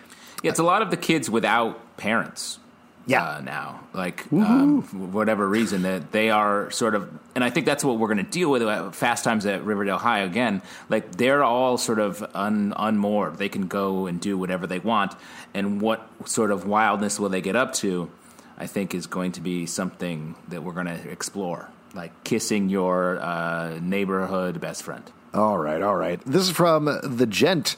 Yeah, 0.42 0.52
it's 0.52 0.60
a 0.60 0.64
lot 0.64 0.82
of 0.82 0.92
the 0.92 0.98
kids 0.98 1.30
without 1.30 1.98
parents 1.98 2.60
yeah. 3.06 3.24
Uh, 3.24 3.42
now, 3.42 3.82
like 3.94 4.32
um, 4.32 4.82
for 4.84 4.98
whatever 4.98 5.48
reason 5.48 5.82
that 5.84 6.12
they 6.12 6.30
are 6.30 6.72
sort 6.72 6.96
of, 6.96 7.12
and 7.36 7.44
I 7.44 7.50
think 7.50 7.66
that's 7.66 7.84
what 7.84 8.00
we're 8.00 8.08
going 8.08 8.24
to 8.24 8.32
deal 8.32 8.50
with 8.50 8.62
at 8.62 8.96
Fast 8.96 9.24
Times 9.24 9.46
at 9.46 9.64
Riverdale 9.64 9.98
High 9.98 10.20
again. 10.20 10.62
Like 10.90 11.16
they're 11.16 11.44
all 11.44 11.78
sort 11.78 12.00
of 12.00 12.24
un, 12.34 12.74
unmoored; 12.76 13.38
they 13.38 13.50
can 13.50 13.68
go 13.68 14.06
and 14.08 14.22
do 14.22 14.38
whatever 14.38 14.68
they 14.68 14.80
want, 14.80 15.16
and 15.54 15.82
what 15.82 16.08
sort 16.26 16.52
of 16.52 16.66
wildness 16.66 17.20
will 17.20 17.30
they 17.30 17.42
get 17.42 17.56
up 17.56 17.74
to? 17.76 18.10
I 18.58 18.68
think 18.68 18.94
is 18.94 19.08
going 19.08 19.34
to 19.34 19.42
be 19.42 19.66
something 19.66 20.36
that 20.50 20.64
we're 20.64 20.74
going 20.74 20.86
to 20.86 21.10
explore, 21.10 21.70
like 21.94 22.24
kissing 22.24 22.70
your 22.70 23.20
uh, 23.20 23.80
neighborhood 23.82 24.62
best 24.62 24.84
friend. 24.84 25.04
All 25.34 25.58
right, 25.58 25.82
all 25.82 25.96
right. 25.96 26.22
This 26.26 26.44
is 26.44 26.52
from 26.52 26.86
the 26.86 27.26
Gent 27.26 27.76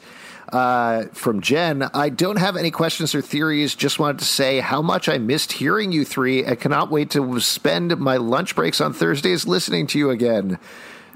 uh, 0.52 1.04
from 1.12 1.40
Jen. 1.40 1.82
I 1.94 2.08
don't 2.08 2.38
have 2.38 2.56
any 2.56 2.70
questions 2.70 3.14
or 3.14 3.22
theories. 3.22 3.74
Just 3.74 3.98
wanted 3.98 4.18
to 4.20 4.24
say 4.24 4.60
how 4.60 4.82
much 4.82 5.08
I 5.08 5.18
missed 5.18 5.52
hearing 5.52 5.92
you 5.92 6.04
three. 6.04 6.46
I 6.46 6.54
cannot 6.54 6.90
wait 6.90 7.10
to 7.10 7.40
spend 7.40 7.96
my 7.98 8.16
lunch 8.16 8.54
breaks 8.54 8.80
on 8.80 8.92
Thursdays 8.92 9.46
listening 9.46 9.86
to 9.88 9.98
you 9.98 10.10
again. 10.10 10.58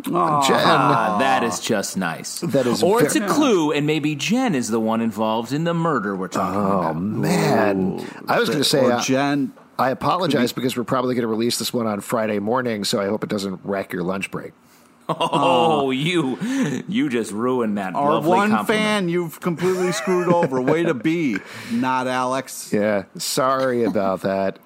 Aww. 0.03 0.47
Jen, 0.47 0.57
ah, 0.59 1.19
that 1.19 1.43
is 1.45 1.61
just 1.61 1.97
nice. 1.97 2.41
That 2.41 2.67
is, 2.67 2.83
or 2.83 3.03
it's 3.03 3.17
a 3.17 3.27
clue, 3.27 3.73
and 3.73 3.87
maybe 3.87 4.15
Jen 4.15 4.55
is 4.55 4.69
the 4.69 4.81
one 4.81 5.03
involved 5.03 5.53
in 5.53 5.65
the 5.65 5.75
murder 5.75 6.17
we're 6.17 6.29
talking 6.29 6.59
oh, 6.59 6.79
about. 6.79 6.97
Oh 6.97 6.99
man, 6.99 8.01
Ooh. 8.01 8.25
I 8.27 8.39
was 8.39 8.49
going 8.49 8.61
to 8.61 8.69
say, 8.69 8.85
uh, 8.85 9.01
Jen. 9.03 9.53
I 9.79 9.91
apologize 9.91 10.53
because 10.53 10.77
we're 10.77 10.85
probably 10.85 11.15
going 11.15 11.23
to 11.23 11.29
release 11.29 11.59
this 11.59 11.73
one 11.73 11.87
on 11.87 12.01
Friday 12.01 12.39
morning, 12.39 12.85
so 12.85 13.01
I 13.01 13.07
hope 13.07 13.25
it 13.25 13.31
doesn't 13.31 13.61
wreck 13.65 13.95
your 13.95 14.03
lunch 14.03 14.31
break. 14.31 14.53
Oh, 15.19 15.89
uh, 15.89 15.91
you 15.91 16.83
you 16.89 17.09
just 17.09 17.33
ruined 17.33 17.79
that. 17.79 17.95
Our 17.95 18.21
one 18.21 18.51
compliment. 18.51 18.67
fan 18.67 19.09
you've 19.09 19.41
completely 19.41 19.93
screwed 19.93 20.29
over. 20.29 20.61
Way 20.61 20.85
to 20.85 20.95
be, 20.95 21.39
not 21.73 22.07
Alex. 22.07 22.73
Yeah, 22.73 23.05
sorry 23.17 23.85
about 23.85 24.23
that. 24.23 24.59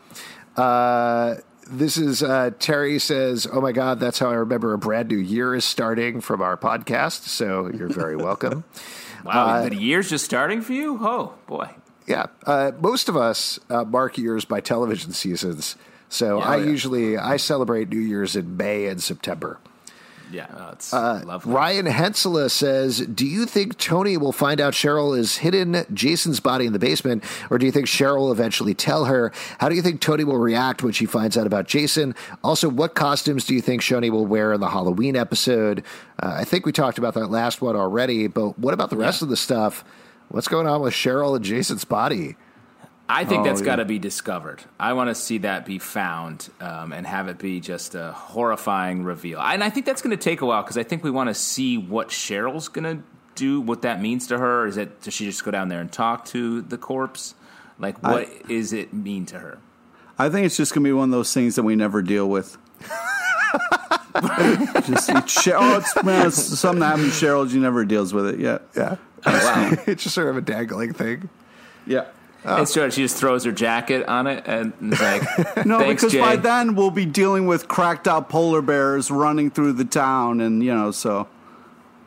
Uh, 0.56 1.36
this 1.66 1.96
is 1.96 2.22
uh, 2.22 2.50
Terry 2.58 2.98
says, 2.98 3.46
"Oh 3.50 3.60
my 3.60 3.72
God, 3.72 4.00
that's 4.00 4.18
how 4.18 4.30
I 4.30 4.34
remember 4.34 4.72
a 4.72 4.78
brand 4.78 5.08
new 5.08 5.16
year 5.16 5.54
is 5.54 5.64
starting 5.64 6.20
from 6.20 6.42
our 6.42 6.56
podcast." 6.56 7.22
So 7.22 7.70
you're 7.72 7.88
very 7.88 8.16
welcome. 8.16 8.64
wow, 9.24 9.46
uh, 9.46 9.68
the 9.68 9.76
year's 9.76 10.10
just 10.10 10.24
starting 10.24 10.60
for 10.60 10.72
you. 10.72 10.98
Oh 11.00 11.34
boy. 11.46 11.70
Yeah, 12.06 12.26
uh, 12.46 12.72
most 12.80 13.08
of 13.08 13.16
us 13.16 13.58
uh, 13.70 13.84
mark 13.84 14.18
years 14.18 14.44
by 14.44 14.60
television 14.60 15.12
seasons. 15.12 15.76
So 16.10 16.38
yeah, 16.38 16.44
I 16.44 16.56
yeah. 16.58 16.64
usually 16.66 17.16
I 17.16 17.38
celebrate 17.38 17.88
New 17.88 17.98
Year's 17.98 18.36
in 18.36 18.56
May 18.56 18.86
and 18.86 19.02
September. 19.02 19.58
Yeah, 20.30 20.72
it's 20.72 20.92
uh, 20.92 21.22
lovely. 21.24 21.52
Ryan 21.52 21.86
Hensela 21.86 22.50
says, 22.50 23.00
"Do 23.00 23.26
you 23.26 23.46
think 23.46 23.78
Tony 23.78 24.16
will 24.16 24.32
find 24.32 24.60
out 24.60 24.72
Cheryl 24.72 25.16
is 25.16 25.38
hidden 25.38 25.84
Jason's 25.92 26.40
body 26.40 26.66
in 26.66 26.72
the 26.72 26.78
basement, 26.78 27.24
or 27.50 27.58
do 27.58 27.66
you 27.66 27.72
think 27.72 27.86
Cheryl 27.86 28.18
will 28.18 28.32
eventually 28.32 28.74
tell 28.74 29.04
her? 29.04 29.32
How 29.58 29.68
do 29.68 29.74
you 29.74 29.82
think 29.82 30.00
Tony 30.00 30.24
will 30.24 30.38
react 30.38 30.82
when 30.82 30.92
she 30.92 31.06
finds 31.06 31.36
out 31.36 31.46
about 31.46 31.66
Jason? 31.66 32.14
Also, 32.42 32.68
what 32.68 32.94
costumes 32.94 33.44
do 33.44 33.54
you 33.54 33.60
think 33.60 33.82
Choni 33.82 34.10
will 34.10 34.26
wear 34.26 34.52
in 34.52 34.60
the 34.60 34.70
Halloween 34.70 35.16
episode? 35.16 35.84
Uh, 36.22 36.34
I 36.38 36.44
think 36.44 36.66
we 36.66 36.72
talked 36.72 36.98
about 36.98 37.14
that 37.14 37.28
last 37.30 37.60
one 37.60 37.76
already, 37.76 38.26
but 38.26 38.58
what 38.58 38.74
about 38.74 38.90
the 38.90 38.96
rest 38.96 39.20
yeah. 39.20 39.26
of 39.26 39.30
the 39.30 39.36
stuff? 39.36 39.84
What's 40.28 40.48
going 40.48 40.66
on 40.66 40.80
with 40.80 40.94
Cheryl 40.94 41.36
and 41.36 41.44
Jason's 41.44 41.84
body?" 41.84 42.36
I 43.08 43.24
think 43.24 43.42
oh, 43.42 43.44
that's 43.44 43.60
yeah. 43.60 43.66
got 43.66 43.76
to 43.76 43.84
be 43.84 43.98
discovered. 43.98 44.62
I 44.80 44.94
want 44.94 45.10
to 45.10 45.14
see 45.14 45.38
that 45.38 45.66
be 45.66 45.78
found 45.78 46.48
um, 46.60 46.92
and 46.92 47.06
have 47.06 47.28
it 47.28 47.38
be 47.38 47.60
just 47.60 47.94
a 47.94 48.12
horrifying 48.12 49.04
reveal. 49.04 49.40
And 49.40 49.62
I 49.62 49.68
think 49.68 49.84
that's 49.84 50.00
going 50.00 50.16
to 50.16 50.22
take 50.22 50.40
a 50.40 50.46
while 50.46 50.62
because 50.62 50.78
I 50.78 50.84
think 50.84 51.04
we 51.04 51.10
want 51.10 51.28
to 51.28 51.34
see 51.34 51.76
what 51.76 52.08
Cheryl's 52.08 52.68
going 52.68 52.98
to 52.98 53.04
do, 53.34 53.60
what 53.60 53.82
that 53.82 54.00
means 54.00 54.28
to 54.28 54.38
her. 54.38 54.66
Is 54.66 54.78
it 54.78 55.02
does 55.02 55.12
she 55.12 55.26
just 55.26 55.44
go 55.44 55.50
down 55.50 55.68
there 55.68 55.80
and 55.80 55.92
talk 55.92 56.24
to 56.26 56.62
the 56.62 56.78
corpse? 56.78 57.34
Like, 57.78 58.02
what 58.02 58.28
I, 58.28 58.40
is 58.48 58.72
it 58.72 58.94
mean 58.94 59.26
to 59.26 59.38
her? 59.38 59.58
I 60.18 60.30
think 60.30 60.46
it's 60.46 60.56
just 60.56 60.72
going 60.72 60.84
to 60.84 60.88
be 60.88 60.92
one 60.92 61.08
of 61.08 61.12
those 61.12 61.34
things 61.34 61.56
that 61.56 61.64
we 61.64 61.76
never 61.76 62.00
deal 62.00 62.28
with. 62.28 62.56
just, 64.86 65.10
it's, 65.10 65.48
oh, 65.48 65.78
it's, 65.78 66.04
man, 66.04 66.28
it's 66.28 66.58
something 66.58 66.82
happens 66.82 67.18
to 67.18 67.26
Cheryl. 67.26 67.50
She 67.50 67.58
never 67.58 67.84
deals 67.84 68.14
with 68.14 68.26
it 68.28 68.38
yet. 68.38 68.62
Yeah. 68.76 68.96
Oh, 69.26 69.32
wow. 69.32 69.72
it's 69.86 70.04
just 70.04 70.14
sort 70.14 70.28
of 70.28 70.36
a 70.36 70.40
dangling 70.40 70.92
thing. 70.92 71.28
Yeah. 71.86 72.06
It's 72.46 72.72
true. 72.72 72.90
She 72.90 73.02
just 73.02 73.16
throws 73.16 73.44
her 73.44 73.52
jacket 73.52 74.06
on 74.06 74.26
it 74.26 74.44
and 74.46 74.72
it's 74.80 75.00
like, 75.00 75.22
No, 75.66 75.78
Thanks, 75.78 76.02
because 76.02 76.12
Jay. 76.12 76.20
by 76.20 76.36
then 76.36 76.74
we'll 76.74 76.90
be 76.90 77.06
dealing 77.06 77.46
with 77.46 77.68
cracked 77.68 78.06
out 78.06 78.28
polar 78.28 78.60
bears 78.62 79.10
running 79.10 79.50
through 79.50 79.72
the 79.74 79.84
town, 79.84 80.40
and 80.40 80.62
you 80.62 80.74
know, 80.74 80.90
so. 80.90 81.28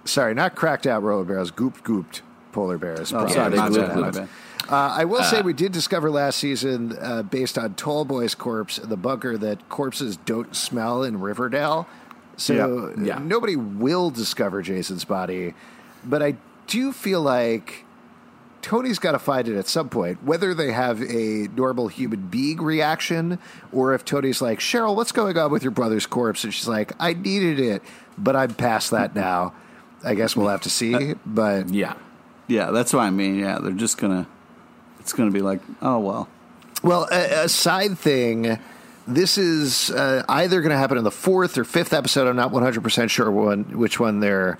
Sorry, 0.05 0.33
not 0.33 0.55
cracked 0.55 0.88
out 0.88 1.01
polar 1.01 1.23
bears, 1.25 1.51
gooped 1.51 1.81
gooped 1.83 2.21
polar 2.53 2.77
bears. 2.77 3.11
Oh, 3.11 3.27
sorry, 3.27 3.49
that's 3.55 3.55
my 3.55 3.69
what 3.69 3.88
bad, 3.88 3.95
my 3.97 4.05
happens. 4.05 4.17
bad. 4.17 4.29
Uh, 4.69 4.75
I 4.97 5.05
will 5.05 5.23
say 5.23 5.41
we 5.41 5.53
did 5.53 5.71
discover 5.71 6.09
last 6.11 6.38
season, 6.39 6.97
uh, 7.01 7.23
based 7.23 7.57
on 7.57 7.73
Tallboy's 7.75 8.35
corpse 8.35 8.77
in 8.77 8.89
the 8.89 8.97
bunker, 8.97 9.38
that 9.38 9.67
corpses 9.69 10.17
don't 10.17 10.53
smell 10.55 11.03
in 11.03 11.19
Riverdale. 11.21 11.88
So 12.35 12.93
Yeah. 12.97 13.03
Yeah. 13.03 13.19
nobody 13.19 13.55
will 13.55 14.09
discover 14.11 14.61
Jason's 14.61 15.05
body. 15.05 15.53
But 16.05 16.21
I 16.21 16.35
do 16.67 16.91
feel 16.91 17.21
like 17.21 17.85
Tony's 18.68 18.99
got 18.99 19.13
to 19.13 19.20
find 19.20 19.47
it 19.47 19.57
at 19.57 19.65
some 19.70 19.88
point, 19.88 20.22
whether 20.26 20.53
they 20.53 20.74
have 20.74 21.01
a 21.01 21.47
normal 21.55 21.88
human 21.88 22.28
being 22.28 22.61
reaction 22.61 23.39
or 23.72 23.93
if 23.93 24.03
Tony's 24.03 24.41
like, 24.41 24.59
Cheryl, 24.59 24.93
what's 24.93 25.13
going 25.13 25.38
on 25.38 25.53
with 25.53 25.63
your 25.63 25.72
brother's 25.72 26.05
corpse? 26.05 26.43
And 26.43 26.53
she's 26.53 26.68
like, 26.68 26.91
I 26.99 27.13
needed 27.13 27.61
it, 27.61 27.82
but 28.18 28.36
I'm 28.36 28.53
past 28.55 28.91
that 28.91 29.15
now. 29.15 29.53
I 30.03 30.15
guess 30.15 30.36
we'll 30.36 30.49
have 30.49 30.63
to 30.63 30.70
see. 30.70 31.13
But 31.26 31.70
yeah. 31.70 31.93
Yeah, 32.49 32.72
that's 32.72 32.91
what 32.91 33.03
I 33.03 33.09
mean. 33.09 33.39
Yeah, 33.39 33.59
they're 33.59 33.72
just 33.72 33.97
gonna. 33.99 34.28
It's 34.99 35.13
gonna 35.13 35.32
be 35.32 35.41
like, 35.41 35.61
oh 35.82 35.99
well. 35.99 36.28
Well, 36.84 37.07
a, 37.09 37.45
a 37.45 37.49
side 37.49 37.97
thing. 37.97 38.59
This 39.07 39.38
is 39.38 39.91
uh, 39.91 40.24
either 40.28 40.59
going 40.59 40.72
to 40.72 40.78
happen 40.78 40.97
in 40.97 41.05
the 41.05 41.11
fourth 41.11 41.57
or 41.57 41.63
fifth 41.63 41.93
episode. 41.93 42.28
I'm 42.28 42.36
not 42.36 42.51
100 42.51 42.84
percent 42.84 43.11
sure 43.11 43.32
one, 43.32 43.63
which 43.78 43.97
one 43.97 44.20
they're 44.20 44.57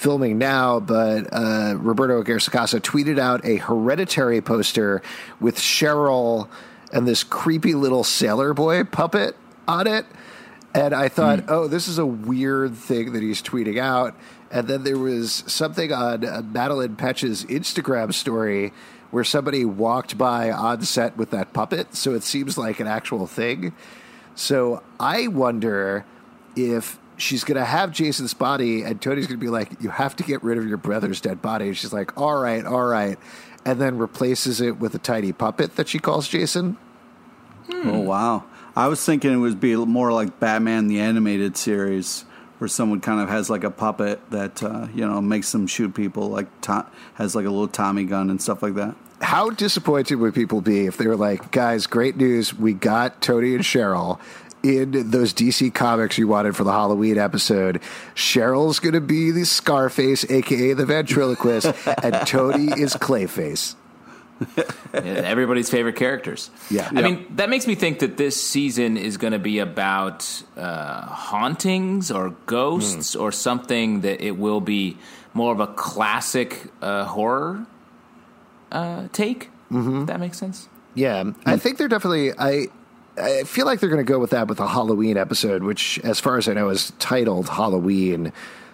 filming 0.00 0.38
now, 0.38 0.80
but 0.80 1.28
uh, 1.30 1.74
Roberto 1.76 2.22
Sacasa 2.22 2.80
tweeted 2.80 3.18
out 3.18 3.44
a 3.44 3.56
hereditary 3.56 4.40
poster 4.40 5.02
with 5.40 5.56
Cheryl 5.56 6.48
and 6.90 7.06
this 7.06 7.22
creepy 7.22 7.74
little 7.74 8.02
sailor 8.02 8.54
boy 8.54 8.84
puppet 8.84 9.36
on 9.68 9.86
it. 9.86 10.06
And 10.74 10.94
I 10.94 11.08
thought, 11.08 11.44
oh, 11.48 11.68
this 11.68 11.86
is 11.86 11.98
a 11.98 12.06
weird 12.06 12.76
thing 12.76 13.12
that 13.12 13.22
he's 13.22 13.42
tweeting 13.42 13.78
out. 13.78 14.14
And 14.50 14.66
then 14.66 14.84
there 14.84 14.98
was 14.98 15.44
something 15.46 15.92
on 15.92 16.24
uh, 16.24 16.42
Madelaine 16.42 16.96
Petsch's 16.96 17.44
Instagram 17.44 18.14
story 18.14 18.72
where 19.10 19.24
somebody 19.24 19.64
walked 19.64 20.16
by 20.16 20.50
on 20.50 20.82
set 20.82 21.16
with 21.16 21.30
that 21.30 21.52
puppet. 21.52 21.94
So 21.94 22.14
it 22.14 22.22
seems 22.22 22.56
like 22.56 22.80
an 22.80 22.86
actual 22.86 23.26
thing. 23.26 23.74
So 24.34 24.82
I 24.98 25.26
wonder 25.26 26.06
if 26.56 26.98
she's 27.20 27.44
going 27.44 27.58
to 27.58 27.64
have 27.64 27.92
Jason's 27.92 28.34
body 28.34 28.82
and 28.82 29.00
Tony's 29.00 29.26
going 29.26 29.38
to 29.38 29.44
be 29.44 29.50
like, 29.50 29.80
you 29.80 29.90
have 29.90 30.16
to 30.16 30.22
get 30.22 30.42
rid 30.42 30.58
of 30.58 30.66
your 30.66 30.76
brother's 30.76 31.20
dead 31.20 31.40
body. 31.42 31.68
And 31.68 31.76
she's 31.76 31.92
like, 31.92 32.18
all 32.20 32.36
right, 32.40 32.64
all 32.64 32.84
right. 32.84 33.18
And 33.64 33.80
then 33.80 33.98
replaces 33.98 34.60
it 34.60 34.78
with 34.78 34.94
a 34.94 34.98
tiny 34.98 35.32
puppet 35.32 35.76
that 35.76 35.88
she 35.88 35.98
calls 35.98 36.28
Jason. 36.28 36.78
Oh 37.72 38.00
wow! 38.00 38.44
I 38.74 38.88
was 38.88 39.04
thinking 39.04 39.32
it 39.32 39.36
would 39.36 39.60
be 39.60 39.76
more 39.76 40.12
like 40.12 40.40
Batman 40.40 40.88
the 40.88 41.00
animated 41.00 41.56
series, 41.56 42.24
where 42.58 42.68
someone 42.68 43.00
kind 43.00 43.20
of 43.20 43.28
has 43.28 43.48
like 43.48 43.64
a 43.64 43.70
puppet 43.70 44.18
that 44.30 44.62
uh, 44.62 44.88
you 44.94 45.06
know 45.06 45.20
makes 45.20 45.52
them 45.52 45.66
shoot 45.66 45.94
people, 45.94 46.28
like 46.28 46.60
to- 46.62 46.86
has 47.14 47.34
like 47.34 47.46
a 47.46 47.50
little 47.50 47.68
Tommy 47.68 48.04
gun 48.04 48.30
and 48.30 48.40
stuff 48.40 48.62
like 48.62 48.74
that. 48.74 48.96
How 49.20 49.50
disappointed 49.50 50.16
would 50.16 50.34
people 50.34 50.62
be 50.62 50.86
if 50.86 50.96
they 50.96 51.06
were 51.06 51.16
like, 51.16 51.50
guys, 51.50 51.86
great 51.86 52.16
news. 52.16 52.54
We 52.54 52.72
got 52.72 53.20
Tony 53.20 53.54
and 53.54 53.62
Cheryl 53.62 54.18
in 54.62 55.10
those 55.10 55.32
DC 55.32 55.72
comics 55.72 56.18
you 56.18 56.28
wanted 56.28 56.56
for 56.56 56.64
the 56.64 56.72
Halloween 56.72 57.18
episode. 57.18 57.80
Cheryl's 58.14 58.78
going 58.78 58.94
to 58.94 59.00
be 59.00 59.30
the 59.30 59.44
Scarface, 59.44 60.28
aka 60.30 60.72
the 60.72 60.86
ventriloquist, 60.86 61.72
and 62.02 62.26
Tony 62.26 62.66
is 62.66 62.94
Clayface. 62.94 63.74
Everybody's 64.94 65.68
favorite 65.68 65.96
characters. 65.96 66.50
Yeah. 66.70 66.88
I 66.94 67.02
mean, 67.02 67.26
that 67.36 67.50
makes 67.50 67.66
me 67.66 67.74
think 67.74 67.98
that 67.98 68.16
this 68.16 68.42
season 68.42 68.96
is 68.96 69.18
going 69.18 69.34
to 69.34 69.38
be 69.38 69.58
about 69.58 70.42
uh, 70.56 71.02
hauntings 71.02 72.10
or 72.10 72.30
ghosts 72.46 73.14
or 73.14 73.32
something 73.32 74.00
that 74.00 74.24
it 74.24 74.38
will 74.38 74.62
be 74.62 74.96
more 75.34 75.52
of 75.52 75.60
a 75.60 75.66
classic 75.66 76.58
uh, 76.80 77.04
horror 77.04 77.66
uh, 78.72 79.08
take. 79.12 79.50
Mm-hmm. 79.70 80.02
If 80.02 80.06
that 80.06 80.20
makes 80.20 80.38
sense. 80.38 80.68
Yeah, 80.94 81.32
I 81.46 81.56
think 81.56 81.78
they're 81.78 81.88
definitely. 81.88 82.32
I 82.36 82.66
I 83.20 83.44
feel 83.44 83.66
like 83.66 83.80
they're 83.80 83.90
going 83.90 84.04
to 84.04 84.12
go 84.12 84.18
with 84.18 84.30
that 84.30 84.48
with 84.48 84.60
a 84.60 84.66
Halloween 84.68 85.16
episode, 85.16 85.62
which, 85.62 85.98
as 86.00 86.18
far 86.20 86.38
as 86.38 86.48
I 86.48 86.54
know, 86.54 86.68
is 86.70 86.92
titled 86.98 87.48
Halloween. 87.50 88.32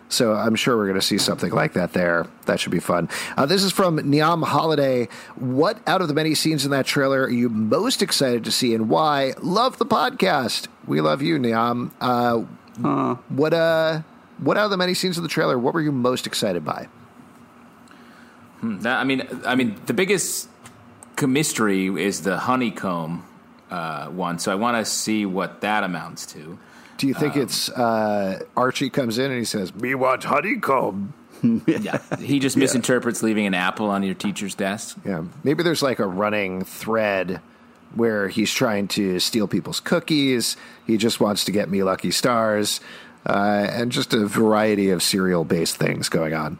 So 0.09 0.35
I'm 0.35 0.55
sure 0.55 0.77
we're 0.77 0.87
going 0.87 1.01
to 1.01 1.05
see 1.07 1.19
something 1.19 1.51
like 1.51 1.73
that 1.73 1.93
there. 1.93 2.27
That 2.45 2.61
should 2.61 2.71
be 2.71 2.79
fun. 2.79 3.09
Uh, 3.37 3.45
this 3.47 3.65
is 3.65 3.73
from 3.73 3.97
Niam 4.09 4.43
Holiday. 4.43 5.09
What 5.35 5.81
out 5.89 6.01
of 6.01 6.07
the 6.07 6.15
many 6.15 6.35
scenes 6.37 6.65
in 6.65 6.71
that 6.71 6.87
trailer 6.87 7.23
are 7.25 7.31
you 7.31 7.49
most 7.49 8.03
excited 8.03 8.45
to 8.45 8.53
see, 8.53 8.73
and 8.73 8.89
why? 8.89 9.35
Love 9.43 9.79
the 9.79 9.87
podcast. 9.87 10.69
We 10.87 11.01
love 11.01 11.23
you, 11.23 11.39
Niam. 11.39 11.91
Uh, 12.01 12.45
What 13.29 13.53
uh, 13.53 14.03
what 14.39 14.57
out 14.57 14.67
of 14.67 14.71
the 14.71 14.77
many 14.77 14.95
scenes 14.95 15.17
of 15.17 15.23
the 15.23 15.29
trailer? 15.29 15.59
What 15.59 15.75
were 15.75 15.81
you 15.81 15.93
most 15.93 16.27
excited 16.27 16.65
by? 16.65 16.89
That, 18.63 18.99
I 19.01 19.05
mean, 19.05 19.23
I 19.45 19.55
mean, 19.55 19.77
the 19.87 19.95
biggest 19.95 20.49
mystery 21.21 21.87
is 21.87 22.23
the 22.23 22.39
honeycomb 22.39 23.25
uh, 23.71 24.07
one. 24.09 24.39
So 24.39 24.53
I 24.53 24.55
want 24.55 24.77
to 24.77 24.91
see 24.91 25.27
what 25.27 25.61
that 25.63 25.85
amounts 25.85 26.27
to. 26.27 26.59
Do 26.99 27.07
you 27.07 27.15
think 27.15 27.37
it's 27.37 27.69
uh, 27.69 28.43
Archie 28.57 28.89
comes 28.91 29.19
in 29.19 29.31
and 29.31 29.39
he 29.39 29.45
says, 29.45 29.75
"Me 29.75 29.95
want 29.95 30.25
honeycomb"? 30.25 31.13
Yeah, 31.67 31.99
he 32.19 32.39
just 32.39 32.57
misinterprets 32.57 33.23
leaving 33.23 33.47
an 33.47 33.53
apple 33.53 33.91
on 33.91 34.03
your 34.03 34.15
teacher's 34.15 34.55
desk. 34.55 34.97
Yeah, 35.05 35.23
maybe 35.45 35.63
there's 35.63 35.83
like 35.83 35.99
a 35.99 36.07
running 36.07 36.65
thread 36.65 37.43
where 37.95 38.29
he's 38.29 38.53
trying 38.53 38.89
to 38.89 39.21
steal 39.21 39.47
people's 39.47 39.79
cookies. 39.79 40.57
He 40.87 40.97
just 40.97 41.21
wants 41.21 41.45
to 41.45 41.53
get 41.53 41.69
me 41.69 41.83
lucky 41.83 42.11
stars, 42.11 42.81
uh, 43.27 43.67
and 43.71 43.93
just 43.93 44.15
a 44.15 44.27
variety 44.27 44.91
of 44.91 45.03
cereal-based 45.03 45.77
things 45.77 46.09
going 46.09 46.33
on. 46.33 46.59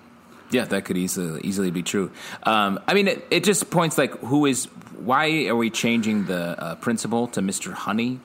Yeah, 0.51 0.67
that 0.67 0.85
could 0.85 0.99
easily 0.99 1.41
easily 1.43 1.71
be 1.71 1.83
true. 1.83 2.11
Um, 2.45 2.79
I 2.87 2.95
mean, 2.95 3.09
it, 3.09 3.27
it 3.31 3.45
just 3.45 3.71
points 3.71 3.99
like 3.99 4.13
who 4.21 4.47
is 4.47 4.69
why 4.99 5.47
are 5.47 5.57
we 5.57 5.71
changing 5.71 6.27
the 6.27 6.61
uh, 6.61 6.75
principal 6.77 7.27
to 7.29 7.43
Mister 7.43 7.73
Honey? 7.73 8.21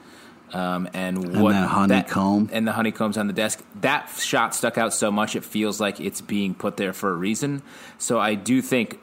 Um, 0.54 0.90
and 0.94 1.42
what 1.42 1.54
that 1.54 1.70
honeycomb. 1.70 2.50
and 2.52 2.68
the 2.68 2.74
honeycombs 2.74 3.18
on 3.18 3.28
the 3.28 3.34
desk. 3.34 3.64
That 3.80 4.10
shot 4.10 4.54
stuck 4.54 4.78
out 4.78 4.94
so 4.94 5.10
much; 5.10 5.36
it 5.36 5.46
feels 5.46 5.80
like 5.80 6.00
it's 6.00 6.20
being 6.20 6.54
put 6.54 6.78
there 6.78 6.92
for 6.92 7.10
a 7.10 7.16
reason. 7.16 7.62
So 7.98 8.20
I 8.20 8.36
do 8.36 8.62
think 8.62 9.00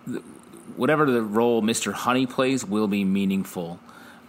whatever 0.77 1.11
the 1.11 1.23
role 1.23 1.63
Mister 1.63 1.93
Honey 1.93 2.27
plays 2.27 2.65
will 2.67 2.87
be 2.87 3.05
meaningful 3.05 3.81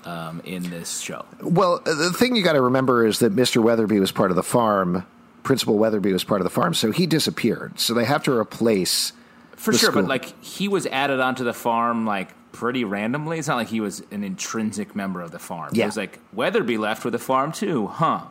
um, 0.06 0.42
in 0.46 0.70
this 0.70 1.00
show. 1.00 1.26
Well, 1.42 1.82
uh, 1.86 1.94
the 1.94 2.14
thing 2.14 2.36
you 2.36 2.44
got 2.44 2.54
to 2.54 2.62
remember 2.62 3.06
is 3.06 3.20
that 3.20 3.36
Mr. 3.36 3.62
Weatherby 3.62 4.00
was 4.00 4.12
part 4.12 4.32
of 4.32 4.36
the 4.36 4.44
farm. 4.44 5.06
Principal 5.44 5.78
Weatherby 5.78 6.14
was 6.14 6.24
part 6.24 6.42
of 6.42 6.46
the 6.46 6.50
farm, 6.50 6.74
so 6.74 6.92
he 6.92 7.06
disappeared. 7.06 7.80
So 7.80 7.94
they 7.94 8.06
have 8.06 8.24
to 8.24 8.32
replace. 8.32 9.14
For 9.56 9.74
sure, 9.74 9.92
school. 9.92 10.04
but 10.04 10.08
like 10.08 10.42
he 10.42 10.70
was 10.70 10.86
added 10.86 11.20
onto 11.20 11.44
the 11.44 11.54
farm 11.54 12.06
like 12.06 12.30
pretty 12.60 12.84
randomly. 12.84 13.40
It's 13.40 13.48
not 13.48 13.56
like 13.56 13.70
he 13.70 13.80
was 13.80 14.04
an 14.12 14.22
intrinsic 14.22 14.94
member 14.94 15.22
of 15.22 15.32
the 15.32 15.40
farm. 15.40 15.70
Yeah. 15.74 15.86
It 15.86 15.88
was 15.88 15.98
like 15.98 16.20
Weatherby 16.34 16.78
left 16.78 17.06
with 17.06 17.14
the 17.14 17.20
farm 17.20 17.54
too, 17.54 17.88
huh? 17.88 18.26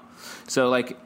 So 0.46 0.68
like 0.68 0.98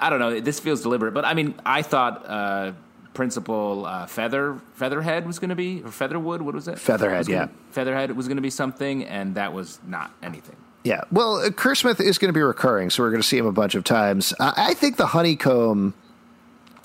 I 0.00 0.08
don't 0.08 0.18
know. 0.18 0.40
This 0.40 0.60
feels 0.60 0.80
deliberate, 0.80 1.12
but 1.12 1.26
I 1.26 1.34
mean, 1.34 1.54
I 1.64 1.82
thought 1.82 2.24
uh, 2.26 2.72
Principal 3.12 3.84
uh, 3.84 4.06
Feather 4.06 4.60
Featherhead 4.74 5.26
was 5.26 5.38
going 5.38 5.50
to 5.50 5.54
be 5.54 5.82
or 5.82 5.90
Featherwood. 5.90 6.40
What 6.40 6.54
was 6.54 6.66
it? 6.66 6.78
Featherhead, 6.78 7.18
Was 7.18 7.28
yeah. 7.28 7.48
Featherhead 7.70 8.16
was 8.16 8.28
going 8.28 8.38
to 8.38 8.42
be 8.42 8.50
something, 8.50 9.04
and 9.04 9.34
that 9.34 9.52
was 9.52 9.78
not 9.86 10.12
anything. 10.22 10.56
Yeah, 10.84 11.02
well, 11.10 11.36
uh, 11.36 11.50
Kerr 11.50 11.74
Smith 11.74 12.00
is 12.00 12.18
going 12.18 12.28
to 12.28 12.34
be 12.34 12.42
recurring, 12.42 12.90
so 12.90 13.02
we're 13.02 13.10
going 13.10 13.22
to 13.22 13.28
see 13.28 13.38
him 13.38 13.46
a 13.46 13.52
bunch 13.52 13.74
of 13.74 13.84
times. 13.84 14.34
I, 14.40 14.52
I 14.56 14.74
think 14.74 14.96
the 14.96 15.06
honeycomb. 15.06 15.94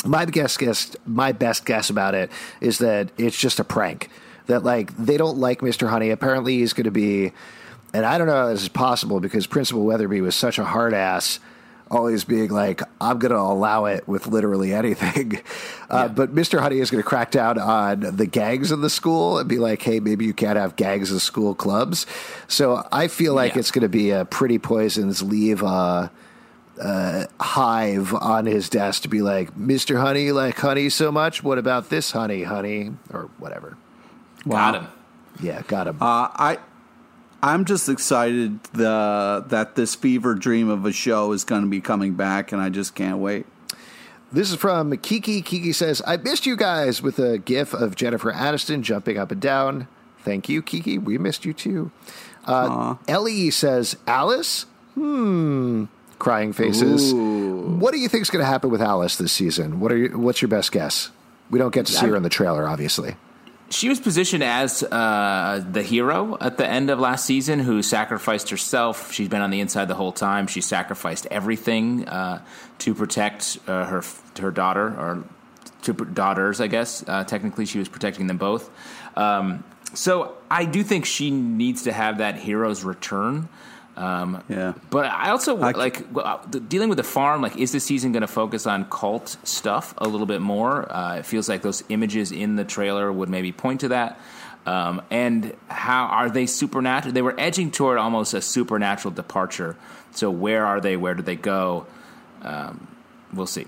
My 0.06 0.24
guess, 0.24 0.56
guess, 0.56 0.96
my 1.06 1.34
best 1.34 1.66
guess 1.66 1.90
about 1.90 2.16
it 2.16 2.32
is 2.62 2.78
that 2.78 3.12
it's 3.18 3.38
just 3.38 3.60
a 3.60 3.66
prank. 3.66 4.10
That 4.50 4.64
like 4.64 4.96
they 4.98 5.16
don't 5.18 5.38
like 5.38 5.62
Mister 5.62 5.88
Honey. 5.88 6.10
Apparently, 6.10 6.58
he's 6.58 6.74
going 6.74 6.86
to 6.86 6.92
be, 6.92 7.32
and 7.94 8.06
I 8.06 8.18
don't 8.18 8.28
know 8.28 8.34
how 8.36 8.48
this 8.50 8.64
is 8.64 8.70
possible 8.70 9.20
because 9.20 9.46
Principal 9.48 9.84
Weatherby 9.86 10.22
was 10.22 10.36
such 10.36 10.58
a 10.58 10.64
hard 10.64 10.94
ass, 10.96 11.40
always 11.92 12.24
being 12.24 12.50
like, 12.50 12.82
"I'm 13.00 13.20
going 13.20 13.32
to 13.32 13.38
allow 13.40 13.86
it 13.86 14.08
with 14.08 14.28
literally 14.28 14.74
anything." 14.74 15.40
Uh, 15.90 16.08
but 16.08 16.32
Mister 16.32 16.62
Honey 16.62 16.78
is 16.78 16.92
going 16.92 17.02
to 17.02 17.08
crack 17.10 17.32
down 17.32 17.58
on 17.58 18.16
the 18.16 18.28
gangs 18.28 18.72
in 18.72 18.82
the 18.82 18.92
school 18.92 19.40
and 19.40 19.50
be 19.50 19.58
like, 19.58 19.82
"Hey, 19.82 20.00
maybe 20.00 20.24
you 20.26 20.36
can't 20.36 20.56
have 20.56 20.76
gangs 20.76 21.12
in 21.12 21.18
school 21.18 21.56
clubs." 21.56 22.06
So 22.48 22.88
I 22.92 23.08
feel 23.08 23.34
like 23.34 23.54
Yeah. 23.54 23.60
it's 23.62 23.72
going 23.72 23.82
to 23.82 23.90
be 23.90 24.12
a 24.12 24.26
Pretty 24.26 24.60
Poisons 24.60 25.24
leave. 25.24 25.64
Uh, 25.64 26.10
uh, 26.80 27.26
hive 27.42 28.14
on 28.14 28.46
his 28.46 28.70
desk 28.70 29.02
to 29.02 29.10
be 29.10 29.22
like, 29.22 29.54
Mr. 29.56 30.00
Honey, 30.00 30.24
you 30.26 30.34
like 30.34 30.56
honey 30.58 30.90
so 30.90 31.12
much? 31.12 31.44
What 31.44 31.58
about 31.58 31.90
this 31.90 32.12
honey, 32.12 32.44
honey? 32.44 32.92
Or 33.12 33.30
whatever. 33.38 33.76
Got 34.48 34.76
him. 34.76 34.88
Yeah, 35.42 35.62
got 35.68 35.88
him. 35.88 35.98
Uh, 36.02 36.30
I 36.34 36.58
I'm 37.42 37.66
just 37.66 37.88
excited 37.88 38.64
the 38.74 39.46
that 39.48 39.76
this 39.76 39.96
fever 39.96 40.36
dream 40.36 40.70
of 40.70 40.86
a 40.86 40.92
show 40.92 41.32
is 41.32 41.44
going 41.44 41.62
to 41.62 41.70
be 41.70 41.82
coming 41.82 42.16
back, 42.16 42.52
and 42.52 42.62
I 42.62 42.70
just 42.70 42.96
can't 42.96 43.20
wait. 43.20 43.46
This 44.32 44.52
is 44.52 44.58
from 44.58 44.96
Kiki. 44.98 45.42
Kiki 45.42 45.74
says, 45.74 46.04
I 46.06 46.18
missed 46.18 46.46
you 46.46 46.56
guys 46.56 47.02
with 47.02 47.18
a 47.18 47.40
gif 47.40 47.74
of 47.74 47.96
Jennifer 47.96 48.32
Aniston 48.32 48.84
jumping 48.84 49.18
up 49.18 49.32
and 49.32 49.42
down. 49.42 49.88
Thank 50.20 50.48
you, 50.50 50.62
Kiki. 50.62 51.00
We 51.00 51.18
missed 51.18 51.46
you 51.46 51.54
too. 51.54 51.92
Uh, 52.46 52.96
Ellie 53.08 53.50
says, 53.50 53.98
Alice? 54.06 54.66
Hmm. 54.94 55.86
Crying 56.20 56.54
faces. 56.54 57.14
Ooh. 57.14 57.78
What 57.80 57.92
do 57.92 58.00
you 58.00 58.08
think 58.08 58.22
is 58.22 58.30
going 58.30 58.44
to 58.44 58.50
happen 58.50 58.70
with 58.70 58.82
Alice 58.82 59.16
this 59.16 59.32
season? 59.32 59.80
What 59.80 59.92
are 59.92 59.98
you, 59.98 60.20
what's 60.20 60.42
your 60.42 60.50
best 60.50 60.72
guess? 60.72 61.10
We 61.50 61.58
don't 61.58 61.74
get 61.74 61.88
to 61.88 61.94
see 61.94 62.06
her 62.06 62.16
in 62.16 62.24
the 62.24 62.30
trailer, 62.30 62.68
obviously. 62.68 63.16
She 63.72 63.88
was 63.88 64.00
positioned 64.00 64.44
as 64.44 64.82
uh, 64.82 65.64
the 65.72 65.84
hero 65.84 66.38
at 66.42 66.58
the 66.58 66.68
end 66.68 66.90
of 66.90 67.00
last 67.00 67.26
season 67.26 67.60
who 67.60 67.84
sacrificed 67.84 68.50
herself. 68.50 69.12
She's 69.14 69.30
been 69.30 69.42
on 69.42 69.52
the 69.52 69.60
inside 69.60 69.86
the 69.86 69.96
whole 69.96 70.12
time. 70.12 70.48
She 70.48 70.62
sacrificed 70.62 71.28
everything 71.30 72.08
uh, 72.08 72.42
to 72.80 72.96
protect 72.96 73.60
uh, 73.68 73.86
her 73.86 74.04
her 74.40 74.50
daughter 74.50 74.88
or 74.88 75.24
two 75.84 75.94
daughters, 75.94 76.60
I 76.60 76.68
guess. 76.68 77.04
Uh, 77.08 77.24
technically, 77.24 77.66
she 77.66 77.78
was 77.78 77.88
protecting 77.88 78.28
them 78.28 78.38
both. 78.38 78.70
Um, 79.16 79.64
so 79.94 80.36
I 80.50 80.66
do 80.66 80.84
think 80.84 81.06
she 81.06 81.30
needs 81.30 81.84
to 81.84 81.92
have 81.92 82.20
that 82.20 82.36
hero's 82.36 82.84
return. 82.84 83.50
Um, 84.00 84.42
Yeah. 84.48 84.74
But 84.90 85.06
I 85.08 85.30
also 85.30 85.58
I- 85.60 85.72
like 85.72 86.06
uh, 86.16 86.38
the- 86.50 86.60
dealing 86.62 86.90
with 86.90 86.98
the 86.98 87.04
farm. 87.04 87.42
Like, 87.42 87.58
is 87.58 87.72
this 87.72 87.84
season 87.84 88.12
going 88.14 88.22
to 88.22 88.28
focus 88.28 88.66
on 88.66 88.86
cult 88.86 89.36
stuff 89.44 89.94
a 89.98 90.08
little 90.08 90.26
bit 90.26 90.42
more? 90.42 90.92
Uh, 90.92 91.18
it 91.18 91.26
feels 91.26 91.50
like 91.50 91.62
those 91.62 91.84
images 91.90 92.32
in 92.32 92.56
the 92.56 92.64
trailer 92.64 93.12
would 93.12 93.30
maybe 93.30 93.52
point 93.52 93.82
to 93.82 93.90
that. 93.90 94.20
Um, 94.66 95.02
and 95.12 95.54
how 95.68 96.06
are 96.06 96.30
they 96.30 96.46
supernatural? 96.46 97.14
They 97.14 97.22
were 97.22 97.36
edging 97.38 97.72
toward 97.72 97.98
almost 97.98 98.34
a 98.34 98.42
supernatural 98.42 99.14
departure. 99.14 99.76
So 100.12 100.30
where 100.32 100.66
are 100.66 100.80
they? 100.82 100.96
Where 100.98 101.14
do 101.14 101.22
they 101.24 101.36
go? 101.36 101.86
Um, 102.42 102.88
we'll 103.34 103.48
see. 103.48 103.66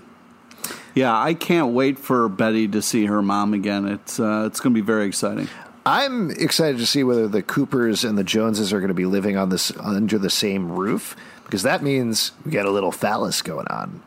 Yeah, 0.94 1.18
I 1.18 1.34
can't 1.34 1.72
wait 1.72 1.98
for 1.98 2.28
Betty 2.28 2.68
to 2.68 2.80
see 2.82 3.06
her 3.06 3.20
mom 3.22 3.52
again. 3.54 3.86
It's 3.88 4.20
uh, 4.20 4.44
it's 4.46 4.60
going 4.60 4.74
to 4.74 4.80
be 4.80 4.84
very 4.86 5.06
exciting. 5.06 5.48
I'm 5.84 6.30
excited 6.30 6.78
to 6.78 6.86
see 6.86 7.02
whether 7.02 7.26
the 7.26 7.42
Coopers 7.42 8.04
and 8.04 8.16
the 8.16 8.24
Joneses 8.24 8.72
are 8.72 8.78
going 8.78 8.88
to 8.88 8.94
be 8.94 9.06
living 9.06 9.36
on 9.36 9.48
this 9.48 9.72
under 9.78 10.18
the 10.18 10.30
same 10.30 10.70
roof 10.70 11.16
because 11.44 11.62
that 11.64 11.82
means 11.82 12.32
we 12.44 12.52
got 12.52 12.66
a 12.66 12.70
little 12.70 12.92
Falice 12.92 13.42
going 13.42 13.66
on. 13.68 14.02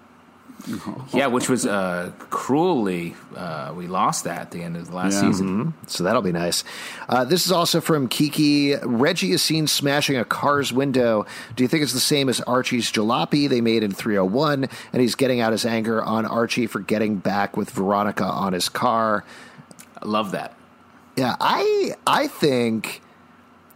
Yeah, 1.13 1.27
which 1.27 1.47
was 1.47 1.67
uh, 1.67 2.11
cruelly 2.31 3.13
uh, 3.35 3.71
we 3.75 3.85
lost 3.85 4.23
that 4.23 4.39
at 4.41 4.51
the 4.51 4.63
end 4.63 4.75
of 4.77 4.87
the 4.89 4.95
last 4.95 5.13
Yeah. 5.21 5.29
season. 5.31 5.73
So 5.85 6.03
that'll 6.03 6.23
be 6.23 6.31
nice. 6.31 6.63
Uh, 7.07 7.23
this 7.23 7.45
is 7.45 7.51
also 7.51 7.81
from 7.81 8.07
Kiki. 8.07 8.73
Reggie 8.77 9.31
is 9.33 9.43
seen 9.43 9.67
smashing 9.67 10.17
a 10.17 10.25
car's 10.25 10.73
window. 10.73 11.27
Do 11.55 11.63
you 11.63 11.67
think 11.67 11.83
it's 11.83 11.93
the 11.93 11.99
same 11.99 12.29
as 12.29 12.41
Archie's 12.41 12.91
jalopy 12.91 13.47
they 13.47 13.61
made 13.61 13.83
in 13.83 13.91
301? 13.91 14.67
And 14.91 15.01
he's 15.01 15.13
getting 15.13 15.39
out 15.39 15.51
his 15.51 15.65
anger 15.67 16.01
on 16.01 16.25
Archie 16.25 16.65
for 16.65 16.79
getting 16.79 17.17
back 17.17 17.55
with 17.55 17.69
Veronica 17.69 18.25
on 18.25 18.53
his 18.53 18.67
car. 18.67 19.23
I 20.01 20.05
love 20.07 20.31
that. 20.31 20.55
Yeah, 21.15 21.35
I 21.39 21.95
I 22.05 22.27
think 22.27 23.01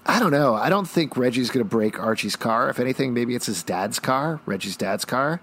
I 0.05 0.19
don't 0.19 0.31
know. 0.31 0.55
I 0.55 0.69
don't 0.69 0.87
think 0.87 1.15
Reggie's 1.17 1.49
going 1.49 1.63
to 1.63 1.69
break 1.69 1.99
Archie's 1.99 2.35
car. 2.35 2.69
If 2.69 2.79
anything, 2.79 3.13
maybe 3.13 3.35
it's 3.35 3.45
his 3.45 3.63
dad's 3.63 3.99
car, 3.99 4.41
Reggie's 4.45 4.75
dad's 4.75 5.05
car, 5.05 5.39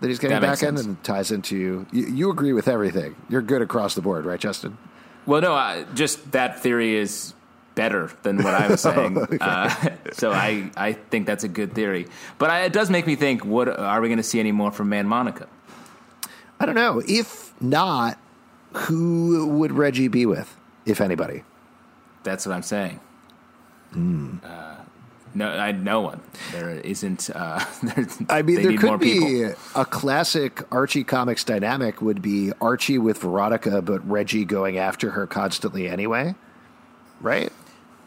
that 0.00 0.08
he's 0.08 0.18
getting 0.18 0.40
That 0.40 0.46
back 0.46 0.62
in 0.62 0.76
and 0.76 1.02
ties 1.04 1.30
into. 1.30 1.86
You, 1.92 2.06
you 2.06 2.30
agree 2.30 2.52
with 2.52 2.66
everything. 2.68 3.14
You're 3.28 3.42
good 3.42 3.62
across 3.62 3.94
the 3.94 4.00
board, 4.00 4.24
right, 4.24 4.40
Justin? 4.40 4.78
Well, 5.26 5.40
no, 5.42 5.54
I, 5.54 5.84
just 5.94 6.32
that 6.32 6.60
theory 6.60 6.96
is 6.96 7.34
better 7.74 8.10
than 8.22 8.38
what 8.42 8.54
I 8.54 8.68
was 8.68 8.80
saying. 8.80 9.18
uh, 9.40 9.96
so 10.12 10.32
I, 10.32 10.70
I 10.76 10.94
think 10.94 11.26
that's 11.26 11.44
a 11.44 11.48
good 11.48 11.74
theory. 11.74 12.08
But 12.38 12.50
I, 12.50 12.62
it 12.64 12.72
does 12.72 12.90
make 12.90 13.06
me 13.06 13.16
think: 13.16 13.44
What 13.44 13.68
are 13.68 14.00
we 14.00 14.08
going 14.08 14.16
to 14.16 14.22
see 14.22 14.40
any 14.40 14.52
more 14.52 14.72
from 14.72 14.88
Man 14.88 15.06
Monica? 15.06 15.46
I 16.58 16.66
don't 16.66 16.74
know. 16.74 17.02
If 17.06 17.52
not, 17.60 18.18
who 18.72 19.46
would 19.46 19.72
Reggie 19.72 20.08
be 20.08 20.26
with, 20.26 20.56
if 20.86 21.00
anybody? 21.00 21.42
That's 22.22 22.46
what 22.46 22.54
I'm 22.54 22.62
saying. 22.62 23.00
Uh, 23.92 24.76
no, 25.34 25.48
I 25.48 25.72
no 25.72 26.00
one. 26.00 26.20
There 26.52 26.70
isn't. 26.70 27.30
Uh, 27.30 27.64
I 28.28 28.42
mean, 28.42 28.62
there 28.62 28.76
could 28.76 29.00
be 29.00 29.18
people. 29.18 29.54
a 29.74 29.84
classic 29.84 30.62
Archie 30.72 31.04
comics 31.04 31.44
dynamic 31.44 32.02
would 32.02 32.20
be 32.20 32.52
Archie 32.60 32.98
with 32.98 33.18
Veronica, 33.18 33.80
but 33.82 34.08
Reggie 34.08 34.44
going 34.44 34.78
after 34.78 35.10
her 35.10 35.26
constantly 35.26 35.88
anyway, 35.88 36.34
right? 37.20 37.52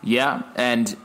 Yeah, 0.01 0.43
and 0.55 0.95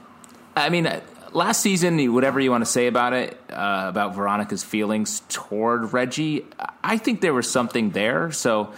I 0.56 0.70
mean, 0.70 0.86
uh, 0.86 1.00
last 1.32 1.60
season, 1.60 2.12
whatever 2.12 2.40
you 2.40 2.50
want 2.50 2.64
to 2.64 2.70
say 2.70 2.88
about 2.88 3.12
it, 3.12 3.38
uh, 3.50 3.86
about 3.88 4.16
Veronica's 4.16 4.64
feelings 4.64 5.22
toward 5.28 5.92
Reggie, 5.92 6.44
I 6.82 6.98
think 6.98 7.20
there 7.20 7.34
was 7.34 7.48
something 7.50 7.90
there. 7.90 8.32
So 8.32 8.72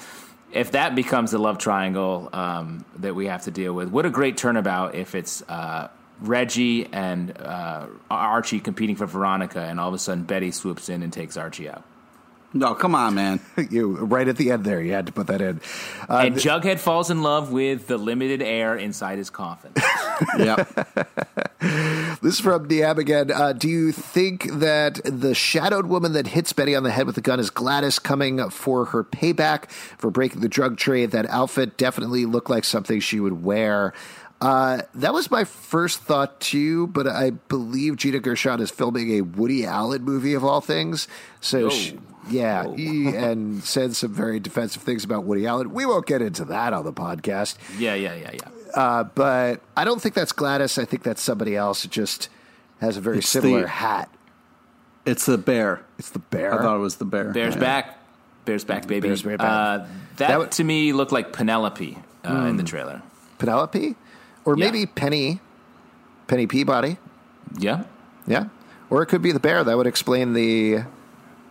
if 0.53 0.73
that 0.73 0.95
becomes 0.95 1.31
the 1.31 1.39
love 1.39 1.59
triangle 1.59 2.29
um, 2.33 2.85
that 2.99 3.15
we 3.15 3.27
have 3.27 3.43
to 3.43 3.51
deal 3.51 3.73
with, 3.73 3.89
what 3.89 4.07
a 4.07 4.11
great 4.11 4.37
turnabout 4.37 4.95
if 4.95 5.15
it's 5.15 5.43
uh, 5.49 5.89
Reggie 6.21 6.87
and 6.93 7.37
uh, 7.39 7.87
Archie 8.11 8.61
competing 8.61 8.97
for 8.97 9.07
Veronica, 9.07 9.61
and 9.61 9.81
all 9.81 9.89
of 9.89 9.95
a 9.95 9.99
sudden 9.99 10.25
Betty 10.25 10.51
swoops 10.51 10.89
in 10.89 11.03
and 11.03 11.13
takes 11.13 11.37
Archie 11.37 11.69
out. 11.69 11.85
No, 12.53 12.75
come 12.75 12.95
on, 12.95 13.15
man. 13.15 13.41
You 13.71 13.97
right 13.97 14.27
at 14.27 14.37
the 14.37 14.51
end 14.51 14.65
there, 14.65 14.83
you 14.83 14.93
had 14.93 15.07
to 15.07 15.13
put 15.13 15.29
that 15.29 15.41
in. 15.41 15.61
Uh, 16.09 16.23
and 16.27 16.35
Jughead 16.35 16.81
falls 16.81 17.11
in 17.11 17.23
love 17.23 17.53
with 17.53 17.87
the 17.87 17.99
limited 17.99 18.43
air 18.43 18.75
inside 18.75 19.19
his 19.19 19.31
coffin. 19.31 19.73
yep. 20.39 20.69
This 22.23 22.35
is 22.35 22.41
from 22.41 22.69
DM 22.69 22.99
again. 22.99 23.31
Uh, 23.31 23.53
do 23.53 23.69
you 23.69 23.93
think 23.93 24.51
that 24.51 25.01
the 25.05 25.35
shadowed 25.35 25.87
woman 25.87 26.13
that 26.15 26.27
hits 26.27 26.53
Betty 26.53 26.75
on 26.75 26.83
the 26.83 26.91
head 26.91 27.07
with 27.07 27.15
the 27.15 27.21
gun 27.21 27.39
is 27.41 27.51
Gladys 27.51 27.99
coming 27.99 28.51
for 28.51 28.87
her 28.87 29.05
payback 29.05 29.71
for 29.71 30.11
breaking 30.11 30.41
the 30.41 30.49
drug 30.49 30.77
trade? 30.77 31.11
That 31.13 31.29
outfit 31.29 31.77
definitely 31.77 32.27
looked 32.27 32.51
like 32.51 32.65
something 32.65 33.01
she 33.01 33.21
would 33.21 33.43
wear. 33.43 33.93
Uh, 34.41 34.83
that 34.95 35.13
was 35.13 35.31
my 35.31 35.45
first 35.45 36.01
thought 36.01 36.41
too, 36.41 36.87
but 36.89 37.07
I 37.07 37.31
believe 37.31 37.97
Gina 37.97 38.21
Gershon 38.21 38.61
is 38.61 38.71
filming 38.71 39.13
a 39.19 39.21
Woody 39.21 39.67
Allen 39.67 40.03
movie 40.03 40.35
of 40.35 40.45
all 40.45 40.63
things. 40.63 41.09
So, 41.41 41.69
she, 41.69 41.99
yeah, 42.31 42.75
he, 42.75 43.09
and 43.09 43.63
said 43.63 43.97
some 43.97 44.15
very 44.15 44.41
defensive 44.41 44.83
things 44.83 45.05
about 45.05 45.25
Woody 45.25 45.47
Allen. 45.47 45.73
We 45.73 45.85
won't 45.85 46.07
get 46.07 46.23
into 46.23 46.47
that 46.47 46.73
on 46.73 46.85
the 46.85 46.93
podcast. 46.93 47.57
yeah, 47.79 47.95
yeah, 47.95 48.15
yeah, 48.15 48.31
yeah. 48.33 48.49
Uh, 48.75 49.05
but 49.05 49.61
I 49.77 49.85
don't 49.85 50.01
think 50.01 50.15
that's 50.15 50.33
Gladys. 50.33 50.79
I 50.79 50.85
think 50.85 51.03
that's 51.03 51.23
somebody 51.23 51.57
else. 51.57 51.85
It 51.85 51.91
just 51.91 52.29
has 52.81 52.97
a 52.97 53.01
very 53.01 53.19
It's 53.19 53.29
similar 53.29 53.63
the- 53.63 53.69
hat. 53.69 54.09
It's 55.07 55.27
the 55.27 55.39
bear. 55.39 55.83
It's 55.99 56.11
the 56.11 56.19
bear. 56.19 56.55
I 56.55 56.63
thought 56.63 56.77
it 56.77 56.81
was 56.81 56.97
the 56.97 57.05
bear. 57.05 57.33
Bears 57.33 57.57
back. 57.57 57.99
Bears 58.45 58.65
back, 58.65 58.87
baby. 58.87 59.09
Bears 59.09 59.23
back. 59.23 59.41
Uh, 59.41 59.79
that 60.17 60.29
That 60.29 60.39
would- 60.39 60.51
to 60.53 60.65
me 60.65 60.93
looked 60.93 61.13
like 61.13 61.33
Penelope 61.33 61.99
uh, 62.25 62.29
in 62.33 62.51
Hmm. 62.53 62.57
the 62.57 62.63
trailer. 62.63 63.03
Penelope, 63.39 63.97
or 64.45 64.57
Yeah. 64.59 64.65
maybe 64.67 64.87
Penny, 64.87 65.41
Penny 66.27 66.47
Peabody. 66.47 66.99
Yeah. 67.59 67.85
Yeah, 68.27 68.45
or 68.91 69.03
it 69.03 69.07
could 69.07 69.23
be 69.23 69.33
the 69.33 69.41
bear. 69.41 69.65
That 69.65 69.77
would 69.77 69.87
explain 69.87 70.35
the 70.35 70.81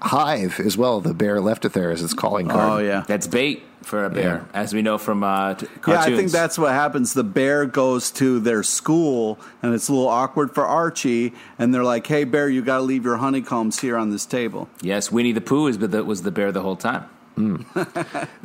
hive 0.02 0.60
as 0.60 0.78
well. 0.78 1.02
The 1.02 1.14
bear 1.14 1.40
left 1.42 1.66
it 1.66 1.74
there 1.74 1.92
as 1.92 2.02
its 2.02 2.14
calling 2.14 2.48
card. 2.48 2.82
Oh 2.82 2.84
yeah. 2.86 3.04
That's 3.08 3.28
bait 3.28 3.64
for 3.82 4.06
a 4.06 4.10
bear, 4.10 4.46
as 4.54 4.74
we 4.74 4.82
know 4.82 4.98
from 4.98 5.24
uh, 5.24 5.56
t- 5.56 5.66
Yeah. 5.88 6.02
I 6.02 6.16
think 6.16 6.32
that's 6.32 6.60
what 6.60 6.72
happens. 6.74 7.14
The 7.14 7.24
bear 7.24 7.66
goes 7.66 8.12
to 8.12 8.40
their 8.40 8.62
school, 8.62 9.40
and 9.64 9.74
it's 9.74 9.88
a 9.90 9.94
little 9.94 10.08
awkward 10.10 10.54
for 10.54 10.66
Archie. 10.66 11.34
And 11.58 11.74
they're 11.74 11.84
like, 11.84 12.06
"Hey, 12.06 12.24
bear, 12.26 12.50
you 12.50 12.62
got 12.62 12.78
to 12.78 12.84
leave 12.84 13.06
your 13.06 13.18
honeycombs 13.18 13.80
here 13.80 13.98
on 13.98 14.10
this 14.12 14.26
table." 14.26 14.70
Yes, 14.82 15.12
Winnie 15.12 15.32
the 15.32 15.42
Pooh 15.42 15.68
is, 15.68 15.78
but 15.78 15.92
that 15.92 16.06
was 16.06 16.22
the 16.24 16.32
bear 16.32 16.52
the 16.52 16.62
whole 16.62 16.76
time. 16.76 17.06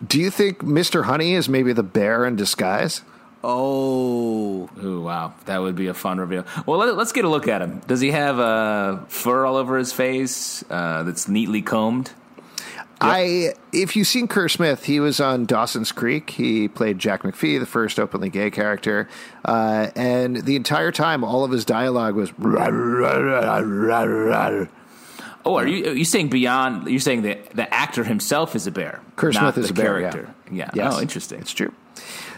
Do 0.06 0.20
you 0.20 0.30
think 0.30 0.58
Mr. 0.58 1.04
Honey 1.04 1.34
is 1.34 1.48
maybe 1.48 1.72
the 1.72 1.82
bear 1.82 2.24
in 2.24 2.36
disguise? 2.36 3.02
Oh, 3.46 4.70
Ooh, 4.82 5.02
wow, 5.02 5.34
that 5.44 5.60
would 5.60 5.76
be 5.76 5.88
a 5.88 5.94
fun 5.94 6.18
reveal. 6.18 6.46
Well, 6.64 6.78
let, 6.78 6.96
us 6.96 7.12
get 7.12 7.26
a 7.26 7.28
look 7.28 7.46
at 7.46 7.60
him. 7.60 7.80
Does 7.86 8.00
he 8.00 8.10
have 8.10 8.38
uh, 8.38 9.04
fur 9.08 9.44
all 9.44 9.56
over 9.56 9.76
his 9.76 9.92
face 9.92 10.64
uh, 10.70 11.02
that's 11.02 11.28
neatly 11.28 11.60
combed? 11.60 12.12
I, 13.02 13.52
if 13.70 13.96
you've 13.96 14.06
seen 14.06 14.28
Kerr 14.28 14.48
Smith, 14.48 14.84
he 14.84 14.98
was 14.98 15.20
on 15.20 15.44
Dawson's 15.44 15.92
Creek. 15.92 16.30
He 16.30 16.68
played 16.68 16.98
Jack 16.98 17.22
McPhee, 17.22 17.60
the 17.60 17.66
first 17.66 18.00
openly 18.00 18.30
gay 18.30 18.50
character, 18.50 19.10
uh, 19.44 19.90
and 19.94 20.36
the 20.36 20.56
entire 20.56 20.90
time, 20.90 21.22
all 21.22 21.44
of 21.44 21.50
his 21.50 21.66
dialogue 21.66 22.14
was. 22.14 22.32
Oh, 25.44 25.56
are 25.56 25.66
you 25.66 25.90
are 25.90 25.94
you 25.94 26.04
saying 26.04 26.28
beyond? 26.28 26.88
You're 26.88 27.00
saying 27.00 27.22
that 27.22 27.50
the 27.50 27.72
actor 27.72 28.04
himself 28.04 28.56
is 28.56 28.66
a 28.66 28.70
bear. 28.70 29.00
Not 29.22 29.34
Smith 29.34 29.58
is 29.58 29.70
a 29.70 29.74
bear. 29.74 30.00
character. 30.00 30.34
Yeah. 30.50 30.70
Yeah. 30.74 30.84
Yes. 30.84 30.94
Oh, 30.96 31.00
interesting. 31.00 31.40
It's 31.40 31.52
true. 31.52 31.72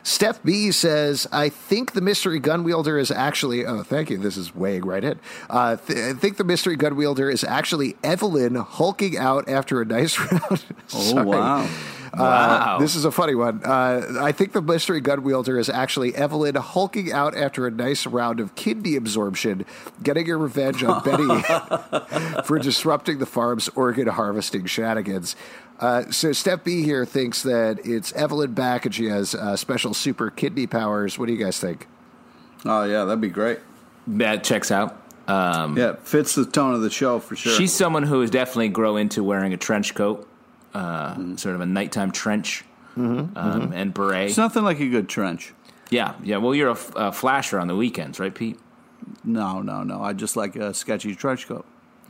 Steph 0.02 0.40
B 0.44 0.70
says, 0.70 1.26
I 1.32 1.48
think 1.48 1.92
the 1.92 2.00
mystery 2.00 2.38
gun 2.38 2.62
wielder 2.62 2.96
is 2.96 3.10
actually. 3.10 3.66
Oh, 3.66 3.82
thank 3.82 4.08
you. 4.10 4.18
This 4.18 4.36
is 4.36 4.54
weighing 4.54 4.84
right 4.84 5.02
in. 5.02 5.18
Uh, 5.50 5.76
th- 5.76 5.98
I 5.98 6.12
think 6.18 6.36
the 6.36 6.44
mystery 6.44 6.76
gun 6.76 6.94
wielder 6.94 7.28
is 7.28 7.42
actually 7.42 7.96
Evelyn 8.04 8.54
hulking 8.54 9.16
out 9.16 9.48
after 9.48 9.80
a 9.80 9.84
nice 9.84 10.16
round. 10.32 10.64
oh 10.94 11.24
wow. 11.24 11.68
Wow. 12.16 12.76
Uh, 12.76 12.78
this 12.78 12.94
is 12.94 13.04
a 13.04 13.10
funny 13.10 13.34
one. 13.34 13.62
Uh, 13.64 14.18
I 14.20 14.32
think 14.32 14.52
the 14.52 14.62
mystery 14.62 15.00
gun 15.00 15.22
wielder 15.22 15.58
is 15.58 15.68
actually 15.68 16.14
Evelyn 16.14 16.54
hulking 16.54 17.12
out 17.12 17.36
after 17.36 17.66
a 17.66 17.70
nice 17.70 18.06
round 18.06 18.40
of 18.40 18.54
kidney 18.54 18.96
absorption, 18.96 19.64
getting 20.02 20.26
her 20.26 20.38
revenge 20.38 20.82
on 20.82 21.02
Betty 21.04 22.42
for 22.44 22.58
disrupting 22.58 23.18
the 23.18 23.26
farm's 23.26 23.68
organ 23.70 24.06
harvesting 24.08 24.66
shenanigans. 24.66 25.36
Uh, 25.78 26.10
so 26.10 26.32
Steph 26.32 26.64
B 26.64 26.82
here 26.82 27.04
thinks 27.04 27.42
that 27.42 27.84
it's 27.84 28.12
Evelyn 28.14 28.52
back 28.54 28.86
and 28.86 28.94
she 28.94 29.06
has 29.06 29.34
uh, 29.34 29.56
special 29.56 29.92
super 29.92 30.30
kidney 30.30 30.66
powers. 30.66 31.18
What 31.18 31.26
do 31.26 31.34
you 31.34 31.42
guys 31.44 31.60
think? 31.60 31.86
Oh 32.64 32.84
yeah, 32.84 33.04
that'd 33.04 33.20
be 33.20 33.28
great. 33.28 33.58
That 34.06 34.42
checks 34.42 34.70
out. 34.70 35.02
Um, 35.28 35.76
Yeah, 35.76 35.96
fits 35.96 36.34
the 36.34 36.46
tone 36.46 36.72
of 36.74 36.80
the 36.80 36.90
show 36.90 37.18
for 37.18 37.36
sure. 37.36 37.52
She's 37.52 37.72
someone 37.74 38.04
who 38.04 38.22
is 38.22 38.30
definitely 38.30 38.68
grow 38.68 38.96
into 38.96 39.22
wearing 39.22 39.52
a 39.52 39.56
trench 39.56 39.94
coat, 39.94 40.26
uh, 40.76 41.36
sort 41.36 41.54
of 41.54 41.60
a 41.60 41.66
nighttime 41.66 42.10
trench 42.12 42.64
um, 42.96 43.72
and 43.74 43.92
beret. 43.94 44.28
it's 44.28 44.36
nothing 44.38 44.64
like 44.64 44.80
a 44.80 44.88
good 44.88 45.08
trench. 45.08 45.52
yeah, 45.90 46.14
yeah. 46.22 46.36
Well, 46.38 46.54
you're 46.54 46.68
a, 46.68 46.72
f- 46.72 46.92
a 46.96 47.12
flasher 47.12 47.58
on 47.60 47.68
the 47.68 47.76
weekends, 47.76 48.18
right, 48.18 48.34
Pete? 48.34 48.58
No, 49.24 49.60
no, 49.62 49.82
no. 49.82 50.02
I 50.02 50.12
just 50.12 50.36
like 50.36 50.56
a 50.56 50.72
sketchy 50.74 51.14
trench 51.14 51.46
coat. 51.46 51.64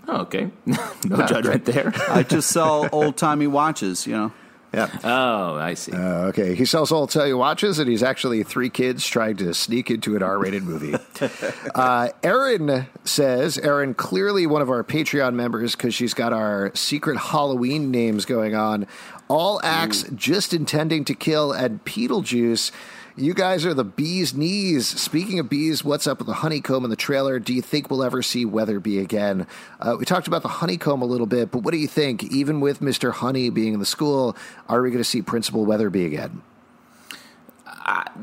Oh, 0.09 0.19
okay. 0.23 0.51
no 0.67 1.27
judgment 1.27 1.65
there. 1.65 1.93
I 2.09 2.23
just 2.23 2.51
sell 2.51 2.89
old 2.93 3.17
timey 3.17 3.47
watches. 3.49 4.07
You 4.07 4.13
know. 4.15 4.33
Yeah. 4.75 4.91
Oh, 5.05 5.55
I 5.55 5.75
see. 5.75 5.93
Uh, 5.93 6.27
okay. 6.29 6.55
He 6.55 6.65
sells 6.65 6.93
all 6.93 7.07
tell 7.07 7.27
you 7.27 7.39
watches, 7.39 7.79
and 7.79 7.89
he's 7.89 8.03
actually 8.03 8.43
three 8.43 8.69
kids 8.69 9.07
trying 9.07 9.37
to 9.39 9.55
sneak 9.55 9.91
into 9.91 10.17
an 10.17 10.23
R 10.23 10.39
rated 10.39 10.65
movie. 10.65 10.95
uh, 11.75 12.09
Erin 12.23 12.87
says, 13.05 13.59
Erin, 13.59 13.95
clearly 13.95 14.47
one 14.47 14.63
of 14.63 14.71
our 14.71 14.85
Patreon 14.85 15.35
members 15.35 15.75
because 15.75 15.95
she's 15.95 16.15
got 16.15 16.33
our 16.33 16.73
secret 16.75 17.17
Halloween 17.17 17.91
names 17.91 18.25
going 18.25 18.55
on. 18.55 18.87
All 19.29 19.61
acts 19.65 20.05
just 20.15 20.53
intending 20.53 21.05
to 21.07 21.15
kill 21.15 21.53
and 21.53 21.85
Beetlejuice. 21.85 22.71
You 23.19 23.33
guys 23.33 23.65
are 23.65 23.73
the 23.73 23.83
bee's 23.83 24.35
knees. 24.35 24.87
Speaking 24.87 25.39
of 25.39 25.49
bees, 25.49 25.83
what's 25.83 26.07
up 26.07 26.19
with 26.19 26.27
the 26.27 26.35
honeycomb 26.35 26.85
in 26.85 26.91
the 26.91 26.97
trailer? 26.97 27.39
Do 27.39 27.55
you 27.55 27.63
think 27.63 27.91
we'll 27.91 28.05
ever 28.05 28.21
see 28.21 28.45
Weatherby 28.45 28.99
again? 28.99 29.47
Uh, 29.81 29.97
we 29.99 30.05
talked 30.05 30.27
about 30.27 30.43
the 30.43 30.49
honeycomb 30.49 31.01
a 31.01 31.07
little 31.07 31.27
bit, 31.27 31.51
but 31.51 31.61
what 31.61 31.73
do 31.73 31.79
you 31.79 31.89
think? 31.89 32.25
Even 32.25 32.61
with 32.61 32.81
Mr. 32.81 33.13
Honey 33.13 33.49
being 33.49 33.73
in 33.73 33.81
the 33.81 33.87
school, 33.87 34.37
are 34.69 34.83
we 34.83 34.91
going 34.91 34.99
to 34.99 35.05
see 35.05 35.23
Principal 35.23 35.65
Weatherby 35.65 36.05
again? 36.05 36.43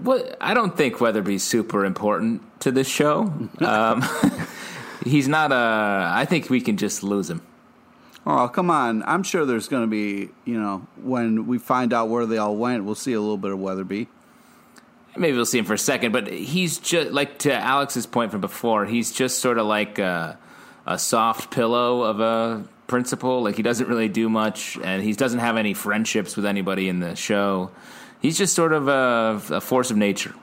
What 0.04 0.38
I 0.40 0.54
don't 0.54 0.78
think 0.78 1.02
Weatherby's 1.02 1.44
super 1.44 1.86
important 1.86 2.44
to 2.62 2.72
this 2.72 2.88
show. 2.88 3.34
Um, 3.62 4.04
he's 5.06 5.28
not 5.28 5.52
a. 5.52 6.12
I 6.14 6.26
think 6.26 6.52
we 6.52 6.62
can 6.62 6.78
just 6.78 7.02
lose 7.02 7.30
him. 7.30 7.42
Oh 8.28 8.48
come 8.48 8.70
on! 8.70 9.02
I'm 9.04 9.24
sure 9.24 9.46
there's 9.46 9.68
going 9.68 9.84
to 9.84 9.88
be. 9.88 10.30
You 10.46 10.60
know, 10.60 10.86
when 11.02 11.48
we 11.48 11.58
find 11.58 11.94
out 11.94 12.10
where 12.10 12.26
they 12.26 12.38
all 12.38 12.56
went, 12.56 12.84
we'll 12.84 12.94
see 12.94 13.14
a 13.14 13.22
little 13.22 13.38
bit 13.38 13.52
of 13.52 13.60
Weatherby. 13.60 14.08
Maybe 15.16 15.36
we'll 15.36 15.46
see 15.46 15.60
him 15.60 15.66
for 15.66 15.76
a 15.76 15.78
second, 15.78 16.12
but 16.12 16.28
he's 16.28 16.80
just 16.80 17.12
like 17.12 17.40
to 17.40 17.54
Alex's 17.54 18.08
point 18.08 18.32
from 18.32 18.42
before. 18.42 18.86
He's 18.86 19.12
just 19.12 19.40
sort 19.40 19.60
of 19.60 19.68
like 19.68 20.00
a, 20.00 20.38
a 20.88 20.98
soft 20.98 21.52
pillow 21.52 22.02
of 22.02 22.20
a 22.20 22.66
principal. 22.88 23.44
Like 23.44 23.56
he 23.56 23.62
doesn't 23.62 23.88
really 23.88 24.10
do 24.10 24.28
much, 24.28 24.78
and 24.84 25.04
he 25.04 25.14
doesn't 25.14 25.40
have 25.40 25.58
any 25.58 25.74
friendships 25.76 26.36
with 26.36 26.46
anybody 26.46 26.90
in 26.90 27.00
the 27.00 27.16
show. 27.16 27.70
He's 28.22 28.38
just 28.38 28.56
sort 28.56 28.74
of 28.74 28.88
a, 28.88 29.42
a 29.56 29.62
force 29.62 29.92
of 29.92 29.98
nature. 29.98 30.34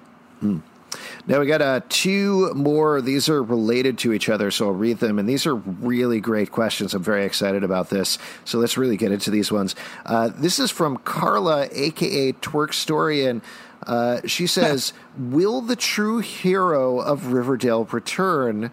Now 1.26 1.40
we 1.40 1.46
got 1.46 1.62
uh, 1.62 1.80
two 1.88 2.52
more. 2.54 3.00
These 3.00 3.28
are 3.28 3.42
related 3.42 3.98
to 3.98 4.12
each 4.12 4.28
other, 4.28 4.50
so 4.50 4.66
I'll 4.66 4.72
read 4.72 4.98
them. 4.98 5.18
And 5.18 5.28
these 5.28 5.46
are 5.46 5.54
really 5.54 6.20
great 6.20 6.50
questions. 6.50 6.94
I'm 6.94 7.02
very 7.02 7.24
excited 7.24 7.62
about 7.62 7.90
this. 7.90 8.18
So 8.44 8.58
let's 8.58 8.76
really 8.76 8.96
get 8.96 9.12
into 9.12 9.30
these 9.30 9.52
ones. 9.52 9.76
Uh, 10.04 10.30
this 10.34 10.58
is 10.58 10.70
from 10.70 10.96
Carla, 10.98 11.68
aka 11.72 12.32
Twerk 12.32 12.70
Twerkstorian. 12.70 13.42
Uh, 13.86 14.20
she 14.26 14.46
says, 14.46 14.92
"Will 15.16 15.60
the 15.60 15.76
true 15.76 16.18
hero 16.18 17.00
of 17.00 17.32
Riverdale 17.32 17.84
return 17.84 18.70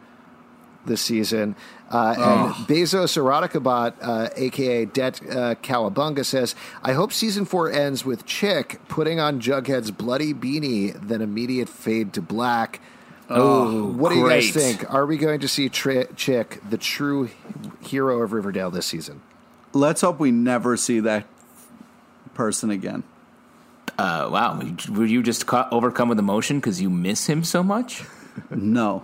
this 0.86 1.02
season?" 1.02 1.56
Uh, 1.90 2.16
and 2.18 2.54
Bezos 2.68 3.16
Eroticabot, 3.16 3.94
uh, 4.02 4.30
aka 4.36 4.84
Det 4.86 5.22
uh, 5.32 5.56
Cowabunga, 5.64 6.26
says, 6.26 6.54
"I 6.84 6.92
hope 6.94 7.14
season 7.14 7.46
four 7.46 7.72
ends 7.72 8.04
with 8.04 8.26
Chick 8.26 8.82
putting 8.90 9.20
on 9.22 9.40
Jughead's 9.40 9.92
bloody 9.92 10.34
beanie, 10.34 10.94
then 11.08 11.22
immediate 11.22 11.70
fade 11.70 12.12
to 12.14 12.22
black." 12.22 12.82
Oh, 13.30 13.88
What 13.92 14.10
do 14.14 14.16
you 14.20 14.30
guys 14.30 14.52
think? 14.52 14.90
Are 14.94 15.06
we 15.06 15.18
going 15.18 15.42
to 15.42 15.50
see 15.50 15.68
Tri- 15.68 16.06
Chick, 16.16 16.62
the 16.70 16.78
true 16.78 17.30
hero 17.82 18.22
of 18.22 18.32
Riverdale, 18.32 18.72
this 18.72 18.86
season? 18.86 19.22
Let's 19.74 20.00
hope 20.00 20.18
we 20.20 20.32
never 20.32 20.78
see 20.78 21.02
that 21.02 21.26
person 22.34 22.70
again. 22.70 23.04
Uh, 23.98 24.30
wow, 24.32 24.60
were 24.90 25.06
you 25.06 25.24
just 25.24 25.48
ca- 25.48 25.68
overcome 25.72 26.08
with 26.10 26.20
emotion 26.20 26.58
because 26.60 26.80
you 26.80 26.90
miss 26.90 27.26
him 27.28 27.44
so 27.44 27.64
much? 27.64 28.04
No, 28.52 29.04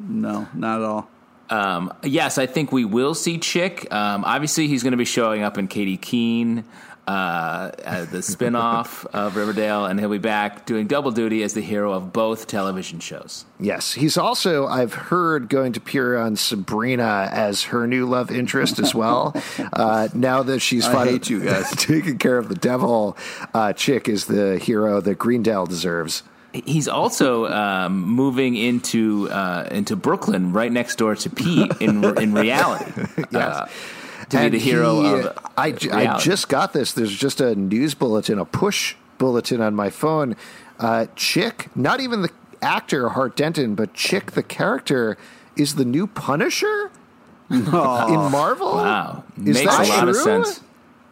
no, 0.00 0.48
not 0.54 0.80
at 0.80 0.84
all. 0.84 1.08
Um, 1.50 1.94
yes, 2.02 2.36
I 2.36 2.46
think 2.46 2.72
we 2.72 2.84
will 2.84 3.14
see 3.14 3.38
Chick. 3.38 3.86
Um, 3.92 4.24
obviously, 4.24 4.66
he's 4.66 4.82
going 4.82 4.90
to 4.90 4.96
be 4.96 5.04
showing 5.04 5.44
up 5.44 5.56
in 5.56 5.68
Katy 5.68 5.98
Keene, 5.98 6.64
uh, 7.06 7.72
uh, 7.84 8.04
the 8.04 8.18
spinoff 8.18 9.04
of 9.06 9.34
Riverdale, 9.34 9.86
and 9.86 9.98
he'll 9.98 10.08
be 10.08 10.18
back 10.18 10.66
doing 10.66 10.86
double 10.86 11.10
duty 11.10 11.42
as 11.42 11.52
the 11.52 11.60
hero 11.60 11.92
of 11.92 12.12
both 12.12 12.46
television 12.46 13.00
shows. 13.00 13.44
Yes, 13.58 13.94
he's 13.94 14.16
also 14.16 14.66
I've 14.66 14.94
heard 14.94 15.48
going 15.48 15.72
to 15.72 15.80
appear 15.80 16.16
on 16.16 16.36
Sabrina 16.36 17.28
as 17.32 17.64
her 17.64 17.88
new 17.88 18.06
love 18.06 18.30
interest 18.30 18.78
as 18.78 18.94
well. 18.94 19.34
uh, 19.72 20.08
now 20.14 20.44
that 20.44 20.60
she's 20.60 20.86
I 20.86 20.92
finally 20.92 21.12
hate 21.14 21.28
you 21.28 21.44
guys. 21.44 21.70
taking 21.76 22.18
care 22.18 22.38
of 22.38 22.48
the 22.48 22.54
devil, 22.54 23.16
uh, 23.52 23.72
Chick 23.72 24.08
is 24.08 24.26
the 24.26 24.58
hero 24.58 25.00
that 25.00 25.16
Greendale 25.16 25.66
deserves. 25.66 26.22
He's 26.52 26.86
also 26.86 27.46
um, 27.46 28.00
moving 28.02 28.56
into 28.56 29.28
uh, 29.30 29.66
into 29.70 29.96
Brooklyn, 29.96 30.52
right 30.52 30.70
next 30.70 30.96
door 30.96 31.16
to 31.16 31.30
Pete 31.30 31.72
in 31.80 32.04
in 32.18 32.32
reality. 32.32 32.92
Uh, 33.32 33.66
to 34.32 34.50
be 34.50 34.58
the 34.58 34.64
hero 34.64 35.02
he- 35.02 35.20
of 35.26 35.38
I, 35.56 35.70
j- 35.72 35.90
I 35.90 36.00
reality. 36.02 36.24
just 36.24 36.48
got 36.48 36.72
this. 36.72 36.92
There's 36.92 37.14
just 37.14 37.40
a 37.40 37.54
news 37.54 37.94
bulletin, 37.94 38.38
a 38.38 38.44
push 38.44 38.94
bulletin 39.18 39.60
on 39.60 39.74
my 39.74 39.90
phone. 39.90 40.36
Uh, 40.78 41.06
Chick, 41.16 41.68
not 41.76 42.00
even 42.00 42.22
the 42.22 42.30
actor 42.60 43.10
Hart 43.10 43.36
Denton, 43.36 43.74
but 43.74 43.94
Chick, 43.94 44.32
the 44.32 44.42
character, 44.42 45.16
is 45.56 45.74
the 45.76 45.84
new 45.84 46.06
Punisher 46.06 46.90
in 47.50 47.64
Marvel. 47.70 48.72
wow 48.72 49.24
Is 49.36 49.58
makes 49.58 49.60
that 49.76 49.86
a 49.86 49.88
lot 49.90 50.08
of 50.08 50.14
true? 50.14 50.24
sense. 50.24 50.60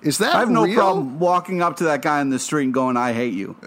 Is 0.02 0.18
that 0.18 0.34
I 0.34 0.38
have 0.40 0.50
no 0.50 0.64
real? 0.64 0.74
problem 0.74 1.18
walking 1.18 1.60
up 1.60 1.76
to 1.76 1.84
that 1.84 2.00
guy 2.02 2.20
in 2.22 2.30
the 2.30 2.38
street 2.38 2.64
and 2.64 2.72
going, 2.74 2.96
"I 2.96 3.12
hate 3.12 3.34
you." 3.34 3.56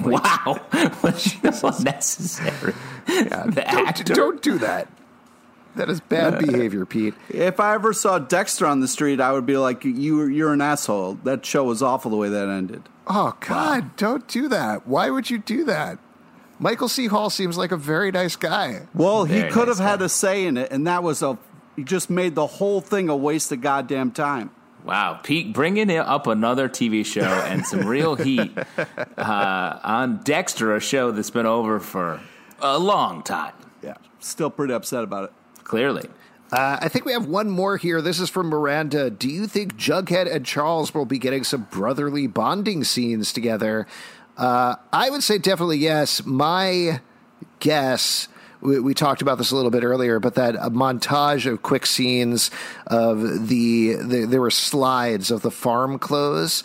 Wow, 0.00 0.60
that's 0.72 1.62
unnecessary. 1.62 2.74
the 3.06 3.24
Don't, 3.30 3.58
actor. 3.58 4.14
don't 4.14 4.42
do 4.42 4.58
that. 4.58 4.88
That 5.76 5.88
is 5.88 6.00
bad 6.00 6.38
behavior, 6.38 6.84
Pete. 6.84 7.14
If 7.30 7.58
I 7.58 7.74
ever 7.74 7.92
saw 7.92 8.18
Dexter 8.18 8.66
on 8.66 8.80
the 8.80 8.88
street, 8.88 9.20
I 9.20 9.32
would 9.32 9.46
be 9.46 9.56
like, 9.56 9.84
"You, 9.84 10.26
you're 10.26 10.52
an 10.52 10.60
asshole." 10.60 11.14
That 11.24 11.46
show 11.46 11.64
was 11.64 11.82
awful 11.82 12.10
the 12.10 12.16
way 12.16 12.28
that 12.28 12.48
ended. 12.48 12.82
Oh 13.06 13.36
God, 13.40 13.96
don't 13.96 14.28
do 14.28 14.48
that. 14.48 14.86
Why 14.86 15.10
would 15.10 15.30
you 15.30 15.38
do 15.38 15.64
that? 15.64 15.98
Michael 16.58 16.88
C. 16.88 17.06
Hall 17.06 17.30
seems 17.30 17.58
like 17.58 17.72
a 17.72 17.76
very 17.76 18.12
nice 18.12 18.36
guy. 18.36 18.82
Well, 18.94 19.24
he 19.24 19.42
could 19.48 19.66
nice 19.66 19.78
have 19.78 19.86
had 19.86 20.02
a 20.02 20.08
say 20.08 20.44
in 20.46 20.56
it, 20.56 20.70
and 20.70 20.86
that 20.86 21.02
was 21.02 21.22
a. 21.22 21.38
He 21.74 21.84
just 21.84 22.10
made 22.10 22.34
the 22.34 22.46
whole 22.46 22.82
thing 22.82 23.08
a 23.08 23.16
waste 23.16 23.50
of 23.50 23.62
goddamn 23.62 24.12
time. 24.12 24.50
Wow, 24.84 25.20
Pete, 25.22 25.54
bringing 25.54 25.90
it 25.90 25.98
up 25.98 26.26
another 26.26 26.68
TV 26.68 27.06
show 27.06 27.22
and 27.22 27.64
some 27.64 27.86
real 27.86 28.16
heat 28.16 28.52
uh, 29.16 29.78
on 29.82 30.18
Dexter, 30.24 30.74
a 30.74 30.80
show 30.80 31.12
that's 31.12 31.30
been 31.30 31.46
over 31.46 31.80
for 31.80 32.20
a 32.60 32.78
long 32.78 33.22
time. 33.22 33.54
Yeah, 33.82 33.94
still 34.18 34.50
pretty 34.50 34.74
upset 34.74 35.04
about 35.04 35.24
it. 35.24 35.32
Clearly, 35.64 36.08
Uh, 36.50 36.78
I 36.82 36.88
think 36.88 37.06
we 37.06 37.12
have 37.12 37.26
one 37.26 37.48
more 37.48 37.78
here. 37.78 38.02
This 38.02 38.20
is 38.20 38.28
from 38.28 38.48
Miranda. 38.48 39.08
Do 39.08 39.28
you 39.28 39.46
think 39.46 39.76
Jughead 39.78 40.30
and 40.30 40.44
Charles 40.44 40.92
will 40.92 41.06
be 41.06 41.18
getting 41.18 41.44
some 41.44 41.66
brotherly 41.70 42.26
bonding 42.26 42.84
scenes 42.84 43.32
together? 43.32 43.86
Uh, 44.36 44.76
I 44.92 45.08
would 45.08 45.22
say 45.22 45.38
definitely 45.38 45.78
yes. 45.78 46.26
My 46.26 47.00
guess. 47.58 48.28
We, 48.60 48.80
we 48.80 48.92
talked 48.92 49.22
about 49.22 49.38
this 49.38 49.50
a 49.50 49.56
little 49.56 49.70
bit 49.70 49.82
earlier, 49.82 50.20
but 50.20 50.34
that 50.34 50.54
a 50.56 50.70
montage 50.70 51.50
of 51.50 51.62
quick 51.62 51.86
scenes 51.86 52.50
of 52.86 53.48
the, 53.48 53.94
the 53.94 54.26
there 54.26 54.40
were 54.42 54.50
slides 54.50 55.30
of 55.30 55.40
the 55.40 55.50
farm 55.50 55.98
clothes, 55.98 56.64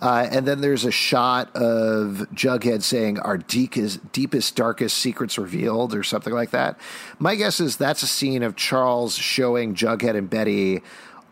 uh, 0.00 0.28
and 0.30 0.46
then 0.46 0.60
there's 0.60 0.84
a 0.84 0.90
shot 0.90 1.54
of 1.56 2.26
Jughead 2.34 2.82
saying, 2.82 3.18
"Our 3.20 3.38
deepest, 3.38 4.12
deepest, 4.12 4.56
darkest 4.56 4.98
secrets 4.98 5.38
revealed," 5.38 5.94
or 5.94 6.02
something 6.02 6.32
like 6.32 6.50
that. 6.50 6.78
My 7.18 7.34
guess 7.34 7.60
is 7.60 7.76
that's 7.76 8.02
a 8.02 8.06
scene 8.06 8.42
of 8.42 8.56
Charles 8.56 9.16
showing 9.16 9.74
Jughead 9.74 10.16
and 10.16 10.28
Betty 10.28 10.82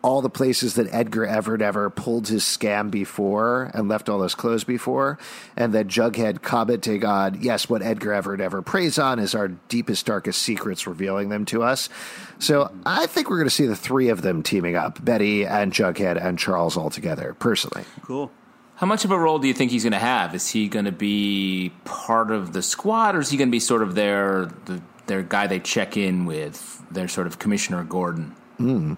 all 0.05 0.21
the 0.21 0.29
places 0.29 0.75
that 0.75 0.87
Edgar 0.93 1.25
Evernever 1.25 1.93
pulled 1.93 2.27
his 2.27 2.43
scam 2.43 2.91
before 2.91 3.71
and 3.73 3.89
left 3.89 4.07
all 4.07 4.19
those 4.19 4.35
clothes 4.35 4.63
before, 4.63 5.17
and 5.57 5.73
that 5.73 5.87
Jughead 5.87 6.43
commenting 6.43 7.03
on, 7.03 7.41
yes, 7.41 7.67
what 7.67 7.81
Edgar 7.81 8.11
Evernever 8.11 8.63
preys 8.63 8.99
on 8.99 9.17
is 9.17 9.33
our 9.33 9.47
deepest, 9.47 10.05
darkest 10.05 10.43
secrets, 10.43 10.85
revealing 10.85 11.29
them 11.29 11.43
to 11.45 11.63
us. 11.63 11.89
So 12.37 12.71
I 12.85 13.07
think 13.07 13.31
we're 13.31 13.37
going 13.37 13.47
to 13.47 13.55
see 13.55 13.65
the 13.65 13.75
three 13.75 14.09
of 14.09 14.21
them 14.21 14.43
teaming 14.43 14.75
up, 14.75 15.03
Betty 15.03 15.43
and 15.43 15.73
Jughead 15.73 16.23
and 16.23 16.37
Charles 16.37 16.77
all 16.77 16.91
together, 16.91 17.35
personally. 17.39 17.83
Cool. 18.03 18.31
How 18.75 18.87
much 18.87 19.05
of 19.05 19.11
a 19.11 19.17
role 19.17 19.39
do 19.39 19.47
you 19.47 19.53
think 19.53 19.71
he's 19.71 19.83
going 19.83 19.93
to 19.93 19.99
have? 19.99 20.35
Is 20.35 20.49
he 20.49 20.67
going 20.67 20.85
to 20.85 20.91
be 20.91 21.71
part 21.85 22.29
of 22.29 22.51
the 22.51 22.61
squad, 22.61 23.15
or 23.15 23.19
is 23.19 23.29
he 23.29 23.37
going 23.37 23.47
to 23.47 23.51
be 23.51 23.59
sort 23.59 23.81
of 23.81 23.95
their 23.95 24.47
the, 24.65 24.81
their 25.07 25.23
guy 25.23 25.47
they 25.47 25.59
check 25.59 25.95
in 25.95 26.25
with, 26.25 26.83
their 26.91 27.07
sort 27.07 27.27
of 27.27 27.39
Commissioner 27.39 27.83
Gordon? 27.83 28.35
Mm. 28.59 28.97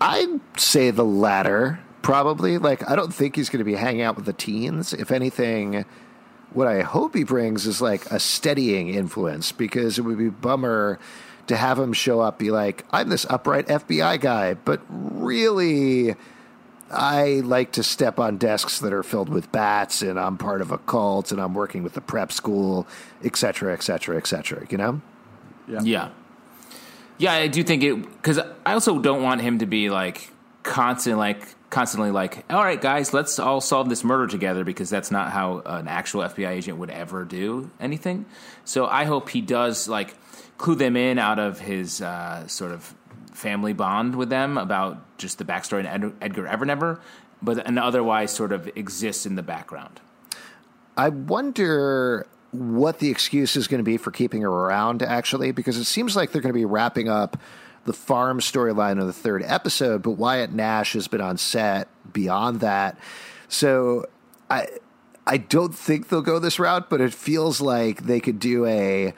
I'd 0.00 0.40
say 0.56 0.90
the 0.90 1.04
latter, 1.04 1.80
probably. 2.02 2.58
Like, 2.58 2.88
I 2.88 2.94
don't 2.94 3.12
think 3.12 3.36
he's 3.36 3.48
going 3.48 3.58
to 3.58 3.64
be 3.64 3.74
hanging 3.74 4.02
out 4.02 4.16
with 4.16 4.24
the 4.24 4.32
teens. 4.32 4.92
If 4.92 5.10
anything, 5.10 5.84
what 6.52 6.68
I 6.68 6.82
hope 6.82 7.14
he 7.14 7.24
brings 7.24 7.66
is 7.66 7.80
like 7.80 8.06
a 8.06 8.20
steadying 8.20 8.88
influence 8.88 9.52
because 9.52 9.98
it 9.98 10.02
would 10.02 10.18
be 10.18 10.28
bummer 10.28 10.98
to 11.48 11.56
have 11.56 11.78
him 11.78 11.92
show 11.92 12.20
up, 12.20 12.38
be 12.38 12.50
like, 12.50 12.84
I'm 12.92 13.08
this 13.08 13.26
upright 13.28 13.66
FBI 13.66 14.20
guy, 14.20 14.54
but 14.54 14.80
really 14.88 16.14
I 16.92 17.40
like 17.40 17.72
to 17.72 17.82
step 17.82 18.18
on 18.18 18.36
desks 18.36 18.80
that 18.80 18.92
are 18.92 19.02
filled 19.02 19.28
with 19.28 19.50
bats, 19.50 20.02
and 20.02 20.18
I'm 20.18 20.38
part 20.38 20.60
of 20.60 20.70
a 20.70 20.78
cult, 20.78 21.32
and 21.32 21.40
I'm 21.40 21.54
working 21.54 21.82
with 21.82 21.94
the 21.94 22.00
prep 22.00 22.32
school, 22.32 22.86
et 23.24 23.36
cetera, 23.36 23.72
et 23.72 23.82
cetera, 23.82 24.16
et 24.16 24.26
cetera. 24.26 24.66
You 24.70 24.78
know? 24.78 25.00
Yeah. 25.68 25.80
Yeah. 25.82 26.08
Yeah, 27.18 27.32
I 27.34 27.46
do 27.46 27.62
think 27.62 27.82
it 27.84 28.02
because 28.02 28.38
I 28.38 28.72
also 28.72 28.98
don't 28.98 29.22
want 29.22 29.40
him 29.40 29.60
to 29.60 29.66
be 29.66 29.90
like 29.90 30.30
constant, 30.62 31.18
like 31.18 31.46
constantly 31.70 32.10
like, 32.10 32.44
all 32.50 32.62
right, 32.62 32.80
guys, 32.80 33.14
let's 33.14 33.38
all 33.38 33.60
solve 33.60 33.88
this 33.88 34.02
murder 34.04 34.26
together 34.26 34.64
because 34.64 34.90
that's 34.90 35.10
not 35.10 35.30
how 35.30 35.62
an 35.64 35.88
actual 35.88 36.22
FBI 36.22 36.48
agent 36.48 36.78
would 36.78 36.90
ever 36.90 37.24
do 37.24 37.70
anything. 37.80 38.26
So 38.64 38.86
I 38.86 39.04
hope 39.04 39.28
he 39.28 39.40
does 39.40 39.88
like 39.88 40.14
clue 40.58 40.74
them 40.74 40.96
in 40.96 41.18
out 41.18 41.38
of 41.38 41.58
his 41.58 42.00
uh, 42.00 42.46
sort 42.46 42.72
of 42.72 42.94
family 43.32 43.72
bond 43.72 44.14
with 44.14 44.28
them 44.28 44.58
about 44.58 45.18
just 45.18 45.38
the 45.38 45.44
backstory 45.44 45.80
in 45.80 45.86
Ed- 45.86 46.12
Edgar 46.20 46.44
Evernever, 46.44 47.00
but 47.40 47.66
and 47.66 47.78
otherwise 47.78 48.30
sort 48.30 48.52
of 48.52 48.68
exists 48.76 49.26
in 49.26 49.36
the 49.36 49.42
background. 49.42 50.00
I 50.96 51.08
wonder 51.08 52.26
what 52.50 52.98
the 52.98 53.10
excuse 53.10 53.56
is 53.56 53.66
going 53.66 53.78
to 53.78 53.84
be 53.84 53.96
for 53.96 54.10
keeping 54.10 54.42
her 54.42 54.50
around, 54.50 55.02
actually, 55.02 55.52
because 55.52 55.78
it 55.78 55.84
seems 55.84 56.14
like 56.14 56.32
they're 56.32 56.42
going 56.42 56.52
to 56.52 56.58
be 56.58 56.66
wrapping 56.66 57.08
up 57.08 57.38
the 57.84 57.92
farm 57.92 58.40
storyline 58.40 59.00
in 59.00 59.06
the 59.06 59.12
third 59.12 59.42
episode, 59.44 60.02
but 60.02 60.12
Wyatt 60.12 60.52
Nash 60.52 60.92
has 60.92 61.08
been 61.08 61.20
on 61.20 61.36
set 61.36 61.88
beyond 62.12 62.60
that. 62.60 62.96
So 63.48 64.06
I 64.50 64.68
I 65.26 65.38
don't 65.38 65.74
think 65.74 66.08
they'll 66.08 66.22
go 66.22 66.38
this 66.38 66.58
route, 66.58 66.90
but 66.90 67.00
it 67.00 67.14
feels 67.14 67.60
like 67.60 68.04
they 68.04 68.20
could 68.20 68.38
do 68.38 68.66
a 68.66 69.14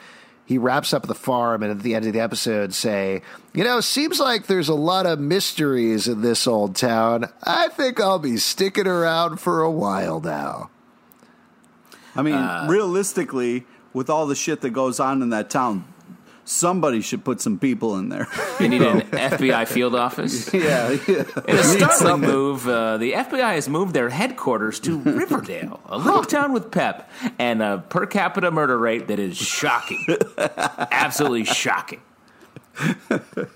he 0.46 0.58
wraps 0.58 0.92
up 0.92 1.06
the 1.06 1.14
farm 1.14 1.62
and 1.62 1.70
at 1.70 1.80
the 1.80 1.94
end 1.94 2.06
of 2.06 2.12
the 2.12 2.20
episode 2.20 2.74
say, 2.74 3.22
You 3.54 3.64
know, 3.64 3.80
seems 3.80 4.20
like 4.20 4.46
there's 4.46 4.68
a 4.68 4.74
lot 4.74 5.06
of 5.06 5.18
mysteries 5.18 6.06
in 6.06 6.20
this 6.20 6.46
old 6.46 6.76
town. 6.76 7.26
I 7.42 7.68
think 7.68 8.00
I'll 8.00 8.18
be 8.18 8.36
sticking 8.36 8.86
around 8.86 9.38
for 9.38 9.62
a 9.62 9.70
while 9.70 10.20
now. 10.20 10.70
I 12.14 12.22
mean, 12.22 12.34
uh, 12.34 12.66
realistically, 12.68 13.64
with 13.92 14.10
all 14.10 14.26
the 14.26 14.34
shit 14.34 14.60
that 14.60 14.70
goes 14.70 15.00
on 15.00 15.22
in 15.22 15.30
that 15.30 15.50
town, 15.50 15.84
somebody 16.44 17.00
should 17.00 17.24
put 17.24 17.40
some 17.40 17.58
people 17.58 17.96
in 17.98 18.08
there. 18.08 18.28
You 18.60 18.68
need 18.68 18.82
an 18.82 19.00
FBI 19.02 19.66
field 19.66 19.94
office. 19.94 20.52
Yeah, 20.52 20.96
yeah. 21.08 21.24
In 21.48 21.56
a 21.56 21.62
startling 21.62 22.20
move, 22.20 22.68
uh, 22.68 22.98
the 22.98 23.12
FBI 23.12 23.54
has 23.54 23.68
moved 23.68 23.94
their 23.94 24.08
headquarters 24.08 24.80
to 24.80 24.98
Riverdale, 25.04 25.80
a 25.86 25.98
little 25.98 26.24
town 26.24 26.52
with 26.52 26.70
pep 26.70 27.10
and 27.38 27.62
a 27.62 27.78
per 27.88 28.06
capita 28.06 28.50
murder 28.50 28.78
rate 28.78 29.08
that 29.08 29.18
is 29.18 29.36
shocking, 29.36 30.04
absolutely 30.38 31.44
shocking. 31.44 32.00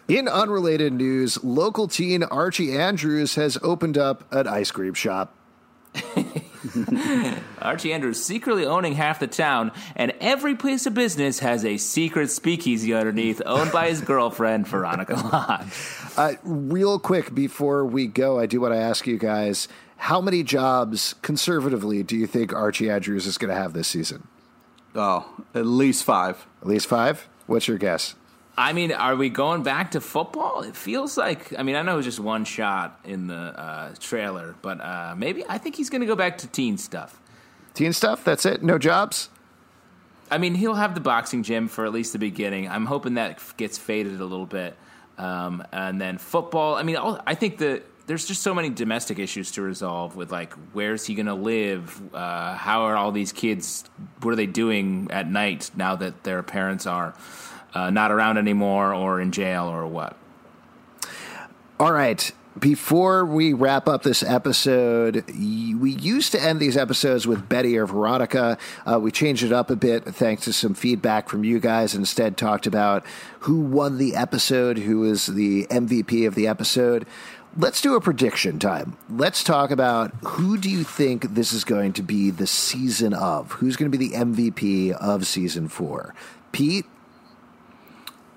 In 0.07 0.29
unrelated 0.29 0.93
news, 0.93 1.43
local 1.43 1.89
teen 1.89 2.23
Archie 2.23 2.77
Andrews 2.77 3.35
has 3.35 3.59
opened 3.63 3.99
up 3.99 4.25
an 4.33 4.47
ice 4.47 4.71
cream 4.71 4.95
shop. 4.95 5.35
Archie 7.63 7.93
Andrews 7.93 8.23
secretly 8.23 8.65
owning 8.65 8.95
half 8.95 9.19
the 9.21 9.27
town, 9.27 9.73
and 9.97 10.13
every 10.21 10.55
piece 10.55 10.87
of 10.87 10.95
business 10.95 11.39
has 11.41 11.65
a 11.65 11.77
secret 11.77 12.31
speakeasy 12.31 12.95
underneath, 12.95 13.41
owned 13.47 13.73
by 13.73 13.89
his 13.89 14.01
girlfriend 14.01 14.67
Veronica 14.67 15.15
Lodge. 15.15 15.73
Uh, 16.19 16.35
real 16.43 16.99
quick 16.99 17.33
before 17.33 17.85
we 17.85 18.09
go, 18.09 18.41
I 18.41 18.47
do 18.47 18.61
want 18.61 18.75
to 18.75 18.81
ask 18.81 19.07
you 19.07 19.19
guys: 19.19 19.69
How 19.99 20.21
many 20.21 20.43
jobs, 20.43 21.15
conservatively, 21.23 22.03
do 22.03 22.17
you 22.17 22.27
think 22.27 22.53
Archie 22.53 22.91
Andrews 22.91 23.25
is 23.25 23.39
going 23.39 23.55
to 23.55 23.55
have 23.55 23.73
this 23.73 23.87
season? 23.87 24.27
Oh, 24.97 25.31
at 25.55 25.65
least 25.65 26.03
five. 26.03 26.45
At 26.61 26.67
least 26.67 26.89
five. 26.89 27.29
What's 27.47 27.69
your 27.69 27.79
guess? 27.79 28.17
I 28.59 28.73
mean, 28.73 28.91
are 28.91 29.15
we 29.15 29.29
going 29.29 29.63
back 29.63 29.93
to 29.93 30.01
football? 30.01 30.63
It 30.63 30.75
feels 30.75 31.17
like. 31.17 31.57
I 31.57 31.63
mean, 31.63 31.77
I 31.77 31.83
know 31.83 31.95
it 31.95 31.99
was 31.99 32.07
just 32.07 32.19
one 32.19 32.45
shot 32.45 32.99
in 33.05 33.29
the 33.29 33.35
uh, 33.35 33.95
trailer, 34.01 34.57
but 34.63 34.81
uh, 34.81 35.15
maybe 35.17 35.45
I 35.49 35.59
think 35.59 35.77
he's 35.77 35.89
going 35.89 36.01
to 36.01 36.09
go 36.09 36.17
back 36.17 36.39
to 36.39 36.49
teen 36.49 36.77
stuff. 36.77 37.21
Teen 37.75 37.93
stuff. 37.93 38.25
That's 38.25 38.45
it. 38.45 38.65
No 38.65 38.77
jobs. 38.77 39.29
I 40.29 40.39
mean, 40.39 40.57
he'll 40.57 40.75
have 40.75 40.97
the 40.97 41.01
boxing 41.01 41.45
gym 41.45 41.69
for 41.69 41.87
at 41.87 41.93
least 41.93 42.13
the 42.13 42.19
beginning. 42.19 42.69
I'm 42.69 42.85
hoping 42.85 43.15
that 43.15 43.41
gets 43.57 43.79
faded 43.79 44.21
a 44.21 44.25
little 44.25 44.45
bit, 44.45 44.77
um, 45.19 45.63
and 45.73 46.01
then 46.01 46.19
football. 46.19 46.75
I 46.75 46.83
mean, 46.83 46.97
I 46.97 47.37
think 47.37 47.59
that 47.59 47.85
there's 48.09 48.27
just 48.27 48.43
so 48.43 48.55
many 48.55 48.71
domestic 48.71 49.21
issues 49.21 49.53
to 49.53 49.63
resolve 49.63 50.17
with 50.17 50.33
like 50.33 50.53
where's 50.73 51.07
he 51.07 51.15
going 51.15 51.27
to 51.27 51.35
live 51.35 52.03
uh, 52.15 52.55
how 52.57 52.83
are 52.83 52.97
all 52.97 53.13
these 53.13 53.33
kids 53.33 53.85
what 54.23 54.33
are 54.33 54.37
they 54.37 54.47
doing 54.47 55.09
at 55.11 55.31
night 55.31 55.71
now 55.77 55.95
that 55.95 56.25
their 56.25 56.43
parents 56.43 56.87
are 56.87 57.15
uh, 57.75 57.91
not 57.91 58.11
around 58.11 58.39
anymore 58.39 58.95
or 58.95 59.21
in 59.21 59.33
jail 59.33 59.65
or 59.65 59.87
what. 59.87 60.17
All 61.81 61.93
right. 61.93 62.33
Before 62.59 63.25
we 63.25 63.53
wrap 63.53 63.87
up 63.87 64.03
this 64.03 64.25
episode, 64.25 65.25
we 65.29 65.91
used 65.93 66.33
to 66.33 66.43
end 66.43 66.59
these 66.59 66.77
episodes 66.77 67.25
with 67.25 67.49
Betty 67.49 67.79
or 67.79 67.87
Veronica. 67.87 68.59
Uh, 68.85 68.99
we 68.99 69.13
changed 69.13 69.45
it 69.45 69.53
up 69.53 69.71
a 69.71 69.77
bit 69.77 70.05
thanks 70.05 70.43
to 70.45 70.53
some 70.53 70.75
feedback 70.75 71.29
from 71.29 71.45
you 71.45 71.61
guys. 71.61 71.95
Instead, 71.95 72.37
talked 72.37 72.67
about 72.67 73.05
who 73.41 73.61
won 73.61 73.99
the 73.99 74.17
episode, 74.17 74.79
who 74.79 75.05
is 75.05 75.27
the 75.27 75.67
MVP 75.67 76.27
of 76.27 76.35
the 76.35 76.49
episode. 76.49 77.07
Let's 77.57 77.81
do 77.81 77.95
a 77.95 78.01
prediction 78.01 78.59
time. 78.59 78.97
Let's 79.09 79.45
talk 79.45 79.71
about 79.71 80.13
who 80.25 80.59
do 80.59 80.69
you 80.69 80.83
think 80.83 81.35
this 81.35 81.53
is 81.53 81.63
going 81.63 81.93
to 81.93 82.03
be 82.03 82.31
the 82.31 82.47
season 82.47 83.15
of? 83.15 83.53
Who's 83.53 83.77
going 83.77 83.91
to 83.91 83.97
be 83.97 84.09
the 84.09 84.17
MVP 84.17 84.93
of 84.93 85.29
season 85.29 85.69
four? 85.69 86.15
Pete, 86.51 86.87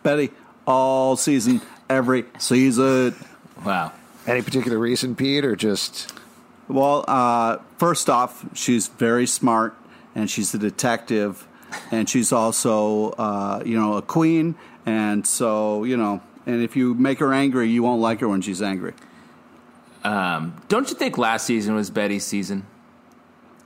Betty 0.04 0.32
all 0.66 1.16
season, 1.16 1.62
every 1.90 2.26
season. 2.40 3.16
Wow. 3.66 3.92
Any 4.28 4.42
particular 4.42 4.78
reason, 4.78 5.16
Pete, 5.16 5.46
or 5.46 5.56
just? 5.56 6.14
Well, 6.68 7.04
uh, 7.08 7.58
first 7.78 8.10
off, 8.10 8.46
she's 8.56 8.88
very 8.88 9.26
smart, 9.26 9.76
and 10.16 10.30
she's 10.30 10.54
a 10.54 10.58
detective, 10.58 11.48
and 11.92 12.10
she's 12.10 12.32
also, 12.32 13.12
uh, 13.12 13.64
you 13.66 13.76
know, 13.76 13.96
a 13.96 14.02
queen, 14.02 14.56
and 14.86 15.26
so 15.26 15.84
you 15.84 15.98
know, 15.98 16.22
and 16.46 16.62
if 16.62 16.76
you 16.76 16.94
make 16.94 17.20
her 17.20 17.34
angry, 17.34 17.70
you 17.70 17.84
won't 17.84 18.02
like 18.02 18.20
her 18.22 18.28
when 18.28 18.42
she's 18.42 18.62
angry. 18.62 18.94
Um, 20.04 20.62
don't 20.68 20.90
you 20.90 20.96
think 20.96 21.18
last 21.18 21.46
season 21.46 21.76
was 21.76 21.90
Betty's 21.90 22.26
season? 22.26 22.66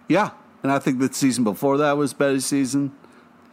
Yeah, 0.08 0.32
and 0.64 0.72
I 0.72 0.80
think 0.80 1.00
the 1.00 1.12
season 1.14 1.44
before 1.44 1.78
that 1.78 1.98
was 1.98 2.14
Betty's 2.14 2.46
season 2.46 2.94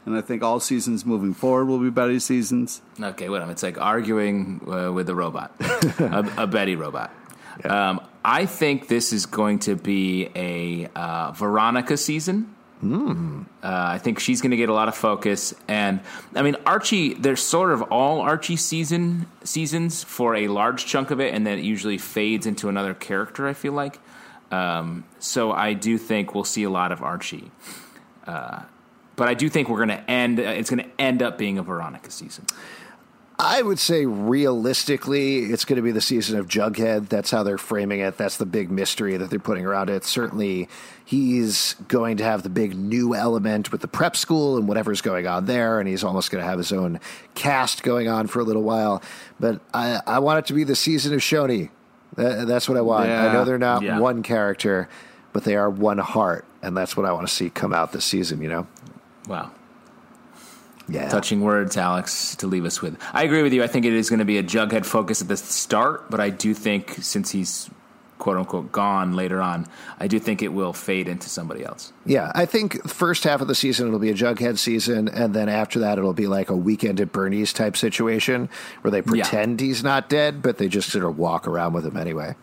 and 0.04 0.16
I 0.16 0.20
think 0.20 0.42
all 0.42 0.60
seasons 0.60 1.04
moving 1.06 1.34
forward 1.34 1.66
will 1.66 1.78
be 1.78 1.90
Betty 1.90 2.18
seasons. 2.18 2.82
Okay, 3.00 3.28
wait 3.28 3.38
minute. 3.38 3.52
It's 3.52 3.62
like 3.62 3.80
arguing 3.80 4.60
uh, 4.66 4.92
with 4.92 5.08
a 5.08 5.14
robot, 5.14 5.54
a, 5.60 6.32
a, 6.38 6.46
Betty 6.46 6.76
robot. 6.76 7.12
Yeah. 7.64 7.90
Um, 7.90 8.00
I 8.24 8.46
think 8.46 8.88
this 8.88 9.12
is 9.12 9.26
going 9.26 9.60
to 9.60 9.76
be 9.76 10.28
a 10.34 10.88
uh, 10.96 11.32
Veronica 11.32 11.96
season. 11.96 12.54
Mm. 12.82 13.44
Uh, 13.44 13.44
I 13.62 13.98
think 13.98 14.18
she's 14.18 14.40
going 14.40 14.50
to 14.50 14.56
get 14.56 14.68
a 14.68 14.72
lot 14.72 14.88
of 14.88 14.96
focus, 14.96 15.54
and 15.68 16.00
I 16.34 16.42
mean 16.42 16.56
Archie. 16.66 17.14
There's 17.14 17.40
sort 17.40 17.70
of 17.70 17.82
all 17.82 18.20
Archie 18.20 18.56
season 18.56 19.26
seasons 19.44 20.02
for 20.02 20.34
a 20.34 20.48
large 20.48 20.86
chunk 20.86 21.12
of 21.12 21.20
it, 21.20 21.32
and 21.32 21.46
then 21.46 21.60
it 21.60 21.64
usually 21.64 21.98
fades 21.98 22.44
into 22.44 22.68
another 22.68 22.92
character. 22.92 23.46
I 23.46 23.52
feel 23.52 23.72
like, 23.72 24.00
um, 24.50 25.04
so 25.20 25.52
I 25.52 25.74
do 25.74 25.96
think 25.96 26.34
we'll 26.34 26.42
see 26.42 26.64
a 26.64 26.70
lot 26.70 26.90
of 26.90 27.02
Archie. 27.02 27.52
But 29.16 29.28
I 29.28 29.34
do 29.34 29.48
think 29.48 29.68
we're 29.68 29.84
going 29.84 29.88
to 29.88 30.10
end. 30.10 30.40
Uh, 30.40 30.44
it's 30.44 30.70
going 30.70 30.84
to 30.84 30.90
end 31.00 31.22
up 31.22 31.38
being 31.38 31.58
a 31.58 31.62
Veronica 31.62 32.10
season. 32.10 32.46
I 33.38 33.60
would 33.60 33.80
say 33.80 34.06
realistically, 34.06 35.38
it's 35.46 35.64
going 35.64 35.76
to 35.76 35.82
be 35.82 35.90
the 35.90 36.00
season 36.00 36.38
of 36.38 36.46
Jughead. 36.46 37.08
That's 37.08 37.30
how 37.30 37.42
they're 37.42 37.58
framing 37.58 37.98
it. 37.98 38.16
That's 38.16 38.36
the 38.36 38.46
big 38.46 38.70
mystery 38.70 39.16
that 39.16 39.30
they're 39.30 39.40
putting 39.40 39.66
around 39.66 39.90
it. 39.90 40.04
Certainly, 40.04 40.68
he's 41.04 41.74
going 41.88 42.18
to 42.18 42.24
have 42.24 42.44
the 42.44 42.48
big 42.48 42.76
new 42.76 43.16
element 43.16 43.72
with 43.72 43.80
the 43.80 43.88
prep 43.88 44.16
school 44.16 44.56
and 44.56 44.68
whatever's 44.68 45.00
going 45.00 45.26
on 45.26 45.46
there, 45.46 45.80
and 45.80 45.88
he's 45.88 46.04
almost 46.04 46.30
going 46.30 46.42
to 46.42 46.48
have 46.48 46.58
his 46.58 46.72
own 46.72 47.00
cast 47.34 47.82
going 47.82 48.06
on 48.06 48.28
for 48.28 48.38
a 48.38 48.44
little 48.44 48.62
while. 48.62 49.02
But 49.40 49.60
I, 49.74 50.00
I 50.06 50.18
want 50.20 50.38
it 50.38 50.46
to 50.46 50.52
be 50.52 50.62
the 50.62 50.76
season 50.76 51.12
of 51.12 51.20
Choni. 51.20 51.70
That, 52.14 52.46
that's 52.46 52.68
what 52.68 52.78
I 52.78 52.82
want. 52.82 53.08
Yeah. 53.08 53.26
I 53.26 53.32
know 53.32 53.44
they're 53.44 53.58
not 53.58 53.82
yeah. 53.82 53.98
one 53.98 54.22
character, 54.22 54.88
but 55.32 55.42
they 55.42 55.56
are 55.56 55.68
one 55.68 55.98
heart, 55.98 56.44
and 56.62 56.76
that's 56.76 56.96
what 56.96 57.06
I 57.06 57.12
want 57.12 57.26
to 57.26 57.34
see 57.34 57.50
come 57.50 57.72
out 57.72 57.92
this 57.92 58.04
season. 58.04 58.40
You 58.40 58.48
know. 58.48 58.66
Wow. 59.26 59.52
Yeah. 60.88 61.08
Touching 61.08 61.40
words, 61.40 61.76
Alex, 61.76 62.36
to 62.36 62.46
leave 62.46 62.64
us 62.64 62.82
with. 62.82 62.98
I 63.12 63.22
agree 63.22 63.42
with 63.42 63.52
you. 63.52 63.62
I 63.62 63.66
think 63.66 63.86
it 63.86 63.92
is 63.92 64.10
going 64.10 64.18
to 64.18 64.24
be 64.24 64.38
a 64.38 64.42
Jughead 64.42 64.84
focus 64.84 65.22
at 65.22 65.28
the 65.28 65.36
start, 65.36 66.10
but 66.10 66.20
I 66.20 66.30
do 66.30 66.54
think 66.54 66.96
since 67.00 67.30
he's 67.30 67.70
quote 68.18 68.36
unquote 68.36 68.70
gone 68.70 69.14
later 69.14 69.42
on, 69.42 69.66
I 69.98 70.06
do 70.06 70.20
think 70.20 70.42
it 70.42 70.52
will 70.52 70.72
fade 70.72 71.08
into 71.08 71.28
somebody 71.28 71.64
else. 71.64 71.92
Yeah, 72.06 72.30
I 72.34 72.46
think 72.46 72.88
first 72.88 73.24
half 73.24 73.40
of 73.40 73.48
the 73.48 73.54
season 73.54 73.88
it'll 73.88 73.98
be 73.98 74.10
a 74.10 74.14
Jughead 74.14 74.58
season, 74.58 75.08
and 75.08 75.34
then 75.34 75.48
after 75.48 75.80
that 75.80 75.98
it'll 75.98 76.12
be 76.12 76.28
like 76.28 76.48
a 76.48 76.56
weekend 76.56 77.00
at 77.00 77.10
Bernie's 77.10 77.52
type 77.52 77.76
situation 77.76 78.48
where 78.82 78.92
they 78.92 79.02
pretend 79.02 79.60
yeah. 79.60 79.66
he's 79.66 79.82
not 79.82 80.08
dead, 80.08 80.40
but 80.40 80.58
they 80.58 80.68
just 80.68 80.90
sort 80.90 81.04
of 81.04 81.18
walk 81.18 81.48
around 81.48 81.72
with 81.72 81.84
him 81.84 81.96
anyway. 81.96 82.36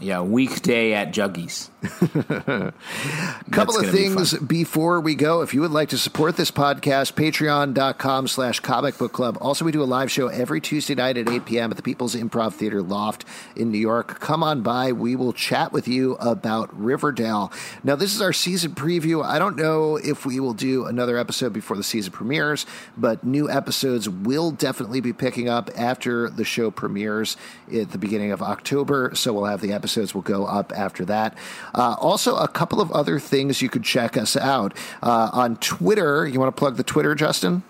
Yeah, 0.00 0.20
weekday 0.20 0.92
at 0.92 1.12
Juggies. 1.12 1.70
couple 3.50 3.78
of 3.78 3.90
things 3.90 4.38
be 4.38 4.62
before 4.62 5.00
we 5.00 5.16
go. 5.16 5.42
If 5.42 5.54
you 5.54 5.60
would 5.60 5.72
like 5.72 5.88
to 5.88 5.98
support 5.98 6.36
this 6.36 6.52
podcast, 6.52 7.14
patreon.com 7.14 8.28
slash 8.28 8.60
comic 8.60 8.96
book 8.96 9.12
club. 9.12 9.36
Also, 9.40 9.64
we 9.64 9.72
do 9.72 9.82
a 9.82 9.84
live 9.84 10.08
show 10.08 10.28
every 10.28 10.60
Tuesday 10.60 10.94
night 10.94 11.18
at 11.18 11.28
8 11.28 11.44
p.m. 11.44 11.70
at 11.72 11.76
the 11.76 11.82
People's 11.82 12.14
Improv 12.14 12.54
Theater 12.54 12.80
Loft 12.80 13.24
in 13.56 13.72
New 13.72 13.78
York. 13.78 14.20
Come 14.20 14.44
on 14.44 14.62
by. 14.62 14.92
We 14.92 15.16
will 15.16 15.32
chat 15.32 15.72
with 15.72 15.88
you 15.88 16.14
about 16.14 16.72
Riverdale. 16.78 17.52
Now, 17.82 17.96
this 17.96 18.14
is 18.14 18.22
our 18.22 18.32
season 18.32 18.72
preview. 18.76 19.24
I 19.24 19.40
don't 19.40 19.56
know 19.56 19.96
if 19.96 20.24
we 20.24 20.38
will 20.38 20.54
do 20.54 20.86
another 20.86 21.18
episode 21.18 21.52
before 21.52 21.76
the 21.76 21.82
season 21.82 22.12
premieres, 22.12 22.64
but 22.96 23.24
new 23.24 23.50
episodes 23.50 24.08
will 24.08 24.52
definitely 24.52 25.00
be 25.00 25.12
picking 25.12 25.48
up 25.48 25.70
after 25.76 26.30
the 26.30 26.44
show 26.44 26.70
premieres 26.70 27.36
at 27.74 27.90
the 27.90 27.98
beginning 27.98 28.30
of 28.30 28.42
October. 28.42 29.10
So 29.14 29.32
we'll 29.32 29.46
have 29.46 29.60
the 29.60 29.72
episodes 29.72 30.14
will 30.14 30.22
go 30.22 30.46
up 30.46 30.72
after 30.72 31.04
that. 31.06 31.36
Uh, 31.74 31.96
also, 31.98 32.36
a 32.36 32.48
couple 32.48 32.80
of 32.80 32.90
other 32.92 33.18
things 33.18 33.62
you 33.62 33.68
could 33.68 33.84
check 33.84 34.16
us 34.16 34.36
out 34.36 34.76
uh, 35.02 35.30
on 35.32 35.56
Twitter. 35.56 36.26
You 36.26 36.38
want 36.38 36.54
to 36.54 36.58
plug 36.58 36.76
the 36.76 36.84
Twitter, 36.84 37.14
Justin? 37.14 37.62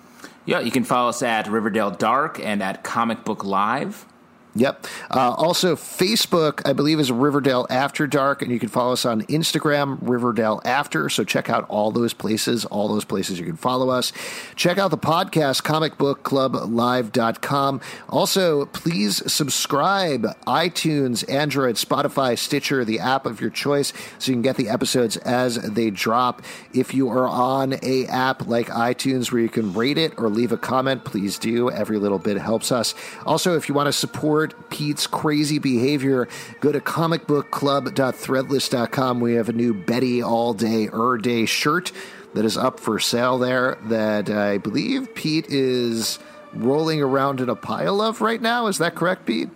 Yeah, 0.45 0.61
you 0.61 0.71
can 0.71 0.85
follow 0.85 1.09
us 1.09 1.23
at 1.23 1.47
Riverdale 1.47 1.93
Dark 1.93 2.41
and 2.41 2.63
at 2.63 2.83
Comic 2.83 3.25
Book 3.25 3.45
Live. 3.45 4.07
Yep. 4.55 4.87
Uh, 5.11 5.33
also, 5.33 5.77
Facebook, 5.77 6.61
I 6.69 6.75
believe, 6.75 7.01
is 7.01 7.11
Riverdale 7.11 7.67
After 7.71 8.07
Dark, 8.07 8.43
and 8.43 8.53
you 8.53 8.59
can 8.59 8.69
follow 8.69 8.93
us 8.93 9.07
on 9.07 9.23
Instagram, 9.23 9.97
Riverdale 10.03 10.61
After. 10.67 11.09
So 11.09 11.25
check 11.25 11.49
out 11.49 11.65
all 11.71 11.91
those 11.91 12.13
places, 12.13 12.67
all 12.67 12.87
those 12.87 13.07
places 13.07 13.39
you 13.39 13.47
can 13.47 13.57
follow 13.57 13.89
us. 13.89 14.13
Check 14.55 14.77
out 14.77 14.91
the 14.91 14.99
podcast, 14.99 15.63
comicbookclublive.com. 15.63 17.81
Also, 18.11 18.67
please 18.67 19.33
subscribe, 19.33 20.27
iTunes, 20.47 21.27
Android, 21.33 21.77
Spotify, 21.77 22.39
Stitcher, 22.39 22.85
the 22.85 23.01
app 23.01 23.25
of 23.25 23.41
your 23.41 23.49
choice, 23.49 23.95
so 24.19 24.33
you 24.33 24.35
can 24.35 24.43
get 24.43 24.57
the 24.57 24.69
episodes 24.69 25.17
as 25.19 25.55
they 25.57 25.89
drop. 25.89 26.43
If 26.75 26.93
you 26.93 27.09
are 27.09 27.27
on 27.27 27.77
a 27.83 28.05
app 28.07 28.47
like 28.47 28.67
iTunes 28.67 29.33
where 29.33 29.41
you 29.41 29.49
can 29.49 29.73
rate 29.73 29.97
it 29.97 30.13
or 30.19 30.29
leave 30.29 30.53
a 30.53 30.59
comment, 30.59 31.05
please 31.05 31.39
do. 31.39 31.71
Every 31.71 31.97
little 31.97 32.19
bit 32.19 32.37
helps 32.37 32.71
us. 32.71 32.95
Also, 33.25 33.57
if 33.57 33.71
you 33.71 33.75
want 33.75 33.87
to 33.87 33.93
support 33.93 34.42
support 34.51 34.71
Pete's 34.71 35.07
crazy 35.07 35.59
behavior, 35.59 36.27
go 36.61 36.73
to 36.73 36.81
comicbookclub.threadless.com. 36.81 39.21
We 39.21 39.35
have 39.35 39.49
a 39.49 39.53
new 39.53 39.73
Betty 39.75 40.21
All 40.23 40.55
Day 40.55 40.89
Er 40.93 41.19
Day 41.19 41.47
shirt 41.47 41.93
that 42.35 42.45
is 42.45 42.57
up 42.57 42.81
for 42.81 42.99
sale 42.99 43.39
there 43.39 43.79
that 43.85 44.29
I 44.31 44.59
believe 44.59 45.15
Pete 45.15 45.47
is 45.49 46.19
rolling 46.53 47.01
around 47.03 47.41
in 47.41 47.49
a 47.49 47.55
pile 47.55 48.01
of 48.01 48.21
right 48.21 48.41
now. 48.41 48.67
Is 48.67 48.79
that 48.79 48.97
correct, 48.97 49.27
Pete? 49.27 49.51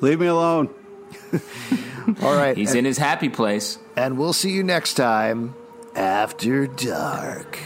Leave 0.00 0.20
me 0.20 0.26
alone. 0.26 0.70
All 2.22 2.36
right. 2.36 2.56
He's 2.56 2.70
and, 2.70 2.78
in 2.80 2.84
his 2.84 2.98
happy 2.98 3.28
place. 3.28 3.78
And 3.96 4.18
we'll 4.18 4.32
see 4.32 4.50
you 4.50 4.62
next 4.62 4.94
time 4.94 5.54
after 5.94 6.66
dark. 6.66 7.58